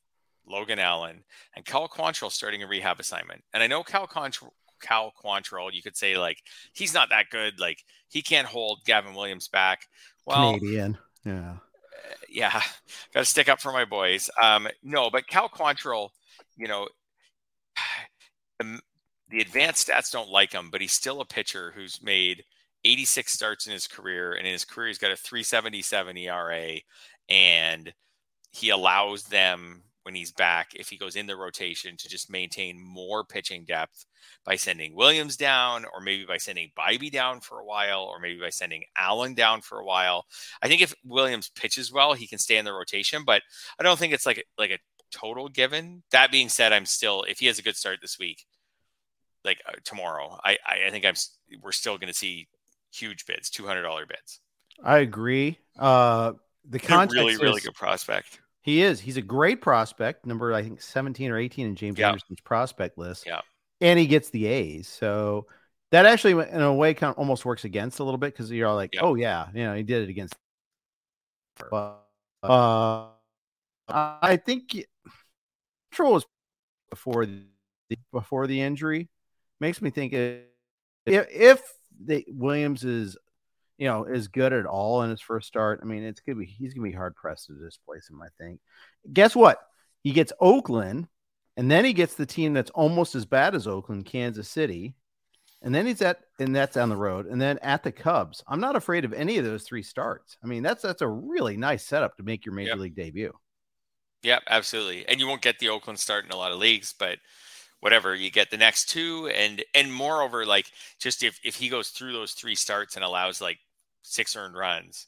Logan 0.46 0.78
Allen, 0.78 1.24
and 1.54 1.64
Cal 1.64 1.88
Quantrill 1.88 2.30
starting 2.30 2.62
a 2.62 2.66
rehab 2.66 3.00
assignment. 3.00 3.42
And 3.52 3.62
I 3.62 3.66
know 3.66 3.82
Cal 3.82 4.06
Quantrill, 4.06 4.50
Cal 4.80 5.12
Quantrill, 5.22 5.72
you 5.72 5.82
could 5.82 5.96
say 5.96 6.16
like 6.16 6.38
he's 6.72 6.94
not 6.94 7.10
that 7.10 7.30
good. 7.30 7.60
Like 7.60 7.82
he 8.08 8.22
can't 8.22 8.46
hold 8.46 8.84
Gavin 8.84 9.14
Williams 9.14 9.48
back. 9.48 9.86
Well, 10.26 10.54
Canadian, 10.54 10.98
yeah, 11.24 11.50
uh, 11.52 12.14
yeah, 12.28 12.62
got 13.14 13.20
to 13.20 13.24
stick 13.24 13.48
up 13.48 13.60
for 13.60 13.72
my 13.72 13.84
boys. 13.84 14.30
Um, 14.40 14.68
no, 14.82 15.10
but 15.10 15.26
Cal 15.26 15.48
Quantrill, 15.48 16.10
you 16.56 16.68
know, 16.68 16.88
the, 18.58 18.80
the 19.28 19.40
advanced 19.40 19.88
stats 19.88 20.10
don't 20.10 20.30
like 20.30 20.52
him, 20.52 20.70
but 20.70 20.80
he's 20.80 20.92
still 20.92 21.20
a 21.20 21.26
pitcher 21.26 21.72
who's 21.74 22.02
made 22.02 22.44
86 22.84 23.32
starts 23.32 23.66
in 23.66 23.72
his 23.72 23.86
career, 23.86 24.34
and 24.34 24.46
in 24.46 24.52
his 24.52 24.64
career 24.64 24.88
he's 24.88 24.98
got 24.98 25.12
a 25.12 25.16
377 25.16 26.16
ERA, 26.16 26.76
and 27.28 27.92
he 28.52 28.70
allows 28.70 29.24
them 29.24 29.82
when 30.02 30.14
he's 30.14 30.32
back, 30.32 30.70
if 30.74 30.88
he 30.88 30.96
goes 30.96 31.16
in 31.16 31.26
the 31.26 31.36
rotation, 31.36 31.96
to 31.98 32.08
just 32.08 32.30
maintain 32.30 32.80
more 32.80 33.24
pitching 33.24 33.64
depth 33.64 34.06
by 34.44 34.56
sending 34.56 34.94
Williams 34.94 35.36
down, 35.36 35.84
or 35.92 36.00
maybe 36.00 36.24
by 36.24 36.38
sending 36.38 36.70
Bibee 36.78 37.10
down 37.10 37.40
for 37.40 37.60
a 37.60 37.64
while, 37.64 38.04
or 38.04 38.18
maybe 38.18 38.40
by 38.40 38.50
sending 38.50 38.84
Allen 38.96 39.34
down 39.34 39.60
for 39.60 39.78
a 39.78 39.84
while. 39.84 40.24
I 40.62 40.68
think 40.68 40.82
if 40.82 40.94
Williams 41.04 41.50
pitches 41.54 41.92
well, 41.92 42.14
he 42.14 42.26
can 42.26 42.38
stay 42.38 42.56
in 42.56 42.64
the 42.64 42.72
rotation, 42.72 43.24
but 43.24 43.42
I 43.78 43.82
don't 43.82 43.98
think 43.98 44.12
it's 44.12 44.26
like 44.26 44.46
like 44.58 44.70
a 44.70 44.78
total 45.10 45.48
given. 45.48 46.02
That 46.12 46.30
being 46.30 46.48
said, 46.48 46.72
I'm 46.72 46.86
still 46.86 47.24
if 47.24 47.38
he 47.38 47.46
has 47.46 47.58
a 47.58 47.62
good 47.62 47.76
start 47.76 47.98
this 48.00 48.18
week, 48.18 48.46
like 49.44 49.60
uh, 49.68 49.72
tomorrow, 49.84 50.38
I 50.44 50.56
I 50.66 50.90
think 50.90 51.04
I'm 51.04 51.14
we're 51.62 51.72
still 51.72 51.98
going 51.98 52.12
to 52.12 52.18
see 52.18 52.48
huge 52.92 53.26
bids, 53.26 53.50
two 53.50 53.66
hundred 53.66 53.82
dollar 53.82 54.06
bids. 54.06 54.40
I 54.82 54.98
agree. 54.98 55.58
Uh, 55.78 56.32
the 56.68 56.78
context 56.78 57.16
really 57.16 57.32
is, 57.34 57.40
really 57.40 57.60
good 57.60 57.74
prospect. 57.74 58.40
He 58.62 58.82
is. 58.82 59.00
He's 59.00 59.16
a 59.16 59.22
great 59.22 59.60
prospect, 59.60 60.26
number 60.26 60.52
I 60.52 60.62
think 60.62 60.80
17 60.80 61.30
or 61.30 61.38
18 61.38 61.66
in 61.66 61.74
James 61.76 61.98
yeah. 61.98 62.08
Anderson's 62.08 62.40
prospect 62.40 62.98
list. 62.98 63.26
Yeah. 63.26 63.40
And 63.80 63.98
he 63.98 64.06
gets 64.06 64.30
the 64.30 64.46
A's. 64.46 64.86
So 64.86 65.46
that 65.90 66.06
actually 66.06 66.32
in 66.32 66.60
a 66.60 66.74
way 66.74 66.94
kind 66.94 67.10
of 67.10 67.18
almost 67.18 67.44
works 67.44 67.64
against 67.64 67.98
a 67.98 68.04
little 68.04 68.18
bit 68.18 68.32
because 68.32 68.50
you're 68.50 68.68
all 68.68 68.76
like, 68.76 68.94
yeah. 68.94 69.00
oh 69.02 69.14
yeah, 69.14 69.48
you 69.54 69.64
know, 69.64 69.74
he 69.74 69.82
did 69.82 70.02
it 70.02 70.10
against 70.10 70.34
but 71.70 72.06
uh 72.42 73.08
I 73.88 74.36
think 74.36 74.86
control 75.90 76.14
was 76.14 76.26
before 76.90 77.26
the 77.26 77.42
before 78.12 78.46
the 78.46 78.60
injury 78.60 79.08
makes 79.58 79.82
me 79.82 79.90
think 79.90 80.12
if, 80.12 80.46
if 81.06 81.60
they, 82.02 82.24
Williams 82.28 82.84
is, 82.84 83.16
you 83.80 83.86
know, 83.86 84.04
is 84.04 84.28
good 84.28 84.52
at 84.52 84.66
all 84.66 85.02
in 85.02 85.10
his 85.10 85.22
first 85.22 85.48
start. 85.48 85.80
I 85.82 85.86
mean, 85.86 86.04
it's 86.04 86.20
gonna 86.20 86.38
be 86.38 86.44
he's 86.44 86.74
gonna 86.74 86.86
be 86.86 86.94
hard 86.94 87.16
pressed 87.16 87.46
to 87.46 87.54
displace 87.54 88.10
him. 88.10 88.20
I 88.22 88.28
think. 88.38 88.60
Guess 89.10 89.34
what? 89.34 89.58
He 90.02 90.12
gets 90.12 90.34
Oakland, 90.38 91.08
and 91.56 91.70
then 91.70 91.86
he 91.86 91.94
gets 91.94 92.14
the 92.14 92.26
team 92.26 92.52
that's 92.52 92.70
almost 92.72 93.14
as 93.14 93.24
bad 93.24 93.54
as 93.54 93.66
Oakland, 93.66 94.04
Kansas 94.04 94.50
City, 94.50 94.94
and 95.62 95.74
then 95.74 95.86
he's 95.86 96.02
at 96.02 96.20
and 96.38 96.54
that's 96.54 96.76
on 96.76 96.90
the 96.90 96.96
road, 96.96 97.26
and 97.26 97.40
then 97.40 97.58
at 97.62 97.82
the 97.82 97.90
Cubs. 97.90 98.44
I'm 98.46 98.60
not 98.60 98.76
afraid 98.76 99.06
of 99.06 99.14
any 99.14 99.38
of 99.38 99.46
those 99.46 99.62
three 99.62 99.82
starts. 99.82 100.36
I 100.44 100.46
mean, 100.46 100.62
that's 100.62 100.82
that's 100.82 101.00
a 101.00 101.08
really 101.08 101.56
nice 101.56 101.82
setup 101.82 102.18
to 102.18 102.22
make 102.22 102.44
your 102.44 102.54
major 102.54 102.72
yep. 102.72 102.78
league 102.80 102.96
debut. 102.96 103.32
Yeah, 104.22 104.40
absolutely. 104.46 105.08
And 105.08 105.18
you 105.18 105.26
won't 105.26 105.40
get 105.40 105.58
the 105.58 105.70
Oakland 105.70 105.98
start 105.98 106.26
in 106.26 106.32
a 106.32 106.36
lot 106.36 106.52
of 106.52 106.58
leagues, 106.58 106.94
but 106.98 107.18
whatever 107.80 108.14
you 108.14 108.30
get 108.30 108.50
the 108.50 108.58
next 108.58 108.90
two 108.90 109.30
and 109.34 109.64
and 109.74 109.90
moreover 109.90 110.44
like 110.44 110.70
just 110.98 111.22
if 111.22 111.40
if 111.42 111.56
he 111.56 111.70
goes 111.70 111.88
through 111.88 112.12
those 112.12 112.32
three 112.32 112.54
starts 112.54 112.94
and 112.94 113.02
allows 113.02 113.40
like 113.40 113.58
six 114.02 114.36
earned 114.36 114.56
runs 114.56 115.06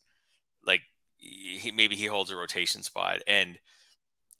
like 0.67 0.83
he 1.17 1.71
maybe 1.71 1.97
he 1.97 2.07
holds 2.07 2.31
a 2.31 2.37
rotation 2.37 2.83
spot 2.83 3.19
and 3.27 3.59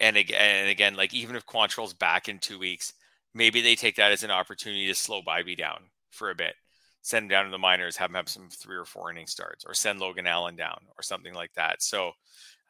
and 0.01 0.17
again 0.17 0.61
and 0.63 0.69
again 0.69 0.97
like 0.97 1.15
even 1.15 1.37
if 1.37 1.47
Quantrill's 1.47 1.95
back 1.95 2.29
in 2.29 2.39
two 2.39 2.59
weeks 2.59 2.93
maybe 3.35 3.61
they 3.61 3.75
take 3.75 3.97
that 3.97 4.13
as 4.13 4.23
an 4.23 4.31
opportunity 4.31 4.87
to 4.87 4.95
slow 4.95 5.23
Bibee 5.23 5.57
down 5.57 5.81
for 6.11 6.31
a 6.31 6.35
bit 6.35 6.55
send 7.03 7.25
him 7.25 7.29
down 7.29 7.45
to 7.45 7.51
the 7.51 7.59
minors 7.59 7.97
have 7.97 8.11
him 8.11 8.17
have 8.17 8.29
some 8.29 8.49
three 8.49 8.77
or 8.77 8.85
four 8.85 9.11
inning 9.11 9.27
starts 9.27 9.65
or 9.65 9.75
send 9.75 10.01
Logan 10.01 10.27
Allen 10.27 10.57
down 10.57 10.79
or 10.97 11.03
something 11.03 11.35
like 11.35 11.53
that 11.55 11.83
so 11.83 12.13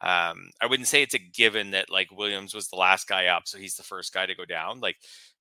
um, 0.03 0.49
I 0.59 0.65
wouldn't 0.65 0.89
say 0.89 1.01
it's 1.01 1.13
a 1.13 1.19
given 1.19 1.71
that 1.71 1.89
like 1.89 2.11
Williams 2.11 2.53
was 2.53 2.67
the 2.67 2.75
last 2.75 3.07
guy 3.07 3.27
up, 3.27 3.47
so 3.47 3.57
he's 3.57 3.77
the 3.77 3.83
first 3.83 4.13
guy 4.13 4.25
to 4.25 4.35
go 4.35 4.43
down. 4.43 4.81
Like 4.81 4.97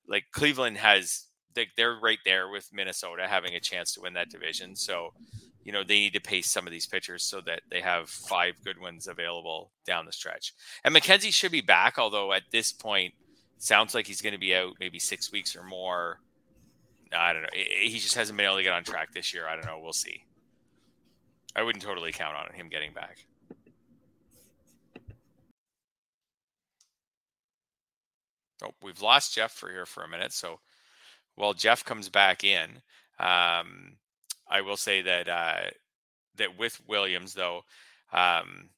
like 0.07 0.25
Cleveland 0.31 0.79
has 0.79 1.27
they're 1.77 1.99
right 2.01 2.21
there 2.25 2.49
with 2.49 2.71
Minnesota 2.73 3.27
having 3.29 3.55
a 3.55 3.61
chance 3.61 3.93
to 3.93 4.01
win 4.01 4.15
that 4.15 4.31
division. 4.31 4.77
So, 4.77 5.13
you 5.65 5.73
know, 5.73 5.85
they 5.85 5.99
need 5.99 6.15
to 6.15 6.21
pace 6.21 6.51
some 6.51 6.67
of 6.67 6.73
these 6.73 6.87
pitchers 6.87 7.25
so 7.25 7.41
that 7.43 7.63
they 7.71 7.81
have 7.81 8.09
five 8.09 8.55
good 8.65 8.81
ones 8.81 9.07
available 9.07 9.71
down 9.87 10.07
the 10.07 10.13
stretch. 10.13 10.53
And 10.85 10.95
McKenzie 10.95 11.33
should 11.33 11.53
be 11.53 11.61
back, 11.61 11.99
although 11.99 12.33
at 12.33 12.43
this 12.51 12.73
point, 12.73 13.15
sounds 13.59 13.95
like 13.95 14.07
he's 14.07 14.21
going 14.21 14.33
to 14.33 14.41
be 14.41 14.55
out 14.55 14.73
maybe 14.81 14.99
six 14.99 15.31
weeks 15.31 15.55
or 15.55 15.63
more. 15.63 16.19
I 17.13 17.33
don't 17.33 17.43
know. 17.43 17.49
He 17.53 17.99
just 17.99 18.17
hasn't 18.17 18.37
been 18.37 18.47
able 18.47 18.57
to 18.57 18.63
get 18.63 18.73
on 18.73 18.85
track 18.85 19.13
this 19.13 19.33
year. 19.33 19.47
I 19.47 19.55
don't 19.55 19.67
know. 19.67 19.79
We'll 19.81 19.93
see. 19.93 20.25
I 21.55 21.63
wouldn't 21.63 21.85
totally 21.85 22.13
count 22.13 22.37
on 22.37 22.55
him 22.55 22.69
getting 22.69 22.93
back. 22.93 23.19
Oh, 28.65 28.71
we've 28.83 29.03
lost 29.03 29.35
Jeff 29.35 29.53
for 29.53 29.71
here 29.71 29.87
for 29.87 30.03
a 30.03 30.09
minute. 30.09 30.33
So 30.33 30.61
while 31.35 31.53
Jeff 31.53 31.85
comes 31.85 32.09
back 32.09 32.45
in, 32.45 32.83
um, 33.19 33.97
I 34.53 34.61
will 34.61 34.77
say 34.77 35.03
that 35.03 35.29
uh, 35.29 35.71
that 36.37 36.59
with 36.59 36.81
Williams 36.87 37.35
though, 37.35 37.63
um, 38.13 38.71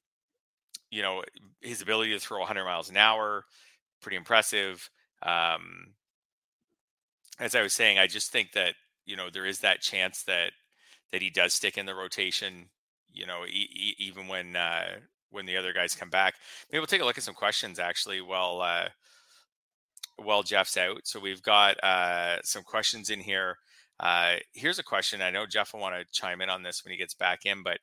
you 0.89 1.01
know 1.01 1.23
his 1.61 1.81
ability 1.81 2.11
to 2.13 2.19
throw 2.19 2.39
100 2.39 2.63
miles 2.63 2.89
an 2.89 2.97
hour, 2.97 3.45
pretty 4.01 4.17
impressive. 4.17 4.89
Um, 5.23 5.93
as 7.39 7.55
I 7.55 7.61
was 7.61 7.73
saying, 7.73 7.99
I 7.99 8.07
just 8.07 8.31
think 8.31 8.53
that 8.53 8.75
you 9.05 9.15
know 9.15 9.29
there 9.29 9.45
is 9.45 9.59
that 9.59 9.81
chance 9.81 10.23
that 10.23 10.51
that 11.11 11.21
he 11.21 11.29
does 11.29 11.53
stick 11.53 11.77
in 11.77 11.85
the 11.85 11.95
rotation. 11.95 12.69
You 13.11 13.25
know, 13.25 13.45
e- 13.45 13.69
e- 13.71 13.95
even 13.99 14.27
when 14.27 14.55
uh, 14.55 14.99
when 15.31 15.45
the 15.45 15.57
other 15.57 15.73
guys 15.73 15.95
come 15.95 16.09
back. 16.09 16.35
Maybe 16.71 16.79
we'll 16.79 16.87
take 16.87 17.01
a 17.01 17.05
look 17.05 17.17
at 17.17 17.23
some 17.23 17.35
questions 17.35 17.79
actually 17.79 18.21
while 18.21 18.61
uh, 18.61 18.89
while 20.17 20.43
Jeff's 20.43 20.77
out. 20.77 21.01
So 21.03 21.19
we've 21.19 21.43
got 21.43 21.81
uh, 21.83 22.41
some 22.43 22.63
questions 22.63 23.09
in 23.09 23.19
here. 23.19 23.57
Uh, 23.99 24.35
here's 24.53 24.79
a 24.79 24.83
question. 24.83 25.21
I 25.21 25.31
know 25.31 25.45
Jeff 25.45 25.73
will 25.73 25.79
want 25.79 25.95
to 25.95 26.05
chime 26.11 26.41
in 26.41 26.49
on 26.49 26.63
this 26.63 26.83
when 26.83 26.91
he 26.91 26.97
gets 26.97 27.13
back 27.13 27.45
in, 27.45 27.63
but 27.63 27.79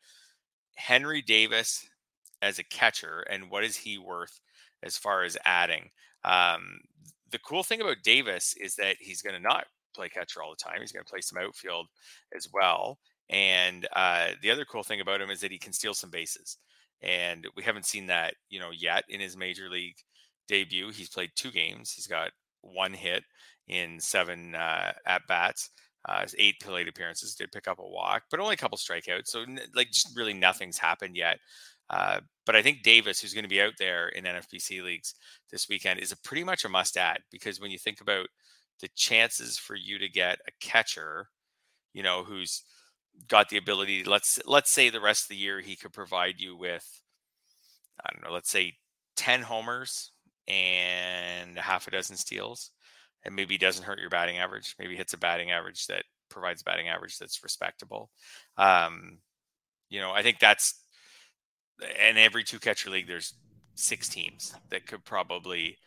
Henry 0.76 1.22
Davis 1.22 1.86
as 2.40 2.58
a 2.58 2.64
catcher, 2.64 3.24
and 3.30 3.50
what 3.50 3.64
is 3.64 3.76
he 3.76 3.98
worth 3.98 4.40
as 4.82 4.96
far 4.96 5.22
as 5.22 5.38
adding? 5.44 5.90
Um, 6.24 6.80
the 7.30 7.38
cool 7.38 7.62
thing 7.62 7.80
about 7.80 8.02
Davis 8.02 8.54
is 8.60 8.74
that 8.76 8.96
he's 9.00 9.22
going 9.22 9.36
to 9.36 9.42
not 9.42 9.66
play 9.94 10.08
catcher 10.08 10.42
all 10.42 10.50
the 10.50 10.70
time. 10.70 10.80
He's 10.80 10.92
going 10.92 11.04
to 11.04 11.10
play 11.10 11.20
some 11.20 11.38
outfield 11.42 11.86
as 12.36 12.48
well. 12.52 12.98
And 13.30 13.86
uh, 13.94 14.28
the 14.42 14.50
other 14.50 14.64
cool 14.64 14.82
thing 14.82 15.00
about 15.00 15.20
him 15.20 15.30
is 15.30 15.40
that 15.40 15.52
he 15.52 15.58
can 15.58 15.72
steal 15.72 15.94
some 15.94 16.10
bases, 16.10 16.58
and 17.00 17.46
we 17.56 17.62
haven't 17.62 17.86
seen 17.86 18.06
that, 18.08 18.34
you 18.50 18.60
know, 18.60 18.70
yet 18.70 19.04
in 19.08 19.20
his 19.20 19.36
major 19.36 19.70
league 19.70 19.96
debut. 20.48 20.90
He's 20.90 21.08
played 21.08 21.30
two 21.34 21.50
games. 21.50 21.92
He's 21.92 22.06
got 22.06 22.30
one 22.60 22.92
hit 22.92 23.24
in 23.68 24.00
seven 24.00 24.54
uh, 24.54 24.92
at 25.06 25.22
bats. 25.28 25.70
Uh, 26.08 26.26
eight 26.36 26.58
plate 26.60 26.88
appearances. 26.88 27.34
Did 27.34 27.52
pick 27.52 27.68
up 27.68 27.78
a 27.78 27.88
walk, 27.88 28.24
but 28.30 28.40
only 28.40 28.54
a 28.54 28.56
couple 28.56 28.78
strikeouts. 28.78 29.28
So 29.28 29.44
like 29.74 29.88
just 29.88 30.16
really 30.16 30.34
nothing's 30.34 30.78
happened 30.78 31.16
yet. 31.16 31.38
Uh, 31.90 32.20
but 32.46 32.56
I 32.56 32.62
think 32.62 32.82
Davis, 32.82 33.20
who's 33.20 33.34
going 33.34 33.44
to 33.44 33.48
be 33.48 33.60
out 33.60 33.74
there 33.78 34.08
in 34.08 34.24
NFBC 34.24 34.82
leagues 34.82 35.14
this 35.50 35.68
weekend, 35.68 36.00
is 36.00 36.10
a 36.10 36.18
pretty 36.18 36.42
much 36.42 36.64
a 36.64 36.68
must 36.68 36.96
add 36.96 37.20
because 37.30 37.60
when 37.60 37.70
you 37.70 37.78
think 37.78 38.00
about 38.00 38.26
the 38.80 38.88
chances 38.96 39.58
for 39.58 39.76
you 39.76 39.98
to 39.98 40.08
get 40.08 40.38
a 40.48 40.52
catcher, 40.60 41.28
you 41.92 42.02
know, 42.02 42.24
who's 42.24 42.62
got 43.28 43.48
the 43.48 43.58
ability, 43.58 44.04
let's 44.04 44.40
let's 44.46 44.72
say 44.72 44.90
the 44.90 45.00
rest 45.00 45.24
of 45.24 45.28
the 45.28 45.36
year 45.36 45.60
he 45.60 45.76
could 45.76 45.92
provide 45.92 46.40
you 46.40 46.56
with, 46.56 47.02
I 48.04 48.10
don't 48.12 48.24
know, 48.24 48.32
let's 48.32 48.50
say 48.50 48.74
10 49.16 49.42
homers, 49.42 50.12
and 50.48 51.58
half 51.58 51.86
a 51.86 51.90
dozen 51.90 52.16
steals, 52.16 52.70
and 53.24 53.36
maybe 53.36 53.58
doesn't 53.58 53.84
hurt 53.84 54.00
your 54.00 54.10
batting 54.10 54.38
average. 54.38 54.74
Maybe 54.78 54.96
hits 54.96 55.12
a 55.12 55.18
batting 55.18 55.50
average 55.50 55.86
that 55.86 56.04
provides 56.28 56.62
batting 56.62 56.88
average 56.88 57.18
that's 57.18 57.42
respectable. 57.42 58.10
Um, 58.56 59.18
you 59.88 60.00
know, 60.00 60.12
I 60.12 60.22
think 60.22 60.38
that's 60.38 60.80
and 61.98 62.18
every 62.18 62.44
two 62.44 62.58
catcher 62.58 62.90
league 62.90 63.06
there's 63.06 63.34
six 63.74 64.08
teams 64.08 64.54
that 64.70 64.86
could 64.86 65.04
probably 65.04 65.78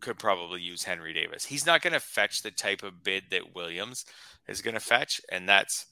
could 0.00 0.18
probably 0.18 0.62
use 0.62 0.84
Henry 0.84 1.12
Davis. 1.12 1.44
He's 1.44 1.66
not 1.66 1.82
going 1.82 1.92
to 1.92 2.00
fetch 2.00 2.42
the 2.42 2.50
type 2.50 2.82
of 2.82 3.04
bid 3.04 3.24
that 3.30 3.54
Williams 3.54 4.06
is 4.48 4.62
going 4.62 4.74
to 4.74 4.80
fetch, 4.80 5.20
and 5.30 5.48
that's 5.48 5.86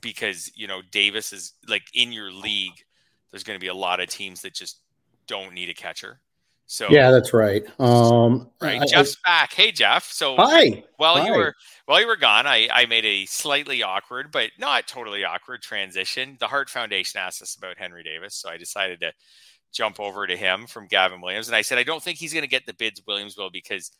because 0.00 0.50
you 0.54 0.66
know 0.66 0.82
Davis 0.90 1.32
is 1.32 1.54
like 1.68 1.84
in 1.94 2.12
your 2.12 2.30
league. 2.30 2.84
There's 3.30 3.44
going 3.44 3.58
to 3.58 3.64
be 3.64 3.68
a 3.68 3.74
lot 3.74 4.00
of 4.00 4.08
teams 4.08 4.42
that 4.42 4.54
just 4.54 4.80
don't 5.26 5.54
need 5.54 5.70
a 5.70 5.74
catcher. 5.74 6.20
So 6.72 6.86
yeah, 6.88 7.10
that's 7.10 7.34
right. 7.34 7.62
Um, 7.78 8.48
right, 8.62 8.80
I, 8.80 8.86
Jeff's 8.86 9.18
I, 9.26 9.28
back. 9.28 9.52
Hey, 9.52 9.72
Jeff. 9.72 10.10
So 10.10 10.36
hi. 10.36 10.82
While 10.96 11.18
hi. 11.18 11.26
you 11.26 11.34
were 11.34 11.54
while 11.84 12.00
you 12.00 12.06
were 12.06 12.16
gone, 12.16 12.46
I 12.46 12.66
I 12.72 12.86
made 12.86 13.04
a 13.04 13.26
slightly 13.26 13.82
awkward, 13.82 14.32
but 14.32 14.52
not 14.58 14.88
totally 14.88 15.22
awkward 15.22 15.60
transition. 15.60 16.38
The 16.40 16.46
Hart 16.46 16.70
Foundation 16.70 17.20
asked 17.20 17.42
us 17.42 17.56
about 17.56 17.76
Henry 17.76 18.02
Davis, 18.02 18.36
so 18.36 18.48
I 18.48 18.56
decided 18.56 19.00
to 19.00 19.12
jump 19.70 20.00
over 20.00 20.26
to 20.26 20.34
him 20.34 20.66
from 20.66 20.86
Gavin 20.86 21.20
Williams, 21.20 21.46
and 21.46 21.54
I 21.54 21.60
said 21.60 21.76
I 21.76 21.82
don't 21.82 22.02
think 22.02 22.16
he's 22.16 22.32
going 22.32 22.40
to 22.40 22.48
get 22.48 22.64
the 22.64 22.72
bids 22.72 23.02
Williams 23.06 23.36
will 23.36 23.50
because 23.50 23.90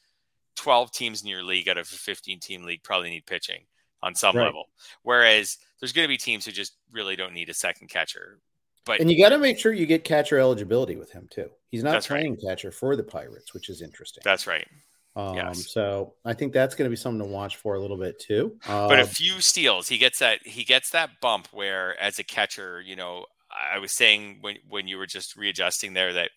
12 0.57 0.93
teams 0.93 1.21
in 1.21 1.29
your 1.29 1.43
league 1.43 1.69
out 1.69 1.77
of 1.77 1.85
a 1.85 1.95
15 1.95 2.41
team 2.41 2.63
league 2.65 2.83
probably 2.83 3.11
need 3.11 3.27
pitching 3.27 3.65
on 4.03 4.15
some 4.15 4.35
right. 4.35 4.47
level, 4.47 4.71
whereas 5.03 5.59
there's 5.79 5.93
going 5.93 6.05
to 6.05 6.09
be 6.09 6.17
teams 6.17 6.47
who 6.47 6.53
just 6.53 6.79
really 6.91 7.17
don't 7.17 7.35
need 7.35 7.51
a 7.51 7.55
second 7.55 7.89
catcher. 7.89 8.39
But 8.85 9.01
and 9.01 9.11
you 9.11 9.23
got 9.23 9.31
to 9.31 9.39
make 9.39 9.59
sure 9.59 9.73
you 9.73 9.87
get 9.87 10.05
catcher 10.05 10.39
eligibility 10.39 10.97
with 10.97 11.13
him 11.13 11.29
too. 11.31 11.49
He's 11.69 11.85
not 11.85 12.03
playing 12.05 12.33
right. 12.33 12.43
catcher 12.49 12.73
for 12.73 12.97
the 12.97 13.05
Pirates, 13.05 13.55
which 13.55 13.69
is 13.69 13.81
interesting. 13.81 14.23
That's 14.25 14.47
right. 14.47 14.67
Um, 15.15 15.37
yes. 15.37 15.71
So 15.73 16.15
I 16.25 16.33
think 16.33 16.53
that's 16.53 16.75
going 16.75 16.87
to 16.87 16.91
be 16.91 16.97
something 16.97 17.21
to 17.21 17.33
watch 17.33 17.57
for 17.57 17.75
a 17.75 17.81
little 17.81 17.99
bit 17.99 18.19
too. 18.19 18.57
Um, 18.67 18.89
but 18.89 18.99
a 18.99 19.05
few 19.05 19.41
steals, 19.41 19.89
he 19.89 19.99
gets 19.99 20.19
that 20.19 20.41
he 20.45 20.65
gets 20.65 20.91
that 20.91 21.11
bump 21.21 21.49
where, 21.53 22.01
as 22.01 22.19
a 22.19 22.25
catcher, 22.25 22.81
you 22.81 22.97
know, 22.97 23.27
I 23.75 23.79
was 23.79 23.93
saying 23.93 24.39
when 24.41 24.57
when 24.69 24.89
you 24.89 24.97
were 24.97 25.07
just 25.07 25.37
readjusting 25.37 25.93
there 25.93 26.13
that 26.15 26.31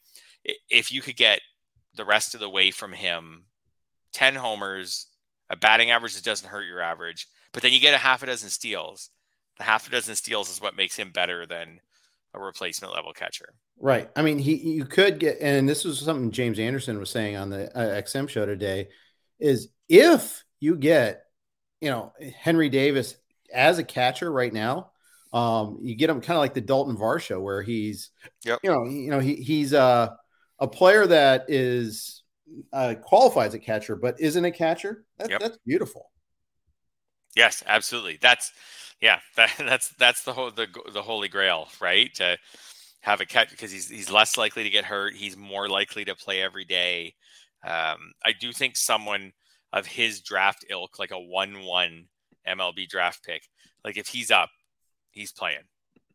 if 0.69 0.91
you 0.91 1.01
could 1.01 1.15
get 1.15 1.39
the 1.95 2.05
rest 2.05 2.33
of 2.33 2.41
the 2.41 2.49
way 2.49 2.69
from 2.71 2.91
him, 2.91 3.45
ten 4.13 4.35
homers, 4.35 5.07
a 5.49 5.55
batting 5.55 5.91
average 5.91 6.15
that 6.15 6.23
doesn't 6.23 6.49
hurt 6.49 6.67
your 6.67 6.81
average, 6.81 7.27
but 7.53 7.63
then 7.63 7.71
you 7.71 7.79
get 7.79 7.93
a 7.93 7.99
half 7.99 8.23
a 8.23 8.25
dozen 8.25 8.49
steals. 8.49 9.09
The 9.57 9.63
half 9.63 9.87
a 9.87 9.91
dozen 9.91 10.15
steals 10.15 10.49
is 10.49 10.59
what 10.59 10.75
makes 10.75 10.97
him 10.97 11.11
better 11.11 11.45
than 11.45 11.79
a 12.35 12.39
replacement 12.39 12.93
level 12.93 13.13
catcher. 13.13 13.53
Right. 13.79 14.09
I 14.15 14.21
mean, 14.21 14.39
he 14.39 14.55
you 14.55 14.85
could 14.85 15.19
get, 15.19 15.37
and 15.41 15.67
this 15.67 15.83
was 15.83 15.99
something 15.99 16.31
James 16.31 16.59
Anderson 16.59 16.99
was 16.99 17.09
saying 17.09 17.35
on 17.35 17.49
the 17.49 17.75
uh, 17.77 18.01
XM 18.01 18.29
show 18.29 18.45
today, 18.45 18.89
is 19.39 19.69
if 19.89 20.43
you 20.59 20.75
get, 20.75 21.25
you 21.81 21.89
know, 21.89 22.13
Henry 22.37 22.69
Davis 22.69 23.15
as 23.53 23.79
a 23.79 23.83
catcher 23.83 24.31
right 24.31 24.53
now, 24.53 24.91
um, 25.33 25.79
you 25.81 25.95
get 25.95 26.09
him 26.09 26.21
kind 26.21 26.37
of 26.37 26.41
like 26.41 26.53
the 26.53 26.61
Daulton 26.61 26.97
Varsho, 26.97 27.41
where 27.41 27.61
he's, 27.61 28.11
yep. 28.45 28.59
you 28.63 28.71
know, 28.71 28.85
you 28.85 29.09
know, 29.09 29.19
he 29.19 29.35
he's 29.35 29.73
a 29.73 30.17
a 30.59 30.67
player 30.67 31.05
that 31.05 31.45
is 31.49 32.23
uh, 32.71 32.95
qualifies 33.01 33.53
a 33.53 33.59
catcher, 33.59 33.95
but 33.95 34.19
isn't 34.19 34.45
a 34.45 34.51
catcher. 34.51 35.05
That, 35.17 35.29
yep. 35.29 35.41
That's 35.41 35.57
beautiful. 35.65 36.09
Yes, 37.35 37.63
absolutely. 37.67 38.17
That's 38.21 38.51
yeah, 39.01 39.19
that, 39.35 39.53
that's 39.57 39.89
that's 39.89 40.23
the 40.23 40.33
whole 40.33 40.51
the 40.51 40.67
the 40.93 41.01
holy 41.01 41.27
grail, 41.27 41.67
right? 41.79 42.13
To 42.15 42.37
have 43.01 43.21
a 43.21 43.25
catch 43.25 43.51
because 43.51 43.71
he's 43.71 43.89
he's 43.89 44.11
less 44.11 44.37
likely 44.37 44.63
to 44.63 44.69
get 44.69 44.85
hurt. 44.85 45.13
He's 45.15 45.37
more 45.37 45.67
likely 45.69 46.05
to 46.05 46.15
play 46.15 46.41
every 46.41 46.65
day. 46.65 47.13
Um, 47.63 48.13
I 48.23 48.31
do 48.39 48.51
think 48.51 48.75
someone 48.77 49.33
of 49.73 49.85
his 49.85 50.21
draft 50.21 50.65
ilk, 50.69 50.99
like 50.99 51.11
a 51.11 51.19
one-one 51.19 52.07
MLB 52.47 52.87
draft 52.87 53.23
pick, 53.23 53.41
Like 53.83 53.97
if 53.97 54.07
he's 54.07 54.31
up, 54.31 54.49
he's 55.11 55.31
playing. 55.31 55.63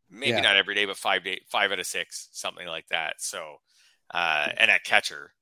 Maybe 0.08 0.30
Yeah. 0.30 0.40
not 0.40 0.56
every 0.56 0.74
day, 0.74 0.84
but 0.86 0.96
five 0.96 1.24
day, 1.24 1.40
five 1.48 1.70
out 1.72 1.78
of 1.78 1.86
six, 1.86 2.28
something 2.32 2.66
like 2.66 2.86
that. 2.88 3.20
So, 3.20 3.56
uh, 4.12 4.48
and 4.56 4.70
at 4.70 4.84
catcher, 4.84 5.32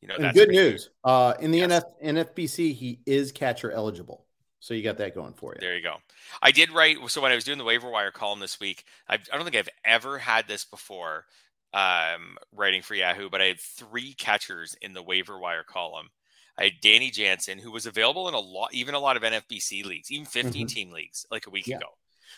you 0.00 0.08
know, 0.08 0.16
that's 0.18 0.36
good 0.36 0.50
news. 0.50 0.90
Uh, 1.04 1.34
in 1.40 1.50
the 1.50 1.58
Yes. 1.58 1.84
NF, 2.02 2.34
NFBC, 2.34 2.74
he 2.74 3.00
is 3.06 3.32
catcher 3.32 3.70
eligible. 3.70 4.26
So 4.60 4.74
you 4.74 4.82
got 4.82 4.98
that 4.98 5.14
going 5.14 5.34
for 5.34 5.54
you. 5.54 5.60
There 5.60 5.76
you 5.76 5.82
go. 5.82 5.96
I 6.42 6.50
did 6.50 6.72
write. 6.72 6.98
So 7.10 7.20
when 7.20 7.32
I 7.32 7.36
was 7.36 7.44
doing 7.44 7.58
the 7.58 7.64
waiver 7.64 7.90
wire 7.90 8.10
column 8.10 8.40
this 8.40 8.58
week, 8.58 8.84
I, 9.08 9.14
I 9.14 9.36
don't 9.36 9.44
think 9.44 9.56
I've 9.56 9.68
ever 9.84 10.18
had 10.18 10.48
this 10.48 10.64
before 10.64 11.26
um, 11.72 12.36
writing 12.52 12.82
for 12.82 12.94
Yahoo, 12.94 13.30
but 13.30 13.40
I 13.40 13.46
had 13.46 13.60
three 13.60 14.14
catchers 14.14 14.74
in 14.82 14.94
the 14.94 15.02
waiver 15.02 15.38
wire 15.38 15.64
column. 15.64 16.08
I 16.56 16.64
had 16.64 16.80
Danny 16.80 17.10
Jansen, 17.10 17.58
who 17.58 17.70
was 17.70 17.86
available 17.86 18.26
in 18.28 18.34
a 18.34 18.40
lot, 18.40 18.74
even 18.74 18.94
a 18.94 18.98
lot 18.98 19.16
of 19.16 19.22
NFBC 19.22 19.84
leagues, 19.84 20.10
even 20.10 20.26
15 20.26 20.66
Mhm. 20.66 20.70
team 20.70 20.90
leagues, 20.90 21.24
like 21.30 21.46
a 21.46 21.50
week 21.50 21.66
Yeah. 21.68 21.76
ago. 21.76 21.86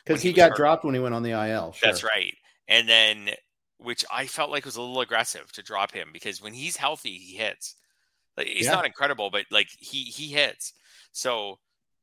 Because 0.05 0.23
he 0.23 0.29
he 0.29 0.35
got 0.35 0.51
hurt. 0.51 0.57
dropped 0.57 0.85
when 0.85 0.95
he 0.95 1.01
went 1.01 1.15
on 1.15 1.23
the 1.23 1.33
IL. 1.33 1.73
Sure. 1.73 1.89
That's 1.89 2.05
right. 2.05 2.37
And 2.69 2.89
then, 2.89 3.31
which 3.79 4.05
I 4.11 4.27
felt 4.27 4.51
like 4.51 4.65
was 4.67 4.77
a 4.77 4.81
little 4.83 5.01
aggressive 5.01 5.51
to 5.53 5.63
drop 5.63 5.93
him 5.93 6.11
because 6.13 6.41
when 6.43 6.53
he's 6.53 6.77
healthy, 6.77 7.17
he 7.19 7.37
hits. 7.37 7.77
Like, 8.37 8.47
he's 8.49 8.67
Yeah. 8.67 8.73
not 8.73 8.87
incredible, 8.87 9.31
but 9.31 9.47
like 9.51 9.69
he 9.79 10.05
he 10.05 10.29
hits. 10.29 10.75
So 11.13 11.59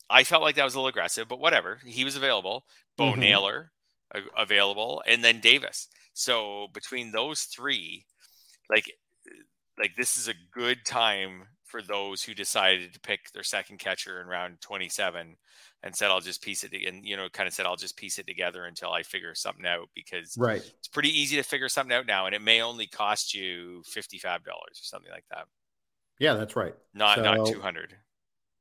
I 0.10 0.24
felt 0.24 0.42
like 0.42 0.56
that 0.56 0.64
was 0.64 0.74
a 0.74 0.78
little 0.78 0.88
aggressive, 0.90 1.28
but 1.28 1.40
whatever. 1.40 1.80
He 1.86 2.04
was 2.04 2.16
available. 2.16 2.66
Bo 2.98 3.14
Mhm. 3.14 3.18
Naylor 3.18 3.72
a- 4.14 4.22
available, 4.42 5.04
and 5.06 5.24
then 5.24 5.40
Davis. 5.42 5.88
So 6.14 6.68
between 6.74 7.12
those 7.12 7.44
three, 7.44 8.06
like 8.70 8.92
like 9.78 9.96
this 9.96 10.18
is 10.18 10.28
a 10.28 10.34
good 10.52 10.86
time 10.86 11.48
for 11.66 11.82
those 11.84 12.24
who 12.24 12.34
decided 12.34 12.94
to 12.94 13.00
pick 13.02 13.30
their 13.32 13.44
second 13.44 13.78
catcher 13.78 14.22
in 14.22 14.28
round 14.28 14.60
27 14.62 15.38
and 15.84 15.96
said 15.96 16.10
I'll 16.10 16.22
just 16.22 16.42
piece 16.42 16.64
it 16.64 16.74
and 16.74 17.06
you 17.06 17.16
know 17.18 17.28
kind 17.30 17.46
of 17.46 17.54
said 17.54 17.66
I'll 17.68 17.76
just 17.76 17.98
piece 17.98 18.18
it 18.18 18.26
together 18.26 18.66
until 18.66 18.92
I 18.92 19.04
figure 19.04 19.36
something 19.36 19.66
out 19.68 19.90
because 19.94 20.36
Right. 20.38 20.62
it's 20.80 20.88
pretty 20.88 21.10
easy 21.10 21.36
to 21.36 21.44
figure 21.44 21.70
something 21.70 21.94
out 21.96 22.06
now 22.08 22.26
and 22.26 22.34
it 22.34 22.42
may 22.42 22.62
only 22.62 22.88
cost 22.88 23.34
you 23.36 23.84
$55 23.94 24.48
or 24.48 24.84
something 24.86 25.12
like 25.12 25.26
that. 25.30 25.48
Yeah, 26.20 26.34
that's 26.36 26.56
right. 26.56 26.74
Not 26.94 27.20
not 27.20 27.46
200. 27.48 28.00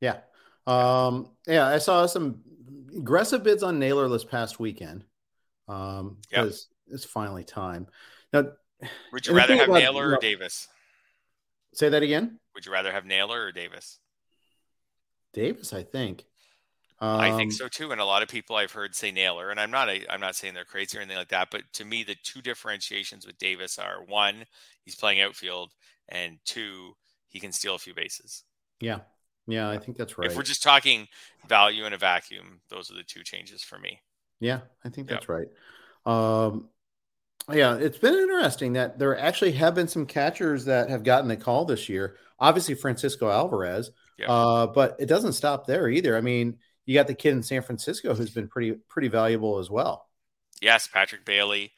Yeah. 0.01 0.20
Um, 0.67 1.31
yeah, 1.47 1.67
I 1.67 1.79
saw 1.79 2.07
some 2.07 2.43
aggressive 2.97 3.43
bids 3.43 3.62
on 3.62 3.79
Naylor 3.79 4.09
this 4.09 4.25
past 4.25 4.59
weekend. 4.59 5.05
Um, 5.69 6.19
Yep. 6.31 6.53
it's 6.89 7.05
finally 7.05 7.45
time. 7.45 7.87
Now, 8.33 8.53
Would 9.12 9.27
you 9.27 9.35
rather 9.35 9.57
have 9.57 9.69
about- 9.69 9.79
Naylor 9.81 10.14
or. 10.14 10.19
Davis? 10.19 10.69
say 11.75 11.89
that 11.91 12.03
again. 12.03 12.41
Would 12.55 12.64
you 12.64 12.73
rather 12.73 12.91
have 12.91 13.05
Naylor 13.05 13.43
or 13.45 13.53
Davis? 13.53 13.99
Davis, 15.35 15.73
I 15.75 15.83
think. 15.83 16.25
Um, 16.99 17.21
I 17.21 17.37
think 17.37 17.53
so 17.53 17.69
too, 17.69 17.93
and 17.93 18.01
a 18.01 18.05
lot 18.07 18.23
of 18.23 18.29
people 18.31 18.57
I've 18.57 18.73
heard 18.73 18.95
say 18.95 19.11
Naylor, 19.11 19.51
and 19.51 19.61
I'm 19.61 19.71
not 19.71 19.91
a, 19.91 20.11
I'm 20.11 20.21
not 20.21 20.35
saying 20.37 20.55
they're 20.55 20.64
crazy 20.64 20.97
or 20.97 21.03
anything 21.03 21.19
like 21.19 21.29
that, 21.29 21.51
but 21.51 21.71
to 21.75 21.85
me 21.85 22.03
the 22.03 22.14
two 22.23 22.41
differentiations 22.41 23.27
with 23.27 23.37
Davis 23.37 23.79
are 23.79 24.03
one, 24.03 24.47
he's 24.83 24.95
playing 24.95 25.21
outfield, 25.21 25.75
and 26.09 26.39
two, 26.47 26.97
he 27.29 27.39
can 27.39 27.53
steal 27.53 27.75
a 27.75 27.79
few 27.79 27.93
bases. 27.93 28.45
Yeah. 28.81 29.01
Yeah, 29.47 29.68
I 29.70 29.78
think 29.78 29.97
that's 29.97 30.18
right. 30.18 30.28
If 30.30 30.36
we're 30.36 30.42
just 30.42 30.62
talking 30.62 31.09
value 31.49 31.84
in 31.86 31.92
a 31.92 31.99
vacuum, 31.99 32.61
those 32.68 32.90
are 32.90 32.94
the 32.94 33.05
two 33.05 33.22
changes 33.22 33.62
for 33.62 33.78
me. 33.78 34.01
Yeah, 34.40 34.61
I 34.84 34.88
think 34.88 35.09
Yep. 35.09 35.20
that's 35.20 35.28
right. 35.28 35.49
Um, 36.05 36.68
yeah, 37.53 37.76
it's 37.76 37.99
been 37.99 38.14
interesting 38.14 38.72
that 38.72 38.99
there 38.99 39.16
actually 39.16 39.53
have 39.53 39.74
been 39.74 39.88
some 39.88 40.05
catchers 40.07 40.64
that 40.64 40.90
have 40.90 41.05
gotten 41.05 41.28
the 41.28 41.36
call 41.36 41.64
this 41.64 41.88
year. 41.88 42.16
Obviously, 42.40 42.74
Francisco 42.74 43.30
Alvarez, 43.30 43.92
Yep. 44.18 44.28
uh, 44.28 44.66
but 44.66 44.97
it 44.99 45.07
doesn't 45.07 45.34
stop 45.34 45.66
there 45.66 45.88
either. 45.88 46.16
I 46.16 46.20
mean, 46.20 46.59
you 46.84 46.94
got 46.94 47.07
the 47.07 47.14
kid 47.14 47.32
in 47.32 47.42
San 47.42 47.62
Francisco 47.62 48.14
who's 48.14 48.30
been 48.30 48.49
pretty 48.49 48.72
pretty 48.88 49.09
valuable 49.09 49.59
as 49.59 49.70
well. 49.70 50.09
Yes, 50.61 50.88
Patrick 50.88 51.24
Bailey, 51.24 51.72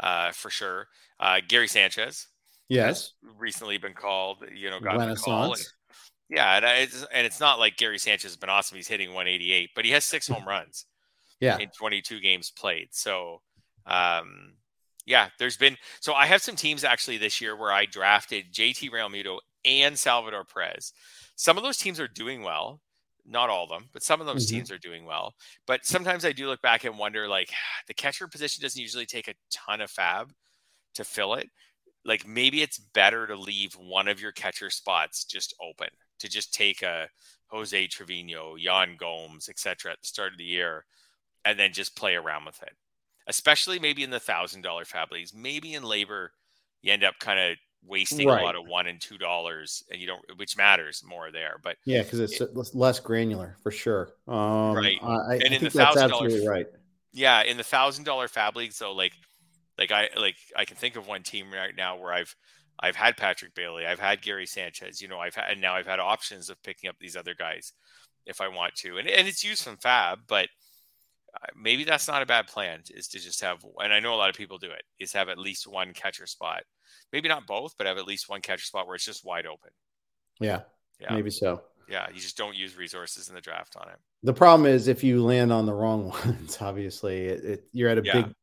uh, 0.00 0.32
for 0.32 0.50
sure. 0.50 0.88
Uh, 1.20 1.40
Gary 1.46 1.68
Sanchez 1.68 2.28
Yes, 2.68 3.12
recently 3.38 3.78
been 3.78 3.94
called, 3.94 4.38
you 4.54 4.70
know, 4.70 4.80
got 4.80 4.98
the 4.98 5.14
call. 5.16 5.52
And. 5.52 5.62
Yeah, 6.28 6.56
and 6.56 6.64
it's, 6.64 7.04
and 7.12 7.26
it's 7.26 7.40
not 7.40 7.58
like 7.58 7.76
Gary 7.76 7.98
Sanchez 7.98 8.30
has 8.30 8.36
been 8.36 8.50
awesome. 8.50 8.76
He's 8.76 8.88
hitting 8.88 9.08
188, 9.12 9.70
but 9.74 9.84
he 9.84 9.90
has 9.92 10.04
six 10.04 10.26
home 10.28 10.46
runs. 10.46 10.86
Yeah, 11.40 11.58
in 11.58 11.70
22 11.76 12.20
games 12.20 12.50
played. 12.50 12.88
So, 12.92 13.42
um, 13.86 14.54
yeah, 15.06 15.28
there's 15.40 15.56
been 15.56 15.76
so 16.00 16.12
I 16.14 16.26
have 16.26 16.40
some 16.40 16.54
teams 16.54 16.84
actually 16.84 17.18
this 17.18 17.40
year 17.40 17.56
where 17.56 17.72
I 17.72 17.84
drafted 17.84 18.52
JT 18.52 18.90
Realmuto 18.90 19.38
and 19.64 19.98
Salvador 19.98 20.44
Perez. 20.44 20.92
Some 21.34 21.56
of 21.56 21.64
those 21.64 21.78
teams 21.78 21.98
are 21.98 22.06
doing 22.06 22.42
well, 22.42 22.80
not 23.26 23.50
all 23.50 23.64
of 23.64 23.70
them, 23.70 23.88
but 23.92 24.04
some 24.04 24.20
of 24.20 24.26
those 24.28 24.46
Mhm. 24.46 24.50
teams 24.50 24.70
are 24.70 24.78
doing 24.78 25.04
well. 25.04 25.34
But 25.66 25.84
sometimes 25.84 26.24
I 26.24 26.30
do 26.32 26.46
look 26.46 26.62
back 26.62 26.84
and 26.84 26.96
wonder, 26.96 27.26
like 27.26 27.50
the 27.88 27.94
catcher 27.94 28.28
position 28.28 28.62
doesn't 28.62 28.80
usually 28.80 29.06
take 29.06 29.26
a 29.26 29.34
ton 29.50 29.80
of 29.80 29.90
fab 29.90 30.32
to 30.94 31.02
fill 31.04 31.34
it. 31.34 31.48
Like 32.04 32.24
maybe 32.24 32.62
it's 32.62 32.78
better 32.78 33.26
to 33.26 33.34
leave 33.34 33.74
one 33.74 34.06
of 34.06 34.20
your 34.20 34.32
catcher 34.32 34.70
spots 34.70 35.24
just 35.24 35.54
open 35.60 35.88
to 36.22 36.28
just 36.28 36.54
take 36.54 36.82
a 36.82 37.08
Jose 37.48 37.86
Trevino, 37.88 38.54
Yan 38.56 38.96
Gomes, 38.96 39.48
etc. 39.48 39.92
at 39.92 40.00
the 40.00 40.06
start 40.06 40.32
of 40.32 40.38
the 40.38 40.44
year 40.44 40.84
and 41.44 41.58
then 41.58 41.72
just 41.72 41.94
play 41.96 42.14
around 42.14 42.46
with 42.46 42.62
it. 42.62 42.72
Especially 43.26 43.78
maybe 43.78 44.02
in 44.02 44.10
the 44.10 44.18
thousand 44.18 44.62
dollar 44.62 44.84
fab 44.84 45.12
leagues. 45.12 45.34
Maybe 45.34 45.74
in 45.74 45.82
LABR, 45.82 46.28
you 46.82 46.92
end 46.92 47.04
up 47.04 47.14
kind 47.20 47.38
of 47.38 47.56
wasting 47.84 48.26
Right. 48.28 48.40
a 48.40 48.44
lot 48.44 48.56
of 48.56 48.66
one 48.66 48.86
and 48.86 49.00
two 49.00 49.18
dollars, 49.18 49.84
and 49.90 50.00
you 50.00 50.06
don't, 50.06 50.22
which 50.36 50.56
matters 50.56 51.02
more 51.06 51.30
there. 51.30 51.60
But 51.62 51.76
yeah, 51.84 52.02
because 52.02 52.20
it's 52.20 52.40
less- 52.54 52.74
less 52.74 52.98
granular 53.00 53.56
for 53.62 53.70
sure. 53.70 54.12
Um, 54.26 54.72
Right. 54.74 54.98
I, 55.02 55.06
I 55.14 55.34
And 55.34 55.52
in 55.54 55.60
think 55.60 55.72
the 55.72 55.78
$1,000 55.80 56.48
right. 56.48 56.66
yeah, 57.12 57.42
in 57.42 57.56
the 57.56 57.62
thousand 57.64 58.04
dollar 58.04 58.28
fab 58.28 58.56
leagues, 58.56 58.78
though, 58.78 58.92
like, 58.92 59.12
like 59.78 59.90
I 59.92 60.08
like 60.16 60.36
I 60.56 60.64
can 60.64 60.76
think 60.76 60.96
of 60.96 61.06
one 61.06 61.22
team 61.22 61.52
right 61.52 61.74
now 61.76 61.96
where 61.96 62.12
I've 62.12 62.34
I've 62.80 62.96
had 62.96 63.16
Patrick 63.16 63.54
Bailey, 63.54 63.86
I've 63.86 64.00
had 64.00 64.22
Gary 64.22 64.46
Sanchez, 64.46 65.00
you 65.00 65.08
know, 65.08 65.18
I've 65.18 65.34
had 65.34 65.52
and 65.52 65.60
now 65.60 65.74
I've 65.74 65.86
had 65.86 66.00
options 66.00 66.50
of 66.50 66.62
picking 66.62 66.88
up 66.88 66.96
these 67.00 67.16
other 67.16 67.34
guys 67.34 67.72
if 68.26 68.40
I 68.40 68.48
want 68.48 68.74
to, 68.76 68.98
and 68.98 69.08
and 69.08 69.28
it's 69.28 69.44
used 69.44 69.64
from 69.64 69.76
fab, 69.76 70.20
but 70.26 70.48
uh, 71.34 71.46
maybe 71.56 71.84
that's 71.84 72.08
not 72.08 72.22
a 72.22 72.26
bad 72.26 72.46
plan 72.46 72.80
is 72.90 73.08
to 73.08 73.18
just 73.18 73.40
have 73.40 73.64
and 73.78 73.90
i 73.90 73.98
know 74.00 74.12
a 74.12 74.16
lot 74.16 74.28
of 74.28 74.36
people 74.36 74.58
do 74.58 74.70
it 74.70 74.82
is 75.00 75.14
have 75.14 75.30
at 75.30 75.38
least 75.38 75.66
one 75.66 75.92
catcher 75.94 76.26
spot. 76.26 76.62
Maybe 77.12 77.28
not 77.28 77.46
both 77.46 77.74
but 77.78 77.86
have 77.86 77.98
at 77.98 78.06
least 78.06 78.28
one 78.28 78.40
catcher 78.40 78.64
spot 78.64 78.86
where 78.86 78.96
it's 78.96 79.04
just 79.04 79.24
wide 79.24 79.46
open. 79.46 79.70
Yeah, 80.40 80.60
yeah. 81.00 81.14
Maybe 81.14 81.30
so. 81.30 81.62
Yeah 81.88 82.06
you 82.12 82.20
just 82.20 82.36
don't 82.36 82.56
use 82.56 82.76
resources 82.76 83.28
in 83.28 83.34
the 83.34 83.40
draft 83.40 83.76
on 83.76 83.88
it 83.88 83.98
The 84.22 84.32
problem 84.32 84.66
is 84.66 84.86
if 84.88 85.02
you 85.02 85.22
land 85.24 85.52
on 85.52 85.66
the 85.66 85.74
wrong 85.74 86.08
ones, 86.26 86.58
obviously 86.60 87.26
it, 87.26 87.44
it, 87.44 87.64
you're 87.72 87.88
at 87.88 87.98
a 87.98 88.02
Yeah. 88.02 88.12
big, 88.12 88.34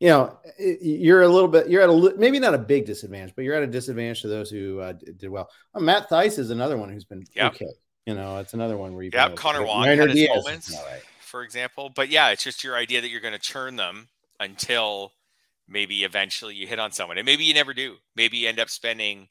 you 0.00 0.08
know, 0.08 0.38
it, 0.58 0.78
you're 0.82 1.22
a 1.22 1.28
little 1.28 1.48
bit, 1.48 1.68
you're 1.68 1.82
at 1.82 1.90
a 1.90 2.18
maybe 2.18 2.38
not 2.38 2.54
a 2.54 2.58
big 2.58 2.86
disadvantage, 2.86 3.34
but 3.36 3.44
you're 3.44 3.54
at 3.54 3.62
a 3.62 3.66
disadvantage 3.66 4.22
to 4.22 4.28
those 4.28 4.50
who 4.50 4.80
uh, 4.80 4.92
did 4.92 5.28
well. 5.28 5.50
Uh, 5.74 5.80
Matt 5.80 6.08
Thaiss 6.08 6.38
is 6.38 6.50
another 6.50 6.76
one 6.76 6.90
who's 6.90 7.04
been 7.04 7.26
Yep. 7.34 7.52
okay. 7.54 7.66
You 8.06 8.14
know, 8.14 8.38
it's 8.38 8.54
another 8.54 8.76
one 8.76 8.94
where 8.94 9.02
you 9.02 9.10
yeah 9.12 9.28
connor 9.30 9.64
wong 9.64 9.84
had 9.84 10.10
his 10.10 10.28
moments 10.28 10.72
for 11.20 11.42
example 11.42 11.90
but 11.94 12.08
yeah 12.08 12.28
it's 12.30 12.44
just 12.44 12.62
your 12.62 12.76
idea 12.76 13.00
that 13.00 13.08
you're 13.08 13.20
going 13.20 13.34
to 13.34 13.40
churn 13.40 13.76
them 13.76 14.08
until 14.40 15.12
maybe 15.68 16.04
eventually 16.04 16.54
you 16.54 16.66
hit 16.66 16.78
on 16.78 16.92
someone 16.92 17.18
and 17.18 17.26
maybe 17.26 17.44
you 17.44 17.52
never 17.52 17.74
do 17.74 17.96
maybe 18.14 18.36
you 18.38 18.48
end 18.48 18.60
up 18.60 18.70
spending 18.70 19.28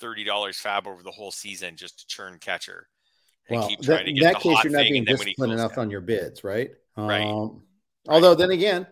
$130 0.00 0.54
fab 0.56 0.86
over 0.86 1.02
the 1.02 1.10
whole 1.10 1.30
season 1.30 1.76
just 1.76 2.00
to 2.00 2.06
churn 2.06 2.38
catcher 2.40 2.88
and 3.48 3.58
Well, 3.58 3.68
keep 3.68 3.80
that, 3.80 3.86
trying 3.86 4.04
to 4.06 4.10
in 4.10 4.18
that 4.20 4.40
case, 4.40 4.58
you're 4.64 4.72
not 4.72 4.82
being 4.82 4.98
and 4.98 5.06
then 5.06 5.18
when 5.18 5.26
he 5.26 5.32
disciplined 5.32 5.52
enough 5.54 5.74
down. 5.74 5.84
on 5.86 5.90
your 5.90 6.00
bids, 6.00 6.44
right? 6.44 6.70
Right. 6.96 7.24
Um, 7.24 7.62
although 8.08 8.34
then 8.34 8.50
again, 8.50 8.86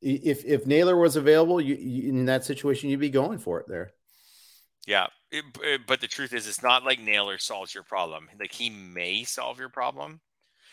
if 0.00 0.44
if 0.44 0.66
Naylor 0.66 0.96
was 0.96 1.16
available, 1.16 1.60
you, 1.60 1.74
you 1.74 2.08
in 2.10 2.26
that 2.26 2.44
situation, 2.44 2.88
you'd 2.90 3.00
be 3.00 3.10
going 3.10 3.38
for 3.38 3.58
it 3.60 3.66
there. 3.68 3.90
Yeah, 4.86 5.08
it, 5.30 5.44
it- 5.62 5.80
but 5.86 6.00
the 6.00 6.06
truth 6.06 6.32
is, 6.32 6.46
it's 6.46 6.62
not 6.62 6.84
like 6.84 7.00
Naylor 7.00 7.38
solves 7.38 7.74
your 7.74 7.82
problem. 7.84 8.28
Like 8.38 8.52
he 8.52 8.70
may 8.70 9.24
solve 9.24 9.58
your 9.58 9.68
problem, 9.68 10.20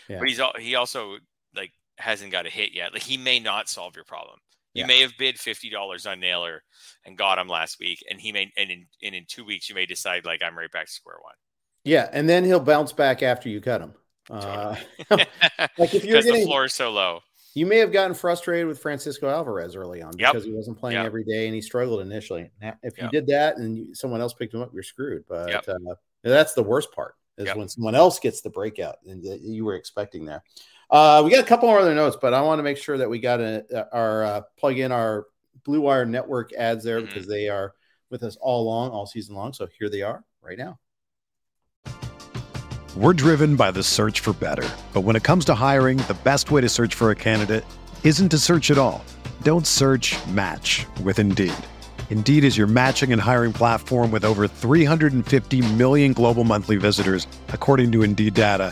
Yeah. 0.08 0.20
but 0.20 0.28
he's 0.28 0.40
he 0.60 0.76
also 0.76 1.18
like 1.56 1.72
hasn't 1.98 2.32
got 2.32 2.46
a 2.46 2.50
hit 2.50 2.74
yet. 2.74 2.94
Like 2.94 3.02
he 3.04 3.18
may 3.18 3.40
not 3.40 3.68
solve 3.68 3.96
your 3.96 4.06
problem. 4.06 4.38
You 4.76 4.82
Yeah. 4.82 4.88
may 4.88 5.02
have 5.02 5.18
bid 5.18 5.40
fifty 5.40 5.70
dollars 5.70 6.06
on 6.06 6.20
Naylor 6.20 6.62
and 7.06 7.18
got 7.18 7.40
him 7.40 7.48
last 7.48 7.80
week, 7.80 8.04
and 8.10 8.20
he 8.22 8.32
may 8.32 8.52
and 8.58 8.70
in 8.70 8.86
and 9.02 9.16
in 9.16 9.26
two 9.28 9.46
weeks 9.46 9.70
you 9.70 9.74
may 9.76 9.86
decide 9.88 10.26
like 10.26 10.44
I'm 10.44 10.56
right 10.58 10.72
back 10.72 10.86
to 10.86 10.92
square 10.92 11.18
one. 11.22 11.34
Yeah, 11.86 12.10
and 12.12 12.28
then 12.30 12.44
he'll 12.44 12.60
bounce 12.60 12.92
back 12.94 13.24
after 13.24 13.48
you 13.50 13.62
cut 13.62 13.82
him. 13.82 13.94
Uh, 14.30 14.76
Totally. 15.10 15.28
like 15.78 15.94
if 15.94 16.04
you're 16.04 16.14
because 16.18 16.26
the 16.26 16.32
getting, 16.32 16.46
floor 16.46 16.66
is 16.66 16.74
so 16.74 16.92
low. 16.92 17.22
you 17.54 17.66
may 17.66 17.78
have 17.78 17.94
gotten 17.94 18.14
frustrated 18.14 18.68
with 18.68 18.80
Francisco 18.82 19.30
Alvarez 19.30 19.76
early 19.78 20.02
on 20.02 20.12
Yep. 20.18 20.34
because 20.34 20.46
he 20.46 20.52
wasn't 20.52 20.78
playing 20.78 20.98
Yep. 20.98 21.06
every 21.06 21.24
day 21.24 21.46
and 21.46 21.56
he 21.56 21.62
struggled 21.62 22.02
initially. 22.02 22.50
Now, 22.62 22.74
If 22.84 22.98
you 22.98 23.08
did 23.10 23.28
that 23.28 23.56
and 23.58 23.78
you, 23.78 23.96
someone 23.96 24.20
else 24.20 24.34
picked 24.34 24.54
him 24.54 24.62
up, 24.62 24.74
you're 24.74 24.84
screwed. 24.84 25.24
But 25.30 25.50
Yep. 25.50 25.70
uh, 25.70 25.96
that's 26.24 26.54
the 26.54 26.64
worst 26.64 26.92
part 26.92 27.16
is 27.38 27.46
Yep. 27.46 27.56
when 27.58 27.70
someone 27.70 27.96
else 27.96 28.20
gets 28.20 28.42
the 28.42 28.50
breakout 28.50 28.98
and 29.06 29.24
that 29.24 29.40
you 29.42 29.64
were 29.64 29.76
expecting 29.76 30.26
there. 30.26 30.44
Uh, 30.96 31.22
we 31.26 31.30
got 31.30 31.42
a 31.44 31.46
couple 31.46 31.68
more 31.68 31.80
other 31.80 31.94
notes, 31.94 32.16
but 32.22 32.34
I 32.34 32.40
want 32.40 32.60
to 32.60 32.64
make 32.64 32.78
sure 32.78 32.98
that 32.98 33.10
we 33.10 33.20
got 33.20 33.42
a, 33.42 33.86
our 33.92 34.24
uh, 34.24 34.42
plug 34.58 34.78
in 34.80 34.94
our 34.94 35.26
Blue 35.66 35.82
Wire 35.82 36.06
Network 36.06 36.54
ads 36.54 36.86
there 36.86 37.02
Mhm. 37.02 37.08
because 37.08 37.28
they 37.28 37.50
are 37.50 37.74
with 38.10 38.24
us 38.24 38.38
all 38.40 38.64
along, 38.64 38.92
all 38.92 39.06
season 39.06 39.36
long. 39.36 39.52
So 39.52 39.68
here 39.78 39.90
they 39.90 40.04
are 40.04 40.24
right 40.42 40.58
now. 40.58 40.80
We're 42.96 43.12
driven 43.12 43.58
by 43.58 43.72
the 43.72 43.84
search 43.84 44.22
for 44.22 44.32
better. 44.32 44.66
But 44.94 45.02
when 45.02 45.18
it 45.18 45.24
comes 45.24 45.44
to 45.46 45.54
hiring, 45.54 45.98
the 45.98 46.16
best 46.24 46.50
way 46.50 46.62
to 46.62 46.70
search 46.70 46.96
for 46.96 47.12
a 47.12 47.16
candidate 47.16 47.66
isn't 48.06 48.30
to 48.30 48.38
search 48.38 48.72
at 48.72 48.78
all. 48.78 49.04
Don't 49.44 49.68
search 49.68 50.16
match 50.28 50.86
with 51.04 51.20
Indeed. 51.20 51.52
Indeed 52.10 52.46
is 52.46 52.58
your 52.58 52.68
matching 52.68 53.12
and 53.12 53.22
hiring 53.22 53.52
platform 53.52 54.12
with 54.12 54.24
over 54.24 54.48
350 54.48 55.74
million 55.74 56.14
global 56.14 56.46
monthly 56.46 56.78
visitors, 56.78 57.28
according 57.50 57.92
to 57.92 58.04
Indeed 58.04 58.36
data, 58.36 58.72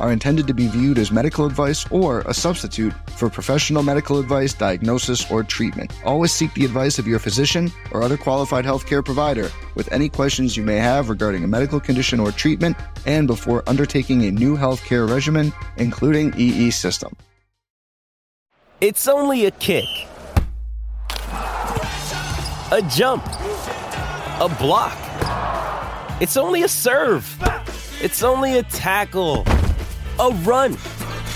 are 0.00 0.12
intended 0.12 0.46
to 0.46 0.54
be 0.54 0.68
viewed 0.68 0.98
as 0.98 1.10
medical 1.10 1.46
advice 1.46 1.90
or 1.90 2.20
a 2.20 2.34
substitute 2.34 2.92
for 3.10 3.28
professional 3.28 3.82
medical 3.82 4.18
advice, 4.18 4.54
diagnosis, 4.54 5.30
or 5.30 5.42
treatment. 5.42 5.92
Always 6.04 6.32
seek 6.32 6.52
the 6.54 6.64
advice 6.64 6.98
of 6.98 7.06
your 7.06 7.18
physician 7.18 7.70
or 7.92 8.02
other 8.02 8.16
qualified 8.16 8.64
healthcare 8.64 9.04
provider 9.04 9.50
with 9.74 9.90
any 9.92 10.08
questions 10.08 10.56
you 10.56 10.62
may 10.62 10.76
have 10.76 11.08
regarding 11.08 11.44
a 11.44 11.48
medical 11.48 11.80
condition 11.80 12.20
or 12.20 12.32
treatment 12.32 12.76
and 13.06 13.26
before 13.26 13.62
undertaking 13.66 14.24
a 14.24 14.30
new 14.30 14.56
healthcare 14.56 15.08
regimen, 15.08 15.52
including 15.76 16.32
EE 16.36 16.70
system. 16.70 17.16
It's 18.80 19.08
only 19.08 19.46
a 19.46 19.50
kick, 19.50 19.88
a 22.70 22.80
jump, 22.88 23.26
a 23.26 24.56
block. 24.60 24.96
It's 26.20 26.36
only 26.36 26.62
a 26.62 26.68
serve. 26.68 27.26
It's 28.00 28.22
only 28.22 28.58
a 28.58 28.62
tackle, 28.62 29.42
a 30.18 30.30
run. 30.44 30.72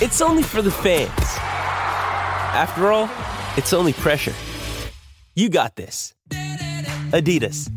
It's 0.00 0.20
only 0.20 0.42
for 0.42 0.62
the 0.62 0.70
fans. 0.70 1.10
After 2.54 2.92
all, 2.92 3.08
it's 3.56 3.72
only 3.72 3.92
pressure. 3.92 4.34
You 5.34 5.48
got 5.48 5.76
this. 5.76 6.14
Adidas. 7.10 7.70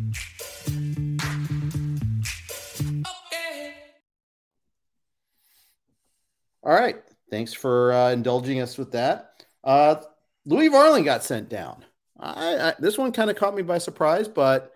All 6.62 6.72
right. 6.72 6.96
Thanks 7.30 7.54
for 7.54 7.92
uh, 7.92 8.10
indulging 8.10 8.60
us 8.60 8.76
with 8.76 8.92
that. 8.92 9.44
Uh, 9.62 9.96
Louis 10.44 10.68
Varland 10.68 11.04
got 11.04 11.24
sent 11.24 11.48
down. 11.48 11.84
I, 12.18 12.70
I, 12.70 12.74
this 12.78 12.98
one 12.98 13.12
kind 13.12 13.30
of 13.30 13.36
caught 13.36 13.54
me 13.54 13.62
by 13.62 13.78
surprise, 13.78 14.28
but 14.28 14.75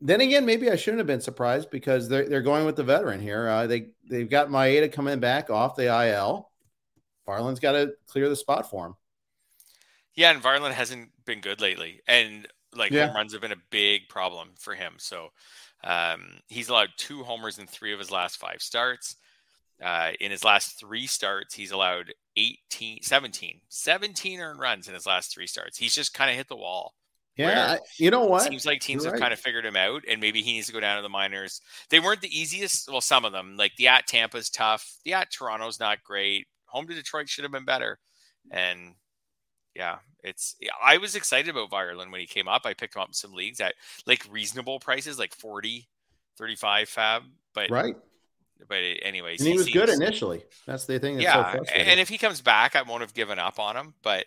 then 0.00 0.20
again, 0.20 0.46
maybe 0.46 0.70
I 0.70 0.76
shouldn't 0.76 0.98
have 0.98 1.06
been 1.06 1.20
surprised 1.20 1.70
because 1.70 2.08
they're, 2.08 2.28
they're 2.28 2.42
going 2.42 2.64
with 2.66 2.76
the 2.76 2.84
veteran 2.84 3.20
here. 3.20 3.48
Uh, 3.48 3.66
they 3.66 3.88
they've 4.08 4.28
got 4.30 4.48
Maeda 4.48 4.92
coming 4.92 5.20
back 5.20 5.50
off 5.50 5.76
the 5.76 5.86
IL. 5.86 6.50
Varland's 7.26 7.60
got 7.60 7.72
to 7.72 7.92
clear 8.08 8.28
the 8.28 8.36
spot 8.36 8.70
for 8.70 8.86
him. 8.86 8.94
Yeah, 10.14 10.30
and 10.32 10.42
Varland 10.42 10.72
hasn't 10.72 11.10
been 11.24 11.40
good 11.40 11.60
lately, 11.60 12.00
and 12.06 12.46
like 12.74 12.92
Yeah. 12.92 13.06
home 13.06 13.16
runs 13.16 13.32
have 13.32 13.40
been 13.42 13.52
a 13.52 13.62
big 13.70 14.08
problem 14.08 14.50
for 14.58 14.74
him. 14.74 14.94
So 14.98 15.28
um, 15.84 16.40
he's 16.48 16.68
allowed 16.68 16.90
two 16.96 17.22
homers 17.22 17.58
in 17.58 17.66
three 17.66 17.92
of 17.92 17.98
his 17.98 18.10
last 18.10 18.38
five 18.38 18.62
starts. 18.62 19.16
Uh, 19.82 20.12
in 20.20 20.30
his 20.30 20.44
last 20.44 20.78
three 20.78 21.06
starts, 21.06 21.54
he's 21.54 21.70
allowed 21.70 22.12
18, 22.36 23.02
17, 23.02 23.60
17 23.68 24.40
earned 24.40 24.60
runs 24.60 24.88
in 24.88 24.94
his 24.94 25.06
last 25.06 25.32
three 25.32 25.46
starts. 25.46 25.78
He's 25.78 25.94
just 25.94 26.12
kind 26.12 26.30
of 26.30 26.36
hit 26.36 26.48
the 26.48 26.56
wall. 26.56 26.94
Yeah, 27.36 27.72
I, 27.72 27.78
you 27.98 28.10
know 28.10 28.24
what? 28.24 28.42
Seems 28.42 28.66
like 28.66 28.80
teams 28.80 29.04
You're 29.04 29.12
have 29.12 29.20
right. 29.20 29.22
kind 29.22 29.32
of 29.32 29.38
figured 29.38 29.64
him 29.64 29.76
out, 29.76 30.02
and 30.08 30.20
maybe 30.20 30.42
he 30.42 30.52
needs 30.52 30.66
to 30.66 30.72
go 30.72 30.80
down 30.80 30.96
to 30.96 31.02
the 31.02 31.08
minors. 31.08 31.60
They 31.88 32.00
weren't 32.00 32.20
the 32.20 32.38
easiest. 32.38 32.90
Well, 32.90 33.00
some 33.00 33.24
of 33.24 33.32
them, 33.32 33.56
like 33.56 33.76
the 33.76 33.88
at 33.88 34.06
Tampa's 34.06 34.50
tough. 34.50 34.96
The 35.04 35.14
at 35.14 35.30
Toronto's 35.30 35.80
not 35.80 36.02
great. 36.02 36.46
Home 36.66 36.86
to 36.86 36.94
Detroit 36.94 37.28
should 37.28 37.44
have 37.44 37.52
been 37.52 37.64
better. 37.64 37.98
And 38.50 38.94
yeah, 39.74 39.98
it's. 40.22 40.56
I 40.84 40.98
was 40.98 41.14
excited 41.14 41.48
about 41.48 41.70
Varland 41.70 42.10
when 42.10 42.20
he 42.20 42.26
came 42.26 42.48
up. 42.48 42.62
I 42.64 42.74
picked 42.74 42.96
him 42.96 43.02
up 43.02 43.08
in 43.08 43.14
some 43.14 43.32
leagues 43.32 43.60
at 43.60 43.74
like 44.06 44.26
reasonable 44.30 44.80
prices, 44.80 45.18
like 45.18 45.34
40, 45.34 45.88
35 46.36 46.88
fab. 46.88 47.22
But 47.54 47.70
right. 47.70 47.94
but 48.68 48.78
anyways, 49.02 49.40
And 49.40 49.48
he 49.48 49.56
was 49.56 49.68
good 49.68 49.88
initially. 49.88 50.44
That's 50.66 50.84
the 50.84 50.98
thing. 50.98 51.14
That's 51.14 51.24
yeah, 51.24 51.50
frustrating. 51.52 51.86
and 51.86 52.00
if 52.00 52.08
he 52.08 52.18
comes 52.18 52.40
back, 52.40 52.76
I 52.76 52.82
won't 52.82 53.00
have 53.00 53.14
given 53.14 53.38
up 53.38 53.58
on 53.58 53.76
him. 53.76 53.94
But 54.02 54.26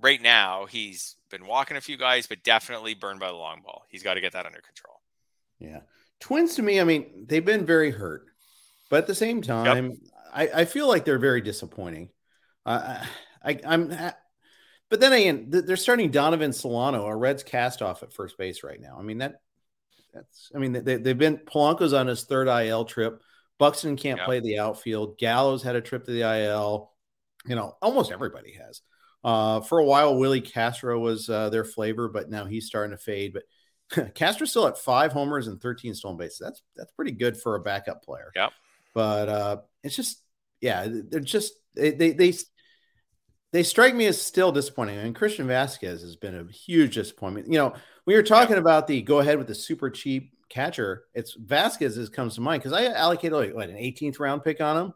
right 0.00 0.20
now, 0.20 0.66
he's 0.66 1.16
been 1.36 1.46
walking 1.46 1.76
a 1.76 1.80
few 1.80 1.96
guys, 1.96 2.26
but 2.26 2.42
definitely 2.44 2.94
burned 2.94 3.20
by 3.20 3.28
the 3.28 3.34
long 3.36 3.60
ball. 3.64 3.84
He's 3.88 4.02
got 4.02 4.14
to 4.14 4.20
get 4.20 4.32
that 4.32 4.46
under 4.46 4.60
control. 4.60 5.00
Yeah. 5.58 5.80
Twins 6.20 6.54
to 6.56 6.62
me, 6.62 6.80
I 6.80 6.84
mean, 6.84 7.26
they've 7.26 7.44
been 7.44 7.66
very 7.66 7.90
hurt, 7.90 8.26
but 8.88 8.98
at 8.98 9.06
the 9.06 9.14
same 9.14 9.42
time, 9.42 9.98
I, 10.32 10.48
I 10.54 10.64
feel 10.64 10.88
like 10.88 11.04
they're 11.04 11.18
very 11.18 11.40
disappointing. 11.40 12.10
Uh, 12.64 13.04
I, 13.44 13.58
I'm, 13.66 13.88
but 14.88 15.00
then 15.00 15.12
again, 15.12 15.46
they're 15.48 15.76
starting 15.76 16.10
Donovan 16.10 16.52
Solano, 16.52 17.04
a 17.06 17.16
Reds 17.16 17.42
cast 17.42 17.82
off 17.82 18.02
at 18.02 18.12
first 18.12 18.38
base 18.38 18.62
right 18.62 18.80
now. 18.80 18.96
I 18.98 19.02
mean, 19.02 19.18
that, 19.18 19.40
that's, 20.12 20.52
I 20.54 20.58
mean, 20.58 20.72
they, 20.72 20.96
they've 20.96 21.18
been, 21.18 21.38
Polanco's 21.38 21.92
on 21.92 22.06
his 22.06 22.24
third 22.24 22.48
IL 22.48 22.84
trip. 22.84 23.20
Buxton 23.58 23.96
can't 23.96 24.18
Yep. 24.18 24.26
play 24.26 24.40
the 24.40 24.58
outfield. 24.60 25.18
Gallo's 25.18 25.62
had 25.62 25.76
a 25.76 25.80
trip 25.80 26.04
to 26.04 26.12
the 26.12 26.22
IL. 26.22 26.92
You 27.46 27.56
know, 27.56 27.76
almost 27.82 28.10
everybody 28.12 28.54
has. 28.54 28.80
Uh, 29.24 29.60
for 29.60 29.78
a 29.78 29.84
while, 29.84 30.16
Willi 30.16 30.42
Castro 30.42 30.98
was 31.00 31.30
uh, 31.30 31.48
their 31.48 31.64
flavor, 31.64 32.08
but 32.08 32.30
now 32.30 32.44
he's 32.44 32.66
starting 32.66 32.96
to 32.96 33.02
fade. 33.02 33.32
But 33.32 34.14
Castro's 34.14 34.50
still 34.50 34.66
at 34.66 34.78
five 34.78 35.12
homers 35.12 35.46
and 35.46 35.60
13 35.60 35.94
stolen 35.94 36.18
bases. 36.18 36.40
That's 36.40 36.62
that's 36.76 36.92
pretty 36.92 37.12
good 37.12 37.36
for 37.36 37.56
a 37.56 37.60
backup 37.60 38.04
player. 38.04 38.30
Yep. 38.36 38.52
But 38.92 39.28
uh, 39.28 39.56
it's 39.82 39.96
just, 39.96 40.22
yeah, 40.60 40.86
they're 40.88 41.20
just 41.20 41.54
they 41.74 41.92
they 41.92 42.12
they, 42.12 42.34
they 43.52 43.62
strike 43.62 43.94
me 43.94 44.06
as 44.06 44.20
still 44.20 44.52
disappointing. 44.52 44.98
I 44.98 45.02
And 45.02 45.14
Christian 45.14 45.46
Vázquez 45.46 46.02
has 46.02 46.16
been 46.16 46.36
a 46.36 46.52
huge 46.52 46.94
disappointment. 46.94 47.46
You 47.46 47.58
know, 47.58 47.74
we 48.06 48.14
were 48.14 48.22
talking 48.22 48.58
about 48.58 48.86
the 48.86 49.00
go 49.00 49.20
ahead 49.20 49.38
with 49.38 49.46
the 49.46 49.54
super 49.54 49.90
cheap 49.90 50.32
catcher. 50.48 51.04
It's 51.14 51.36
Vázquez 51.36 51.96
that 51.96 52.12
comes 52.12 52.34
to 52.34 52.40
mind 52.40 52.62
because 52.62 52.78
I 52.78 52.86
allocated 52.86 53.32
like 53.32 53.54
what, 53.54 53.70
an 53.70 53.76
18th 53.76 54.20
round 54.20 54.44
pick 54.44 54.60
on 54.60 54.76
him. 54.76 54.94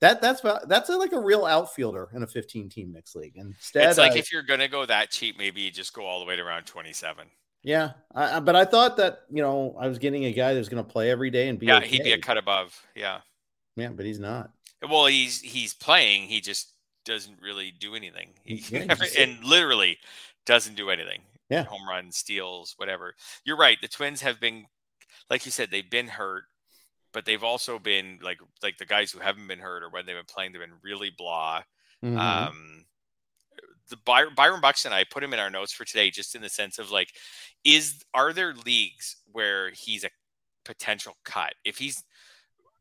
That 0.00 0.20
that's 0.22 0.40
that's 0.66 0.88
like 0.88 1.12
a 1.12 1.18
real 1.20 1.44
outfielder 1.44 2.08
in 2.14 2.22
a 2.22 2.26
15 2.26 2.68
team 2.68 2.92
mixed 2.92 3.16
league. 3.16 3.32
Instead, 3.36 3.88
it's 3.88 3.98
like 3.98 4.12
I- 4.12 4.18
if 4.18 4.32
you're 4.32 4.42
gonna 4.42 4.68
go 4.68 4.86
that 4.86 5.10
cheap, 5.10 5.36
maybe 5.38 5.60
you 5.62 5.70
just 5.70 5.92
go 5.92 6.04
all 6.04 6.20
the 6.20 6.26
way 6.26 6.36
to 6.36 6.42
around 6.42 6.66
27. 6.66 7.26
yeah, 7.64 7.92
I, 8.14 8.38
but 8.40 8.54
I 8.54 8.64
thought 8.64 8.96
that 8.98 9.22
you 9.28 9.42
know 9.42 9.76
I 9.78 9.88
was 9.88 9.98
getting 9.98 10.24
a 10.26 10.32
guy 10.32 10.54
that's 10.54 10.68
going 10.68 10.84
to 10.84 10.88
play 10.88 11.10
every 11.10 11.30
day 11.30 11.48
and 11.48 11.58
be 11.58 11.66
yeah, 11.66 11.78
okay. 11.78 11.88
he'd 11.88 12.04
be 12.04 12.12
a 12.12 12.18
cut 12.20 12.36
above. 12.38 12.80
Yeah. 12.94 13.20
yeah, 13.76 13.88
but 13.88 14.06
he's 14.06 14.20
not. 14.20 14.52
Well, 14.88 15.06
he's 15.06 15.40
he's 15.40 15.74
playing. 15.74 16.28
He 16.28 16.40
just 16.40 16.72
doesn't 17.04 17.40
really 17.42 17.72
do 17.80 17.96
anything. 17.96 18.30
He, 18.44 18.62
Yeah, 18.70 18.84
never, 18.86 19.04
and 19.18 19.42
literally 19.42 19.98
doesn't 20.46 20.76
do 20.76 20.90
anything. 20.90 21.22
Yeah. 21.50 21.64
Home 21.64 21.88
runs, 21.88 22.16
steals, 22.18 22.74
whatever. 22.76 23.14
You're 23.44 23.56
right. 23.56 23.78
The 23.82 23.88
Twins 23.88 24.20
have 24.20 24.38
been, 24.38 24.66
like 25.30 25.44
you 25.44 25.50
said, 25.50 25.70
they've 25.70 25.90
been 25.90 26.06
hurt, 26.08 26.44
but 27.12 27.24
they've 27.24 27.44
also 27.44 27.78
been 27.78 28.18
like 28.22 28.38
like 28.62 28.78
the 28.78 28.86
guys 28.86 29.10
who 29.10 29.20
haven't 29.20 29.48
been 29.48 29.58
hurt 29.58 29.82
or 29.82 29.90
when 29.90 30.06
they've 30.06 30.16
been 30.16 30.24
playing, 30.24 30.52
they've 30.52 30.60
been 30.60 30.80
really 30.82 31.10
blah. 31.16 31.62
Mhm. 32.02 32.18
Um, 32.18 32.84
the 33.90 33.96
Byron, 34.04 34.34
Byron 34.34 34.60
Buxton, 34.60 34.92
I 34.92 35.04
put 35.04 35.24
him 35.24 35.32
in 35.32 35.40
our 35.40 35.50
notes 35.50 35.72
for 35.72 35.84
today, 35.84 36.10
just 36.10 36.34
in 36.34 36.42
the 36.42 36.48
sense 36.48 36.78
of 36.78 36.90
like, 36.90 37.14
is 37.64 38.02
are 38.14 38.32
there 38.32 38.54
leagues 38.54 39.16
where 39.32 39.70
he's 39.70 40.04
a 40.04 40.10
potential 40.64 41.16
cut? 41.24 41.54
If 41.64 41.78
he's 41.78 42.04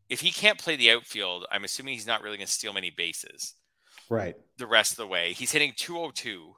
if 0.09 0.21
he 0.21 0.31
can't 0.31 0.59
play 0.59 0.75
the 0.75 0.91
outfield, 0.91 1.45
I'm 1.51 1.63
assuming 1.63 1.93
he's 1.93 2.07
not 2.07 2.21
really 2.21 2.37
going 2.37 2.47
to 2.47 2.51
steal 2.53 2.73
many 2.73 2.89
bases 2.89 3.55
right. 4.09 4.35
the 4.57 4.67
rest 4.67 4.91
of 4.91 4.97
the 4.97 5.07
way. 5.07 5.33
He's 5.33 5.51
hitting 5.51 5.73
202. 5.75 6.55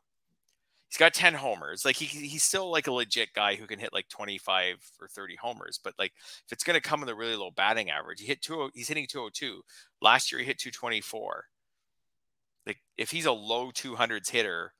He's 0.89 0.97
got 0.97 1.13
10 1.13 1.35
homers. 1.35 1.85
Like 1.85 1.95
he 1.95 2.05
he's 2.05 2.43
still 2.43 2.71
like 2.71 2.87
a 2.87 2.91
legit 2.91 3.29
guy 3.33 3.55
who 3.55 3.67
can 3.67 3.79
hit 3.79 3.93
like 3.93 4.09
25 4.09 4.75
or 4.99 5.07
30 5.07 5.35
homers. 5.35 5.79
But 5.83 5.93
like 5.99 6.13
if 6.17 6.51
it's 6.51 6.63
going 6.63 6.79
to 6.79 6.87
come 6.87 7.01
with 7.01 7.09
a 7.09 7.15
really 7.15 7.35
low 7.35 7.51
batting 7.51 7.89
average, 7.89 8.19
he 8.19 8.27
hit 8.27 8.41
two. 8.41 8.69
He's 8.73 8.87
hitting 8.87 9.05
202. 9.07 9.61
Last 10.01 10.31
year 10.31 10.39
he 10.39 10.47
hit 10.47 10.57
224. 10.57 11.45
Like 12.65 12.77
if 12.97 13.11
he's 13.11 13.25
a 13.25 13.31
low 13.31 13.71
200s 13.71 14.29
hitter, 14.29 14.73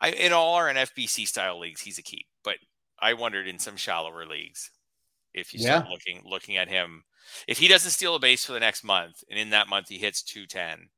I 0.00 0.10
in 0.10 0.32
all 0.32 0.54
our 0.54 0.72
NFBC 0.72 1.26
style 1.26 1.58
leagues 1.58 1.80
he's 1.80 1.98
a 1.98 2.02
keep. 2.02 2.26
But 2.44 2.56
I 3.00 3.14
wondered 3.14 3.48
in 3.48 3.58
some 3.58 3.76
shallower 3.76 4.26
leagues 4.26 4.70
if 5.34 5.52
you 5.52 5.60
start 5.60 5.88
looking 5.90 6.22
looking 6.24 6.56
at 6.56 6.68
him, 6.68 7.04
if 7.48 7.58
he 7.58 7.68
doesn't 7.68 7.90
steal 7.90 8.14
a 8.14 8.18
base 8.18 8.44
for 8.44 8.52
the 8.52 8.60
next 8.60 8.84
month, 8.84 9.22
and 9.30 9.38
in 9.38 9.50
that 9.50 9.68
month 9.68 9.88
he 9.88 9.98
hits 9.98 10.22
210 10.22 10.88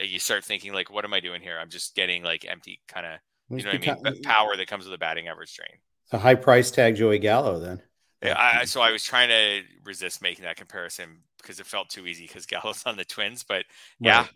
you 0.00 0.18
start 0.18 0.44
thinking 0.44 0.72
like, 0.72 0.90
what 0.90 1.04
am 1.04 1.14
I 1.14 1.20
doing 1.20 1.40
here? 1.42 1.58
I'm 1.58 1.70
just 1.70 1.94
getting 1.94 2.22
like 2.22 2.44
empty 2.48 2.80
kind 2.88 3.06
of, 3.06 3.18
you 3.50 3.56
know 3.62 3.70
what 3.70 3.88
I 3.88 3.92
mean? 3.94 4.02
But 4.02 4.22
power 4.22 4.56
that 4.56 4.66
comes 4.68 4.84
with 4.84 4.94
a 4.94 4.98
batting 4.98 5.28
average 5.28 5.50
strain. 5.50 5.70
a 6.12 6.18
high 6.18 6.34
price 6.34 6.70
tag 6.70 6.96
Joey 6.96 7.18
Gallo 7.18 7.58
then. 7.58 7.82
Yeah, 8.22 8.34
I, 8.36 8.64
so 8.64 8.80
I 8.80 8.90
was 8.90 9.04
trying 9.04 9.28
to 9.28 9.62
resist 9.84 10.20
making 10.22 10.44
that 10.44 10.56
comparison 10.56 11.18
because 11.40 11.60
it 11.60 11.66
felt 11.66 11.88
too 11.88 12.06
easy 12.06 12.26
because 12.26 12.46
Gallo's 12.46 12.82
on 12.84 12.96
the 12.96 13.04
Twins. 13.04 13.44
But 13.44 13.64
yeah, 14.00 14.22
Right. 14.22 14.30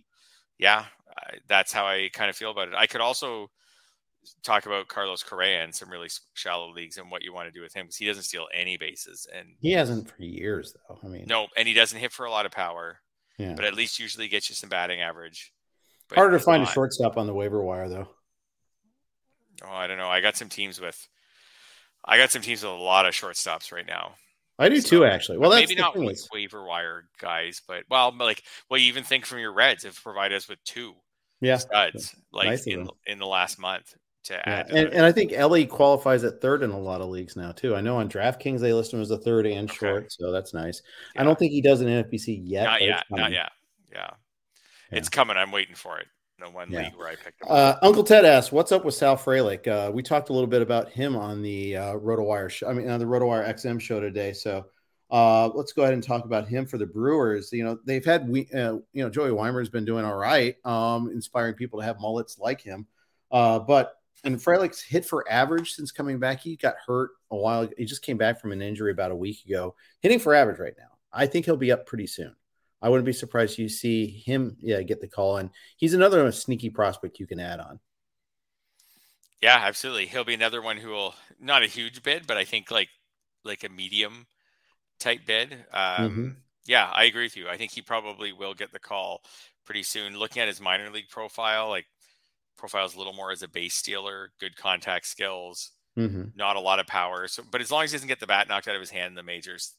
yeah, 0.59 0.85
that's 1.49 1.73
how 1.73 1.87
I 1.87 2.09
kind 2.13 2.31
of 2.31 2.37
feel 2.37 2.51
about 2.53 2.69
it. 2.69 2.75
I 2.77 2.87
could 2.87 3.01
also 3.01 3.51
talk 4.45 4.67
about 4.67 4.87
Carlos 4.87 5.25
Correa 5.25 5.65
in 5.65 5.73
some 5.73 5.91
really 5.91 6.09
shallow 6.35 6.71
leagues 6.71 6.97
and 6.97 7.11
what 7.11 7.23
you 7.25 7.33
want 7.35 7.49
to 7.49 7.53
do 7.53 7.61
with 7.61 7.75
him 7.75 7.87
because 7.87 7.97
he 7.97 8.07
doesn't 8.07 8.23
steal 8.23 8.47
any 8.55 8.77
bases 8.77 9.27
and 9.35 9.49
He 9.61 9.73
hasn't 9.73 10.09
for 10.09 10.23
years 10.23 10.77
though. 10.89 11.01
I 11.03 11.09
mean, 11.09 11.25
no, 11.27 11.49
and 11.57 11.67
he 11.67 11.75
doesn't 11.75 11.99
hit 11.99 12.13
for 12.13 12.25
a 12.25 12.31
lot 12.31 12.47
of 12.47 12.53
power, 12.53 12.99
yeah. 13.37 13.55
but 13.57 13.65
at 13.65 13.75
least 13.75 13.99
usually 13.99 14.29
gets 14.29 14.49
you 14.49 14.55
some 14.55 14.69
batting 14.69 15.01
average. 15.01 15.53
But 16.09 16.19
Harder 16.19 16.39
to 16.39 16.45
find 16.45 16.63
a 16.63 16.67
shortstop 16.67 17.17
on 17.17 17.27
the 17.27 17.35
waiver 17.35 17.63
wire 17.65 17.89
though. 17.89 18.09
Oh, 19.65 19.73
I 19.73 19.87
don't 19.87 19.99
know. 19.99 20.09
I 20.09 20.21
got 20.21 20.37
some 20.37 20.49
teams 20.49 20.81
with, 20.81 21.09
I 22.05 22.19
got 22.19 22.31
some 22.31 22.43
teams 22.43 22.63
with 22.63 22.73
a 22.73 22.77
lot 22.77 23.07
of 23.07 23.15
shortstops 23.15 23.73
right 23.73 23.87
now. 23.87 24.15
I 24.59 24.69
do 24.69 24.81
So, 24.81 24.89
too, 24.89 25.05
actually. 25.05 25.39
Well, 25.39 25.51
that's 25.51 25.69
maybe 25.69 25.81
not 25.81 25.97
is- 25.97 26.29
waiver 26.33 26.65
wire 26.65 27.05
guys, 27.21 27.63
but 27.67 27.85
well, 27.91 28.15
like, 28.19 28.43
well, 28.69 28.79
you 28.79 28.87
even 28.89 29.05
think 29.05 29.25
from 29.27 29.39
your 29.39 29.53
Reds 29.53 29.85
have 29.85 30.01
provided 30.03 30.37
us 30.37 30.49
with 30.49 30.63
two 30.65 30.95
yeah. 31.41 31.57
studs 31.57 32.15
like 32.33 32.49
nice 32.49 32.67
in 32.67 32.89
in 33.07 33.19
the 33.19 33.27
last 33.27 33.59
month 33.59 33.95
to 34.25 34.35
Yeah, 34.35 34.43
add. 34.47 34.69
to 34.69 34.75
and, 34.77 34.89
the- 34.89 34.97
and 34.99 35.07
I 35.07 35.11
think 35.13 35.33
Elly 35.33 35.67
qualifies 35.67 36.23
at 36.23 36.41
third 36.41 36.63
in 36.63 36.71
a 36.71 36.79
lot 36.79 37.01
of 37.01 37.09
leagues 37.09 37.35
now 37.35 37.51
too. 37.53 37.75
I 37.75 37.81
know 37.81 37.97
on 37.97 38.09
DraftKings 38.09 38.61
they 38.61 38.73
list 38.73 38.93
him 38.93 39.01
as 39.01 39.11
a 39.11 39.19
third 39.19 39.47
and 39.47 39.69
Okay. 39.71 39.77
short, 39.79 40.13
so 40.13 40.31
that's 40.31 40.53
nice. 40.55 40.83
I 41.17 41.25
don't 41.25 41.39
think 41.39 41.53
he 41.53 41.63
does 41.63 41.81
an 41.81 41.89
NFBC 41.89 42.41
yet. 42.45 42.65
not 42.65 42.83
yet, 42.83 43.05
not 43.11 43.33
yet. 43.33 43.51
Yeah. 43.91 44.11
Yeah. 44.93 44.99
it's 44.99 45.09
coming. 45.09 45.37
I'm 45.37 45.51
waiting 45.51 45.75
for 45.75 45.99
it. 45.99 46.07
The 46.43 46.51
one 46.51 46.71
Yeah. 46.71 46.83
league 46.85 46.97
where 46.97 47.09
I 47.09 47.15
picked 47.17 47.43
him. 47.43 47.49
Uh, 47.51 47.77
Uncle 47.83 48.03
Ted 48.03 48.25
asked, 48.25 48.53
"What's 48.53 48.73
up 48.73 48.85
with 48.85 48.95
Sal 48.95 49.17
Frelick?" 49.17 49.69
Uh, 49.69 49.93
we 49.93 50.03
talked 50.03 50.29
a 50.29 50.33
little 50.33 50.49
bit 50.49 50.63
about 50.63 50.91
him 50.91 51.17
on 51.17 51.41
the 51.43 51.77
uh, 51.77 51.95
RotoWire. 51.95 52.51
Show, 52.51 52.69
I 52.69 52.73
mean, 52.73 52.89
on 52.89 52.99
the 52.99 53.07
RotoWire 53.07 53.47
XM 53.49 53.81
show 53.81 54.01
today. 54.01 54.33
So 54.33 54.67
uh, 55.11 55.49
let's 55.49 55.73
go 55.73 55.83
ahead 55.83 55.95
and 55.95 56.03
talk 56.03 56.25
about 56.25 56.49
him 56.49 56.67
for 56.67 56.79
the 56.79 56.87
Brewers. 56.87 57.53
You 57.53 57.65
know, 57.65 57.79
they've 57.85 58.05
had 58.05 58.29
we, 58.29 58.49
uh, 58.53 58.79
you 58.93 59.03
know, 59.05 59.11
Joey 59.11 59.31
Wiemer's 59.31 59.69
been 59.69 59.85
doing 59.85 60.05
all 60.05 60.17
right, 60.17 60.57
um, 60.65 61.11
inspiring 61.11 61.55
people 61.55 61.79
to 61.79 61.85
have 61.85 62.01
mullets 62.01 62.39
like 62.39 62.61
him. 62.61 62.87
Uh, 63.31 63.59
but 63.59 63.95
and 64.25 64.37
Frelick's 64.37 64.81
hit 64.83 65.05
for 65.05 65.25
average 65.31 65.73
since 65.73 65.91
coming 65.93 66.19
back. 66.19 66.41
He 66.41 66.57
got 66.57 66.75
hurt 66.87 67.11
a 67.31 67.37
while. 67.37 67.69
He 67.77 67.85
just 67.85 68.03
came 68.03 68.17
back 68.17 68.41
from 68.41 68.53
an 68.53 68.63
injury 68.63 68.91
about 68.93 69.11
a 69.11 69.17
week 69.17 69.45
ago. 69.45 69.75
Hitting 70.01 70.19
for 70.19 70.35
average 70.35 70.59
right 70.59 70.75
now. 70.79 70.91
I 71.13 71.27
think 71.27 71.45
he'll 71.45 71.57
be 71.57 71.73
up 71.73 71.87
pretty 71.87 72.07
soon. 72.07 72.35
I 72.83 72.89
wouldn't 72.89 73.07
be 73.07 73.13
surprised 73.13 73.59
you 73.59 73.69
see 73.69 74.07
him, 74.27 74.57
yeah, 74.61 74.83
get 74.83 75.01
the 75.01 75.09
call. 75.09 75.39
And 75.39 75.51
he's 75.77 75.95
another 75.95 76.31
sneaky 76.33 76.71
prospect 76.71 77.21
you 77.21 77.27
can 77.27 77.41
add 77.41 77.61
on. 77.61 77.81
Yeah, 79.41 79.57
absolutely. 79.57 80.07
He'll 80.07 80.25
be 80.25 80.35
another 80.35 80.63
one 80.63 80.77
who 80.77 80.91
will 80.91 81.15
not 81.41 81.63
a 81.63 81.67
huge 81.67 82.03
bid, 82.03 82.27
but 82.27 82.37
I 82.37 82.45
think 82.45 82.71
like 82.71 82.89
like 83.45 83.65
a 83.65 83.69
medium 83.69 84.27
type 85.01 85.27
bid. 85.27 85.67
Um, 85.73 86.13
Mhm. 86.15 86.43
Yeah, 86.67 86.91
I 86.95 87.05
agree 87.05 87.25
with 87.25 87.37
you. 87.37 87.49
I 87.49 87.57
think 87.59 87.73
he 87.73 87.83
probably 87.83 88.33
will 88.33 88.55
get 88.55 88.73
the 88.73 88.81
call 88.81 89.23
pretty 89.67 89.83
soon. 89.85 90.19
Looking 90.19 90.43
at 90.43 90.49
his 90.49 90.61
minor 90.61 90.91
league 90.91 91.09
profile, 91.11 91.71
like 91.71 91.87
profiles 92.59 92.95
a 92.95 92.99
little 92.99 93.15
more 93.15 93.33
as 93.33 93.43
a 93.43 93.49
base 93.49 93.75
stealer, 93.77 94.33
good 94.41 94.57
contact 94.57 95.07
skills, 95.07 95.73
Mm-hmm. 95.97 96.33
not 96.35 96.57
a 96.57 96.61
lot 96.61 96.81
of 96.81 96.87
power. 96.89 97.29
So, 97.29 97.45
but 97.51 97.61
as 97.63 97.71
long 97.73 97.85
as 97.85 97.93
he 97.93 97.97
doesn't 97.97 98.09
get 98.09 98.21
the 98.21 98.27
bat 98.29 98.49
knocked 98.49 98.69
out 98.69 98.77
of 98.77 98.81
his 98.83 98.91
hand 98.91 99.09
in 99.13 99.15
the 99.17 99.23
majors, 99.25 99.75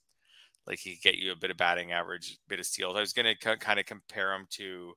like 0.67 0.79
he 0.79 0.95
could 0.95 1.03
get 1.03 1.15
you 1.15 1.31
a 1.31 1.37
bit 1.37 1.51
of 1.51 1.57
batting 1.57 1.91
average, 1.91 2.37
bit 2.47 2.59
of 2.59 2.65
steals. 2.65 2.95
I 2.95 3.01
was 3.01 3.13
going 3.13 3.35
to 3.35 3.57
kind 3.57 3.79
of 3.79 3.85
compare 3.85 4.33
him 4.33 4.47
to 4.51 4.93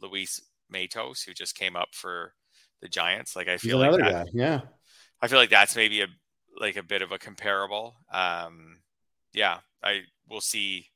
Luis 0.00 0.40
Matos, 0.70 1.22
who 1.22 1.32
just 1.32 1.56
came 1.56 1.76
up 1.76 1.88
for 1.92 2.34
the 2.80 2.88
Giants. 2.88 3.36
Like 3.36 3.48
I 3.48 3.52
He's 3.52 3.62
feel 3.62 3.78
like 3.78 3.92
that, 3.92 4.26
guy. 4.26 4.30
Yeah. 4.32 4.60
I 5.20 5.28
feel 5.28 5.38
like 5.38 5.50
that's 5.50 5.76
maybe 5.76 6.02
a 6.02 6.06
like 6.58 6.76
a 6.76 6.82
bit 6.82 7.02
of 7.02 7.12
a 7.12 7.18
comparable. 7.18 7.96
Um, 8.12 8.80
yeah, 9.32 9.58
I 9.82 10.00
will 10.28 10.40
see 10.40 10.86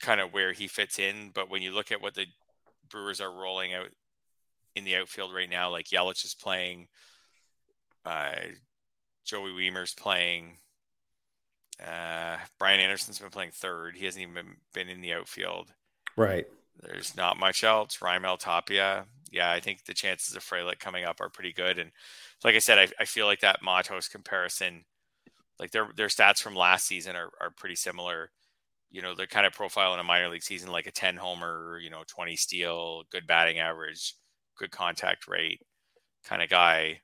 kind 0.00 0.20
of 0.20 0.32
where 0.32 0.52
he 0.52 0.66
fits 0.66 0.98
in, 0.98 1.30
but 1.34 1.50
when 1.50 1.62
you 1.62 1.72
look 1.72 1.92
at 1.92 2.02
what 2.02 2.14
the 2.14 2.26
Brewers 2.90 3.20
are 3.20 3.32
rolling 3.32 3.72
out 3.72 3.88
in 4.76 4.84
the 4.84 4.96
outfield 4.96 5.32
right 5.34 5.48
now, 5.48 5.70
like 5.70 5.86
Yelich 5.86 6.24
is 6.24 6.34
playing, 6.34 6.88
uh, 8.04 8.34
Joey 9.24 9.52
Wiemer's 9.52 9.94
playing, 9.94 10.58
uh, 11.82 12.36
Brian 12.58 12.80
Anderson's 12.80 13.18
been 13.18 13.30
playing 13.30 13.50
third. 13.52 13.96
He 13.96 14.04
hasn't 14.04 14.22
even 14.22 14.34
been, 14.34 14.56
been 14.72 14.88
in 14.88 15.00
the 15.00 15.12
outfield. 15.12 15.72
Right. 16.16 16.46
There's 16.80 17.16
not 17.16 17.38
much 17.38 17.64
else. 17.64 17.98
Raimel 17.98 18.38
Tapia. 18.38 19.06
Yeah, 19.30 19.50
I 19.50 19.60
think 19.60 19.84
the 19.84 19.94
chances 19.94 20.36
of 20.36 20.44
Frelick 20.44 20.78
coming 20.78 21.04
up 21.04 21.20
are 21.20 21.28
pretty 21.28 21.52
good. 21.52 21.78
And 21.78 21.90
like 22.44 22.54
I 22.54 22.60
said, 22.60 22.78
I, 22.78 22.88
I 23.00 23.04
feel 23.04 23.26
like 23.26 23.40
that 23.40 23.62
Matos 23.62 24.08
comparison, 24.08 24.84
like 25.58 25.72
their 25.72 25.88
their 25.96 26.08
stats 26.08 26.40
from 26.40 26.54
last 26.54 26.86
season 26.86 27.16
are, 27.16 27.30
are 27.40 27.50
pretty 27.56 27.76
similar. 27.76 28.30
You 28.90 29.02
know, 29.02 29.14
the 29.14 29.26
kind 29.26 29.44
of 29.46 29.52
profile 29.52 29.92
in 29.94 30.00
a 30.00 30.04
minor 30.04 30.28
league 30.28 30.42
season, 30.42 30.70
like 30.70 30.86
a 30.86 30.92
10 30.92 31.16
homer, 31.16 31.80
you 31.82 31.90
know, 31.90 32.02
20 32.06 32.36
steal, 32.36 33.02
good 33.10 33.26
batting 33.26 33.58
average, 33.58 34.14
good 34.56 34.70
contact 34.70 35.26
rate 35.26 35.60
kind 36.24 36.42
of 36.42 36.48
guy. 36.48 37.00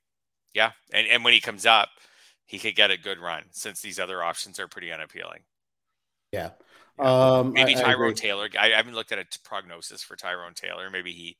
Yeah. 0.54 0.72
And 0.92 1.06
and 1.06 1.24
when 1.24 1.32
he 1.32 1.40
comes 1.40 1.66
up, 1.66 1.88
he 2.50 2.58
could 2.58 2.74
get 2.74 2.90
a 2.90 2.96
good 2.98 3.20
run 3.20 3.44
since 3.52 3.80
these 3.80 4.00
other 4.00 4.24
options 4.24 4.58
are 4.58 4.66
pretty 4.66 4.90
unappealing. 4.90 5.38
Yeah. 6.32 6.50
Um, 6.98 7.52
Maybe 7.52 7.76
I- 7.76 7.78
I. 7.78 7.82
Tyrone 7.84 8.14
Taylor. 8.14 8.48
I, 8.58 8.72
I 8.72 8.76
haven't 8.76 8.94
looked 8.96 9.12
at 9.12 9.20
a 9.20 9.24
t- 9.24 9.38
prognosis 9.44 10.02
for 10.02 10.16
Tyrone 10.16 10.54
Taylor. 10.54 10.90
Maybe 10.90 11.12
he 11.12 11.36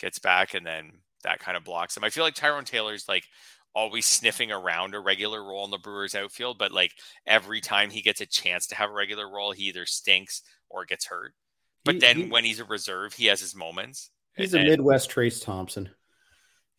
gets 0.00 0.18
back 0.18 0.54
and 0.54 0.64
then 0.66 1.00
that 1.22 1.38
kind 1.38 1.58
of 1.58 1.64
blocks 1.64 1.94
him. 1.98 2.02
I 2.02 2.08
feel 2.08 2.24
like 2.24 2.34
Tyrone 2.34 2.64
Taylor's 2.64 3.06
like 3.06 3.24
always 3.74 4.06
sniffing 4.06 4.50
around 4.50 4.94
a 4.94 5.00
regular 5.00 5.44
role 5.44 5.66
in 5.66 5.70
the 5.70 5.76
Brewers 5.76 6.14
outfield, 6.14 6.56
but 6.56 6.72
like 6.72 6.92
every 7.26 7.60
time 7.60 7.90
he 7.90 8.00
gets 8.00 8.22
a 8.22 8.26
chance 8.26 8.66
to 8.68 8.74
have 8.74 8.88
a 8.88 8.94
regular 8.94 9.30
role, 9.30 9.52
he 9.52 9.64
either 9.64 9.84
stinks 9.84 10.40
or 10.70 10.86
gets 10.86 11.04
hurt. 11.06 11.34
But 11.84 11.96
He- 11.96 12.00
then 12.00 12.16
he- 12.16 12.24
when 12.30 12.44
he's 12.44 12.60
a 12.60 12.64
reserve, 12.64 13.12
he 13.12 13.26
has 13.26 13.40
his 13.40 13.54
moments. 13.54 14.10
He's 14.34 14.54
And- 14.54 14.66
a 14.66 14.70
Midwest 14.70 15.10
Trayce 15.10 15.44
Thompson. 15.44 15.90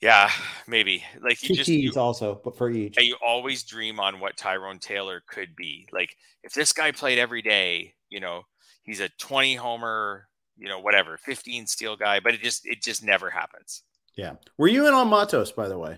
Yeah, 0.05 0.29
maybe. 0.67 1.03
Like 1.19 1.41
you 1.41 1.49
Two 1.49 1.55
just 1.55 1.67
you, 1.67 1.91
also, 1.97 2.39
but 2.43 2.55
for 2.55 2.69
each. 2.69 2.95
you 3.01 3.15
always 3.25 3.63
dream 3.63 3.99
on 3.99 4.19
what 4.19 4.37
Tyrone 4.37 4.77
Taylor 4.77 5.23
could 5.27 5.55
be. 5.55 5.87
Like 5.91 6.15
if 6.43 6.53
this 6.53 6.71
guy 6.73 6.91
played 6.91 7.17
every 7.17 7.41
day, 7.41 7.95
you 8.09 8.19
know, 8.19 8.43
he's 8.83 8.99
a 8.99 9.09
20 9.17 9.55
homer, 9.55 10.27
you 10.57 10.67
know, 10.67 10.79
whatever, 10.79 11.17
15 11.17 11.65
steal 11.65 11.95
guy, 11.95 12.19
but 12.19 12.35
it 12.35 12.41
just 12.41 12.67
it 12.67 12.83
just 12.83 13.03
never 13.03 13.31
happens. 13.31 13.81
Yeah. 14.13 14.33
Were 14.59 14.67
you 14.67 14.87
in 14.87 14.93
on 14.93 15.07
Matos, 15.09 15.51
by 15.51 15.67
the 15.67 15.79
way? 15.79 15.97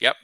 Yep. 0.00 0.16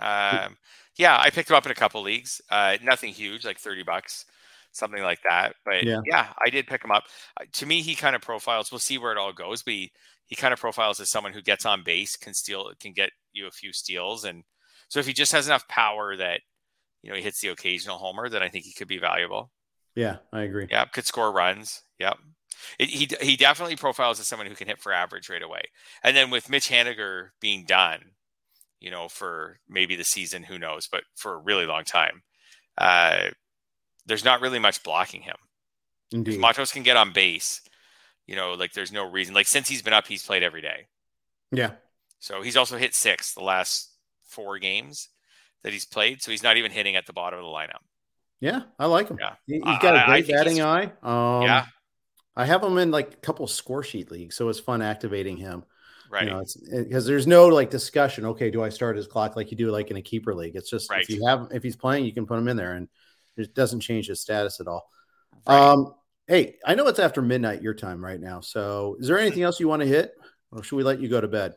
Um, 0.00 0.56
yeah, 0.96 1.18
I 1.18 1.30
picked 1.30 1.50
him 1.50 1.56
up 1.56 1.66
in 1.66 1.72
a 1.72 1.74
couple 1.74 2.00
leagues. 2.00 2.40
Uh, 2.48 2.76
nothing 2.80 3.12
huge, 3.12 3.44
like 3.44 3.58
30 3.58 3.82
bucks, 3.82 4.24
something 4.70 5.02
like 5.02 5.18
that. 5.28 5.56
But 5.64 5.82
Yeah. 5.82 6.00
yeah, 6.06 6.28
I 6.44 6.48
did 6.48 6.68
pick 6.68 6.84
him 6.84 6.92
up. 6.92 7.04
Uh, 7.40 7.44
to 7.54 7.66
me, 7.66 7.82
he 7.82 7.96
kind 7.96 8.14
of 8.14 8.22
profiles. 8.22 8.70
We'll 8.70 8.78
see 8.78 8.98
where 8.98 9.10
it 9.10 9.18
all 9.18 9.32
goes, 9.32 9.64
but 9.64 9.74
he, 9.74 9.90
he 10.26 10.36
kind 10.36 10.52
of 10.52 10.60
profiles 10.60 11.00
as 11.00 11.08
someone 11.08 11.32
who 11.32 11.42
gets 11.42 11.64
on 11.64 11.82
base, 11.82 12.16
can 12.16 12.34
steal, 12.34 12.70
can 12.78 12.92
get 12.92 13.10
you 13.32 13.46
a 13.46 13.52
few 13.52 13.72
steals, 13.72 14.24
and 14.24 14.44
so 14.88 15.00
if 15.00 15.06
he 15.06 15.12
just 15.12 15.32
has 15.32 15.46
enough 15.46 15.66
power 15.68 16.16
that 16.16 16.40
you 17.02 17.10
know 17.10 17.16
he 17.16 17.22
hits 17.22 17.40
the 17.40 17.48
occasional 17.48 17.98
homer, 17.98 18.28
then 18.28 18.42
I 18.42 18.48
think 18.48 18.64
he 18.64 18.72
could 18.72 18.88
be 18.88 18.98
valuable. 18.98 19.50
Yeah, 19.94 20.18
I 20.32 20.42
agree. 20.42 20.68
Yeah, 20.70 20.84
could 20.84 21.06
score 21.06 21.32
runs. 21.32 21.82
Yep. 21.98 22.18
It, 22.78 22.88
he 22.88 23.08
he 23.20 23.36
definitely 23.36 23.76
profiles 23.76 24.20
as 24.20 24.28
someone 24.28 24.46
who 24.46 24.54
can 24.54 24.68
hit 24.68 24.80
for 24.80 24.92
average 24.92 25.28
right 25.28 25.42
away. 25.42 25.62
And 26.02 26.16
then 26.16 26.30
with 26.30 26.50
Mitch 26.50 26.68
Haniger 26.68 27.30
being 27.40 27.64
done, 27.64 28.00
you 28.80 28.90
know, 28.90 29.08
for 29.08 29.58
maybe 29.68 29.96
the 29.96 30.04
season, 30.04 30.42
who 30.42 30.58
knows, 30.58 30.88
but 30.90 31.04
for 31.16 31.34
a 31.34 31.38
really 31.38 31.66
long 31.66 31.84
time, 31.84 32.22
uh, 32.78 33.28
there's 34.06 34.24
not 34.24 34.40
really 34.40 34.58
much 34.58 34.82
blocking 34.82 35.22
him. 35.22 35.36
Indeed. 36.12 36.34
If 36.34 36.40
Matos 36.40 36.72
can 36.72 36.82
get 36.82 36.96
on 36.96 37.12
base, 37.12 37.60
you 38.26 38.36
know, 38.36 38.54
like 38.54 38.72
there's 38.72 38.92
no 38.92 39.08
reason. 39.08 39.34
Like 39.34 39.46
since 39.46 39.68
he's 39.68 39.82
been 39.82 39.92
up, 39.92 40.06
he's 40.06 40.24
played 40.24 40.42
every 40.42 40.62
day. 40.62 40.86
Yeah. 41.52 41.72
So 42.18 42.42
he's 42.42 42.56
also 42.56 42.76
hit 42.76 42.94
six 42.94 43.34
the 43.34 43.42
last 43.42 43.90
four 44.28 44.58
games 44.58 45.08
that 45.62 45.72
he's 45.72 45.84
played. 45.84 46.22
So 46.22 46.30
he's 46.30 46.42
not 46.42 46.56
even 46.56 46.72
hitting 46.72 46.96
at 46.96 47.06
the 47.06 47.12
bottom 47.12 47.38
of 47.38 47.44
the 47.44 47.50
lineup. 47.50 47.82
Yeah, 48.40 48.62
I 48.78 48.86
like 48.86 49.08
him. 49.08 49.18
Yeah. 49.20 49.34
He, 49.46 49.62
has 49.64 49.78
got 49.80 49.96
a 49.96 50.06
great 50.06 50.28
batting 50.28 50.60
eye. 50.60 50.92
Um, 51.02 51.42
yeah. 51.42 51.66
I 52.36 52.44
have 52.44 52.62
him 52.62 52.76
in 52.76 52.90
like 52.90 53.14
a 53.14 53.16
couple 53.16 53.46
score 53.46 53.82
sheet 53.82 54.10
leagues, 54.10 54.36
so 54.36 54.48
it's 54.48 54.60
fun 54.60 54.82
activating 54.82 55.38
him. 55.38 55.64
Right. 56.10 56.24
You 56.24 56.30
know, 56.30 56.40
it's 56.40 56.56
because 56.56 57.06
there's 57.06 57.26
no 57.26 57.48
like 57.48 57.70
discussion. 57.70 58.26
Okay, 58.26 58.50
do 58.50 58.62
I 58.62 58.68
start 58.68 58.96
his 58.96 59.06
clock 59.06 59.36
like 59.36 59.50
you 59.50 59.56
do 59.56 59.70
like 59.70 59.90
in 59.90 59.96
a 59.96 60.02
keeper 60.02 60.34
league? 60.34 60.54
It's 60.54 60.70
just 60.70 60.90
Right. 60.90 61.02
if 61.02 61.08
you 61.10 61.26
have 61.26 61.48
if 61.50 61.62
he's 61.62 61.76
playing, 61.76 62.04
you 62.04 62.12
can 62.12 62.26
put 62.26 62.38
him 62.38 62.48
in 62.48 62.56
there, 62.56 62.74
and 62.74 62.88
it 63.36 63.54
doesn't 63.54 63.80
change 63.80 64.06
his 64.06 64.20
status 64.20 64.60
at 64.60 64.68
all. 64.68 64.88
Right. 65.46 65.58
Um, 65.58 65.94
hey, 66.26 66.56
I 66.64 66.74
know 66.74 66.86
it's 66.88 66.98
after 66.98 67.22
midnight 67.22 67.62
your 67.62 67.74
time 67.74 68.04
right 68.04 68.20
now. 68.20 68.40
So, 68.40 68.96
is 68.98 69.08
there 69.08 69.18
anything 69.18 69.42
else 69.42 69.60
you 69.60 69.68
want 69.68 69.82
to 69.82 69.88
hit, 69.88 70.12
or 70.52 70.62
should 70.62 70.76
we 70.76 70.82
let 70.82 71.00
you 71.00 71.08
go 71.08 71.20
to 71.20 71.28
bed? 71.28 71.54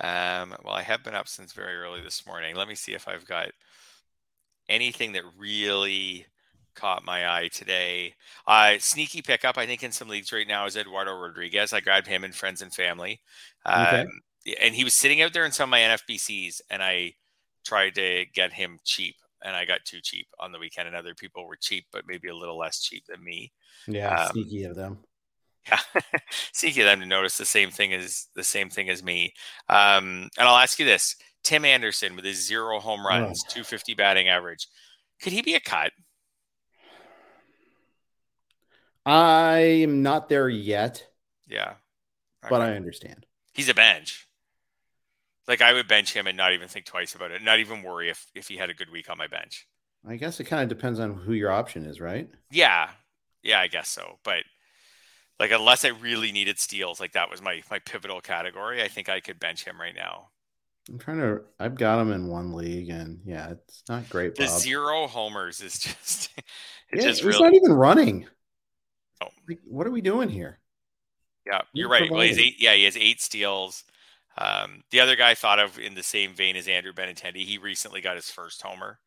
Um, 0.00 0.54
well, 0.64 0.74
I 0.74 0.82
have 0.82 1.04
been 1.04 1.14
up 1.14 1.28
since 1.28 1.52
very 1.52 1.76
early 1.76 2.00
this 2.00 2.26
morning. 2.26 2.56
Let 2.56 2.68
me 2.68 2.74
see 2.74 2.92
if 2.94 3.06
I've 3.06 3.26
got 3.26 3.48
anything 4.68 5.12
that 5.12 5.24
really 5.36 6.26
caught 6.74 7.04
my 7.04 7.28
eye 7.28 7.48
today. 7.52 8.14
Uh, 8.46 8.76
sneaky 8.78 9.20
pickup, 9.20 9.58
I 9.58 9.66
think, 9.66 9.82
in 9.82 9.92
some 9.92 10.08
leagues 10.08 10.32
right 10.32 10.48
now 10.48 10.66
is 10.66 10.76
Eduardo 10.76 11.12
Rodriguez. 11.12 11.72
I 11.72 11.80
grabbed 11.80 12.06
him 12.06 12.24
in 12.24 12.32
friends 12.32 12.62
and 12.62 12.72
family. 12.72 13.20
Um, 13.66 13.86
Okay. 13.86 14.04
And 14.62 14.74
he 14.74 14.84
was 14.84 14.98
sitting 14.98 15.20
out 15.20 15.34
there 15.34 15.44
in 15.44 15.52
some 15.52 15.68
of 15.68 15.70
my 15.70 15.80
NFBCs, 15.80 16.62
and 16.70 16.82
I 16.82 17.12
tried 17.62 17.94
to 17.96 18.24
get 18.32 18.54
him 18.54 18.78
cheap, 18.84 19.16
and 19.44 19.54
I 19.56 19.64
got 19.64 19.84
too 19.84 20.00
cheap 20.02 20.26
on 20.38 20.52
the 20.52 20.58
weekend, 20.58 20.88
and 20.88 20.96
other 20.96 21.14
people 21.14 21.46
were 21.46 21.56
cheap, 21.56 21.86
but 21.92 22.06
maybe 22.06 22.28
a 22.28 22.34
little 22.36 22.58
less 22.58 22.80
cheap 22.80 23.04
than 23.06 23.22
me. 23.22 23.52
Yeah, 23.86 24.24
Um, 24.24 24.32
sneaky 24.32 24.64
of 24.64 24.76
them. 24.76 24.98
Yeah, 25.68 25.78
sneaky 26.52 26.80
of 26.80 26.86
them 26.86 27.00
to 27.00 27.06
notice 27.06 27.36
the 27.36 27.44
same 27.44 27.70
thing 27.70 27.92
as 27.92 28.28
the 28.34 28.44
same 28.44 28.70
thing 28.70 28.88
as 28.88 29.02
me. 29.02 29.34
Um, 29.68 30.28
and 30.38 30.48
I'll 30.48 30.56
ask 30.56 30.78
you 30.78 30.84
this: 30.84 31.16
Tim 31.44 31.64
Anderson 31.64 32.16
with 32.16 32.24
his 32.24 32.44
zero 32.46 32.80
home 32.80 33.06
runs, 33.06 33.42
two 33.44 33.62
fifty 33.64 33.94
batting 33.94 34.28
average, 34.28 34.66
could 35.22 35.32
he 35.32 35.42
be 35.42 35.54
a 35.54 35.60
cut? 35.60 35.92
I 39.06 39.58
am 39.82 40.02
not 40.02 40.28
there 40.28 40.48
yet, 40.48 41.06
Yeah, 41.46 41.74
but 42.48 42.60
I 42.60 42.74
understand. 42.76 43.26
he's 43.52 43.68
a 43.68 43.74
bench. 43.74 44.26
Like 45.50 45.62
I 45.62 45.72
would 45.72 45.88
bench 45.88 46.12
him 46.12 46.28
and 46.28 46.36
not 46.36 46.52
even 46.52 46.68
think 46.68 46.86
twice 46.86 47.16
about 47.16 47.32
it, 47.32 47.42
not 47.42 47.58
even 47.58 47.82
worry 47.82 48.08
if 48.08 48.30
if 48.36 48.46
he 48.46 48.56
had 48.56 48.70
a 48.70 48.74
good 48.74 48.88
week 48.88 49.10
on 49.10 49.18
my 49.18 49.26
bench. 49.26 49.66
I 50.08 50.14
guess 50.14 50.38
it 50.38 50.44
kind 50.44 50.62
of 50.62 50.68
depends 50.68 51.00
on 51.00 51.12
who 51.12 51.32
your 51.32 51.50
option 51.50 51.84
is, 51.84 52.00
right? 52.00 52.30
Yeah, 52.52 52.88
yeah, 53.42 53.58
I 53.58 53.66
guess 53.66 53.88
so. 53.88 54.20
But 54.22 54.44
like, 55.40 55.50
unless 55.50 55.84
I 55.84 55.88
really 55.88 56.30
needed 56.30 56.60
steals, 56.60 57.00
like 57.00 57.14
that 57.14 57.28
was 57.28 57.42
my 57.42 57.62
my 57.68 57.80
pivotal 57.80 58.20
category, 58.20 58.80
I 58.80 58.86
think 58.86 59.08
I 59.08 59.18
could 59.18 59.40
bench 59.40 59.64
him 59.64 59.80
right 59.80 59.94
now. 59.94 60.28
I'm 60.88 60.98
trying 60.98 61.18
to. 61.18 61.40
I've 61.58 61.74
got 61.74 62.00
him 62.00 62.12
in 62.12 62.28
one 62.28 62.52
league, 62.52 62.88
and 62.88 63.18
yeah, 63.24 63.50
it's 63.50 63.82
not 63.88 64.08
great. 64.08 64.36
The 64.36 64.46
Bob. 64.46 64.60
zero 64.60 65.06
homers 65.08 65.60
is 65.60 65.80
just 65.80 66.30
it's 66.36 66.46
yeah, 66.92 67.00
just 67.02 67.22
he's 67.22 67.24
really 67.24 67.42
not 67.42 67.54
even 67.54 67.72
running. 67.72 68.28
Oh. 69.20 69.28
Like, 69.48 69.58
what 69.64 69.84
are 69.84 69.90
we 69.90 70.00
doing 70.00 70.28
here? 70.28 70.60
Yeah, 71.44 71.62
you're 71.72 71.88
You're 71.88 71.88
right. 71.90 72.08
Well, 72.08 72.20
he's 72.20 72.38
eight. 72.38 72.60
Yeah, 72.60 72.74
he 72.74 72.84
has 72.84 72.96
eight 72.96 73.20
steals. 73.20 73.82
Um, 74.38 74.82
the 74.90 75.00
other 75.00 75.16
guy 75.16 75.34
thought 75.34 75.58
of 75.58 75.78
in 75.78 75.94
the 75.94 76.02
same 76.02 76.34
vein 76.34 76.56
as 76.56 76.68
Andrew 76.68 76.92
Benintendi. 76.92 77.44
He 77.44 77.58
recently 77.58 78.00
got 78.00 78.16
his 78.16 78.30
first 78.30 78.62
homer. 78.62 78.98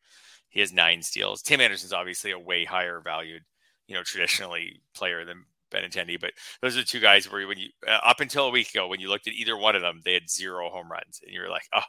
He 0.48 0.60
has 0.60 0.72
nine 0.72 1.02
steals. 1.02 1.42
Tim 1.42 1.60
Anderson's 1.60 1.92
obviously 1.92 2.30
a 2.30 2.38
way 2.38 2.64
higher 2.64 3.00
valued, 3.00 3.42
you 3.88 3.94
know, 3.94 4.02
traditionally 4.04 4.80
player 4.94 5.24
than 5.24 5.44
Benintendi. 5.72 6.20
But 6.20 6.32
those 6.62 6.76
are 6.76 6.80
the 6.80 6.86
two 6.86 7.00
guys 7.00 7.30
where 7.30 7.46
when 7.48 7.58
you 7.58 7.70
uh, 7.88 7.98
up 8.04 8.20
until 8.20 8.46
a 8.46 8.50
week 8.50 8.70
ago, 8.70 8.86
when 8.86 9.00
you 9.00 9.08
looked 9.08 9.26
at 9.26 9.34
either 9.34 9.56
one 9.56 9.74
of 9.74 9.82
them, 9.82 10.00
they 10.04 10.14
had 10.14 10.30
zero 10.30 10.68
home 10.70 10.90
runs, 10.92 11.20
and 11.24 11.32
you 11.34 11.40
were 11.40 11.48
like, 11.48 11.66
oh, 11.74 11.80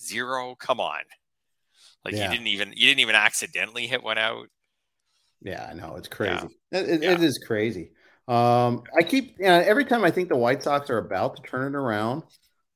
zero? 0.00 0.54
Come 0.60 0.78
on! 0.78 1.00
Like 2.04 2.14
Yeah. 2.14 2.24
you 2.26 2.30
didn't 2.36 2.46
even 2.48 2.68
you 2.76 2.86
didn't 2.86 3.00
even 3.00 3.16
accidentally 3.16 3.86
hit 3.88 4.02
one 4.04 4.18
out. 4.18 4.46
Yeah, 5.42 5.66
I 5.68 5.74
know 5.74 5.96
it's 5.96 6.08
crazy. 6.08 6.46
Yeah. 6.70 6.80
It, 6.80 6.88
it- 6.88 7.02
Yeah. 7.02 7.12
it 7.12 7.22
is 7.22 7.42
crazy. 7.44 7.90
Um, 8.28 8.84
I 8.96 9.02
keep 9.02 9.36
you 9.38 9.46
know, 9.46 9.58
every 9.60 9.84
time 9.84 10.04
I 10.04 10.10
think 10.10 10.28
the 10.28 10.36
White 10.36 10.62
Sox 10.62 10.88
are 10.88 10.98
about 10.98 11.36
to 11.36 11.42
turn 11.42 11.74
it 11.74 11.76
around, 11.76 12.22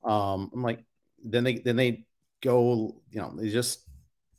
um, 0.08 0.50
I'm 0.52 0.62
like, 0.62 0.84
then 1.24 1.44
they 1.44 1.58
then 1.58 1.76
they 1.76 2.06
go, 2.42 3.00
you 3.10 3.20
know, 3.20 3.32
they 3.36 3.50
just 3.50 3.80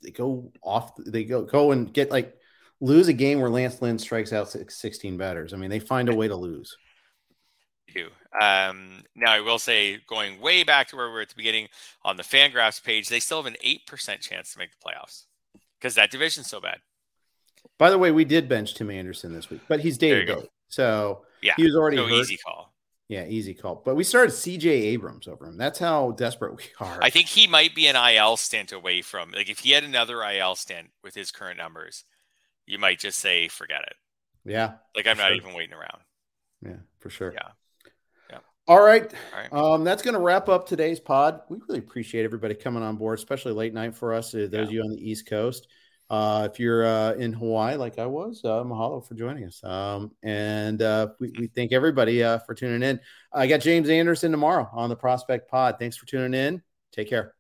they 0.04 0.12
go 0.12 0.52
off, 0.62 0.94
they 1.06 1.24
go 1.24 1.44
go 1.44 1.72
and 1.72 1.94
get 1.94 2.12
like 2.12 2.36
lose 2.82 3.08
a 3.10 3.14
game 3.14 3.40
where 3.42 3.50
Lance 3.50 3.82
Lynn 3.82 4.00
strikes 4.00 4.32
out 4.32 4.50
six- 4.50 4.80
16 4.80 5.18
batters. 5.18 5.54
I 5.54 5.58
mean, 5.58 5.70
they 5.70 5.80
find 5.80 6.08
a 6.10 6.16
way 6.16 6.28
to 6.30 6.36
lose. 6.36 6.78
do. 7.94 8.08
Um, 8.40 9.04
now, 9.16 9.32
I 9.34 9.42
will 9.42 9.60
say, 9.60 9.98
going 10.08 10.40
way 10.40 10.64
back 10.64 10.88
to 10.90 10.96
where 10.96 11.08
we 11.08 11.14
were 11.14 11.22
at 11.22 11.30
the 11.30 11.36
beginning 11.36 11.68
on 12.04 12.16
the 12.16 12.24
Fangraphs 12.24 12.82
page, 12.84 13.10
they 13.10 13.20
still 13.20 13.38
have 13.42 13.48
an 13.52 13.58
eight 13.62 13.86
percent 13.88 14.22
chance 14.22 14.54
to 14.54 14.60
make 14.60 14.70
the 14.72 14.78
playoffs 14.90 15.24
because 15.80 15.96
that 15.96 16.12
division's 16.12 16.48
so 16.50 16.62
bad. 16.62 16.78
By 17.78 17.90
the 17.90 17.98
way, 17.98 18.12
we 18.12 18.24
did 18.26 18.48
bench 18.48 18.76
Tim 18.76 18.90
Anderson 18.92 19.34
this 19.34 19.50
week, 19.50 19.62
but 19.68 19.80
he's 19.82 19.98
day 19.98 20.12
to 20.20 20.26
go. 20.26 20.42
day, 20.42 20.50
so 20.70 21.26
Yeah, 21.42 21.54
he 21.58 21.64
was 21.64 21.76
already 21.76 21.98
no 21.98 22.04
hurt. 22.08 22.14
easy 22.14 22.38
call. 22.38 22.74
Yeah, 23.10 23.26
easy 23.26 23.56
call. 23.56 23.82
But 23.84 23.96
we 23.96 24.04
started 24.04 24.32
CJ 24.32 24.66
Abrams 24.68 25.28
over 25.28 25.46
him. 25.48 25.58
That's 25.58 25.80
how 25.80 26.12
desperate 26.12 26.56
we 26.56 26.64
are. 26.80 27.00
I 27.02 27.10
think 27.10 27.28
he 27.28 27.48
might 27.48 27.74
be 27.76 27.88
an 27.88 27.96
IL 27.96 28.38
stint 28.38 28.72
away 28.72 29.02
from 29.02 29.32
like 29.32 29.50
if 29.50 29.60
he 29.60 29.72
had 29.72 29.84
another 29.84 30.22
IL 30.24 30.56
stint 30.56 30.90
with 31.04 31.16
his 31.16 31.32
current 31.32 31.58
numbers, 31.58 32.06
you 32.68 32.78
might 32.80 33.00
just 33.00 33.18
say 33.20 33.48
forget 33.48 33.82
it. 33.82 33.96
yeah, 34.46 34.74
Like 34.96 35.08
I'm 35.08 35.18
not 35.18 35.30
Sure. 35.30 35.36
even 35.38 35.54
waiting 35.56 35.74
around. 35.74 36.02
yeah, 36.64 36.78
for 37.00 37.10
sure. 37.10 37.34
Yeah. 37.34 37.50
Yeah. 38.30 38.38
All 38.68 38.80
right. 38.80 39.12
All 39.34 39.40
right. 39.42 39.54
Um, 39.74 39.84
that's 39.84 40.04
going 40.04 40.14
to 40.14 40.20
wrap 40.20 40.48
up 40.48 40.68
today's 40.68 41.00
pod. 41.00 41.42
We 41.50 41.58
really 41.68 41.80
appreciate 41.80 42.26
everybody 42.26 42.54
coming 42.54 42.84
on 42.84 42.96
board, 42.98 43.18
especially 43.18 43.54
late 43.54 43.74
night 43.74 43.96
for 43.96 44.14
us, 44.14 44.36
uh, 44.36 44.48
those 44.50 44.52
Yeah. 44.52 44.62
of 44.62 44.72
you 44.72 44.82
on 44.84 44.92
the 44.92 45.10
East 45.10 45.26
Coast. 45.26 45.68
Uh, 46.10 46.48
if 46.52 46.60
you're 46.60 46.86
uh, 46.86 47.14
in 47.14 47.34
Hawaii, 47.34 47.76
like 47.76 48.00
I 48.00 48.08
was, 48.08 48.42
uh, 48.44 48.64
mahalo 48.64 49.06
for 49.06 49.14
joining 49.14 49.46
us. 49.46 49.64
Um, 49.64 50.12
and 50.24 50.82
uh, 50.82 51.10
we, 51.20 51.32
we 51.38 51.48
thank 51.48 51.72
everybody 51.72 52.24
uh, 52.24 52.40
for 52.40 52.56
tuning 52.56 52.82
in. 52.82 53.00
I 53.32 53.46
got 53.46 53.62
James 53.62 53.90
Anderson 53.90 54.32
tomorrow 54.32 54.68
on 54.74 54.90
the 54.90 54.96
Prospect 54.96 55.50
Pod. 55.50 55.76
Thanks 55.78 55.98
for 55.98 56.08
tuning 56.08 56.34
in. 56.34 56.64
Take 56.92 57.10
care. 57.10 57.36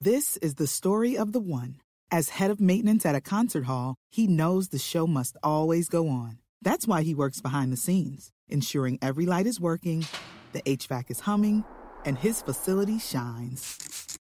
This 0.00 0.38
is 0.38 0.54
the 0.54 0.66
story 0.66 1.16
of 1.16 1.32
the 1.32 1.40
one. 1.40 1.76
As 2.10 2.30
head 2.30 2.50
of 2.50 2.58
maintenance 2.58 3.06
at 3.06 3.14
a 3.14 3.20
concert 3.20 3.66
hall, 3.66 3.94
he 4.10 4.26
knows 4.26 4.68
the 4.68 4.78
show 4.78 5.06
must 5.06 5.36
always 5.42 5.88
go 5.88 6.08
on. 6.08 6.38
That's 6.62 6.88
why 6.88 7.02
he 7.02 7.14
works 7.14 7.40
behind 7.40 7.72
the 7.72 7.76
scenes, 7.76 8.32
ensuring 8.48 8.98
every 9.00 9.26
light 9.26 9.46
is 9.46 9.60
working, 9.60 10.04
the 10.52 10.62
HVAC 10.62 11.10
is 11.10 11.20
humming, 11.20 11.64
and 12.04 12.18
his 12.18 12.42
facility 12.42 12.98
shines. 12.98 14.18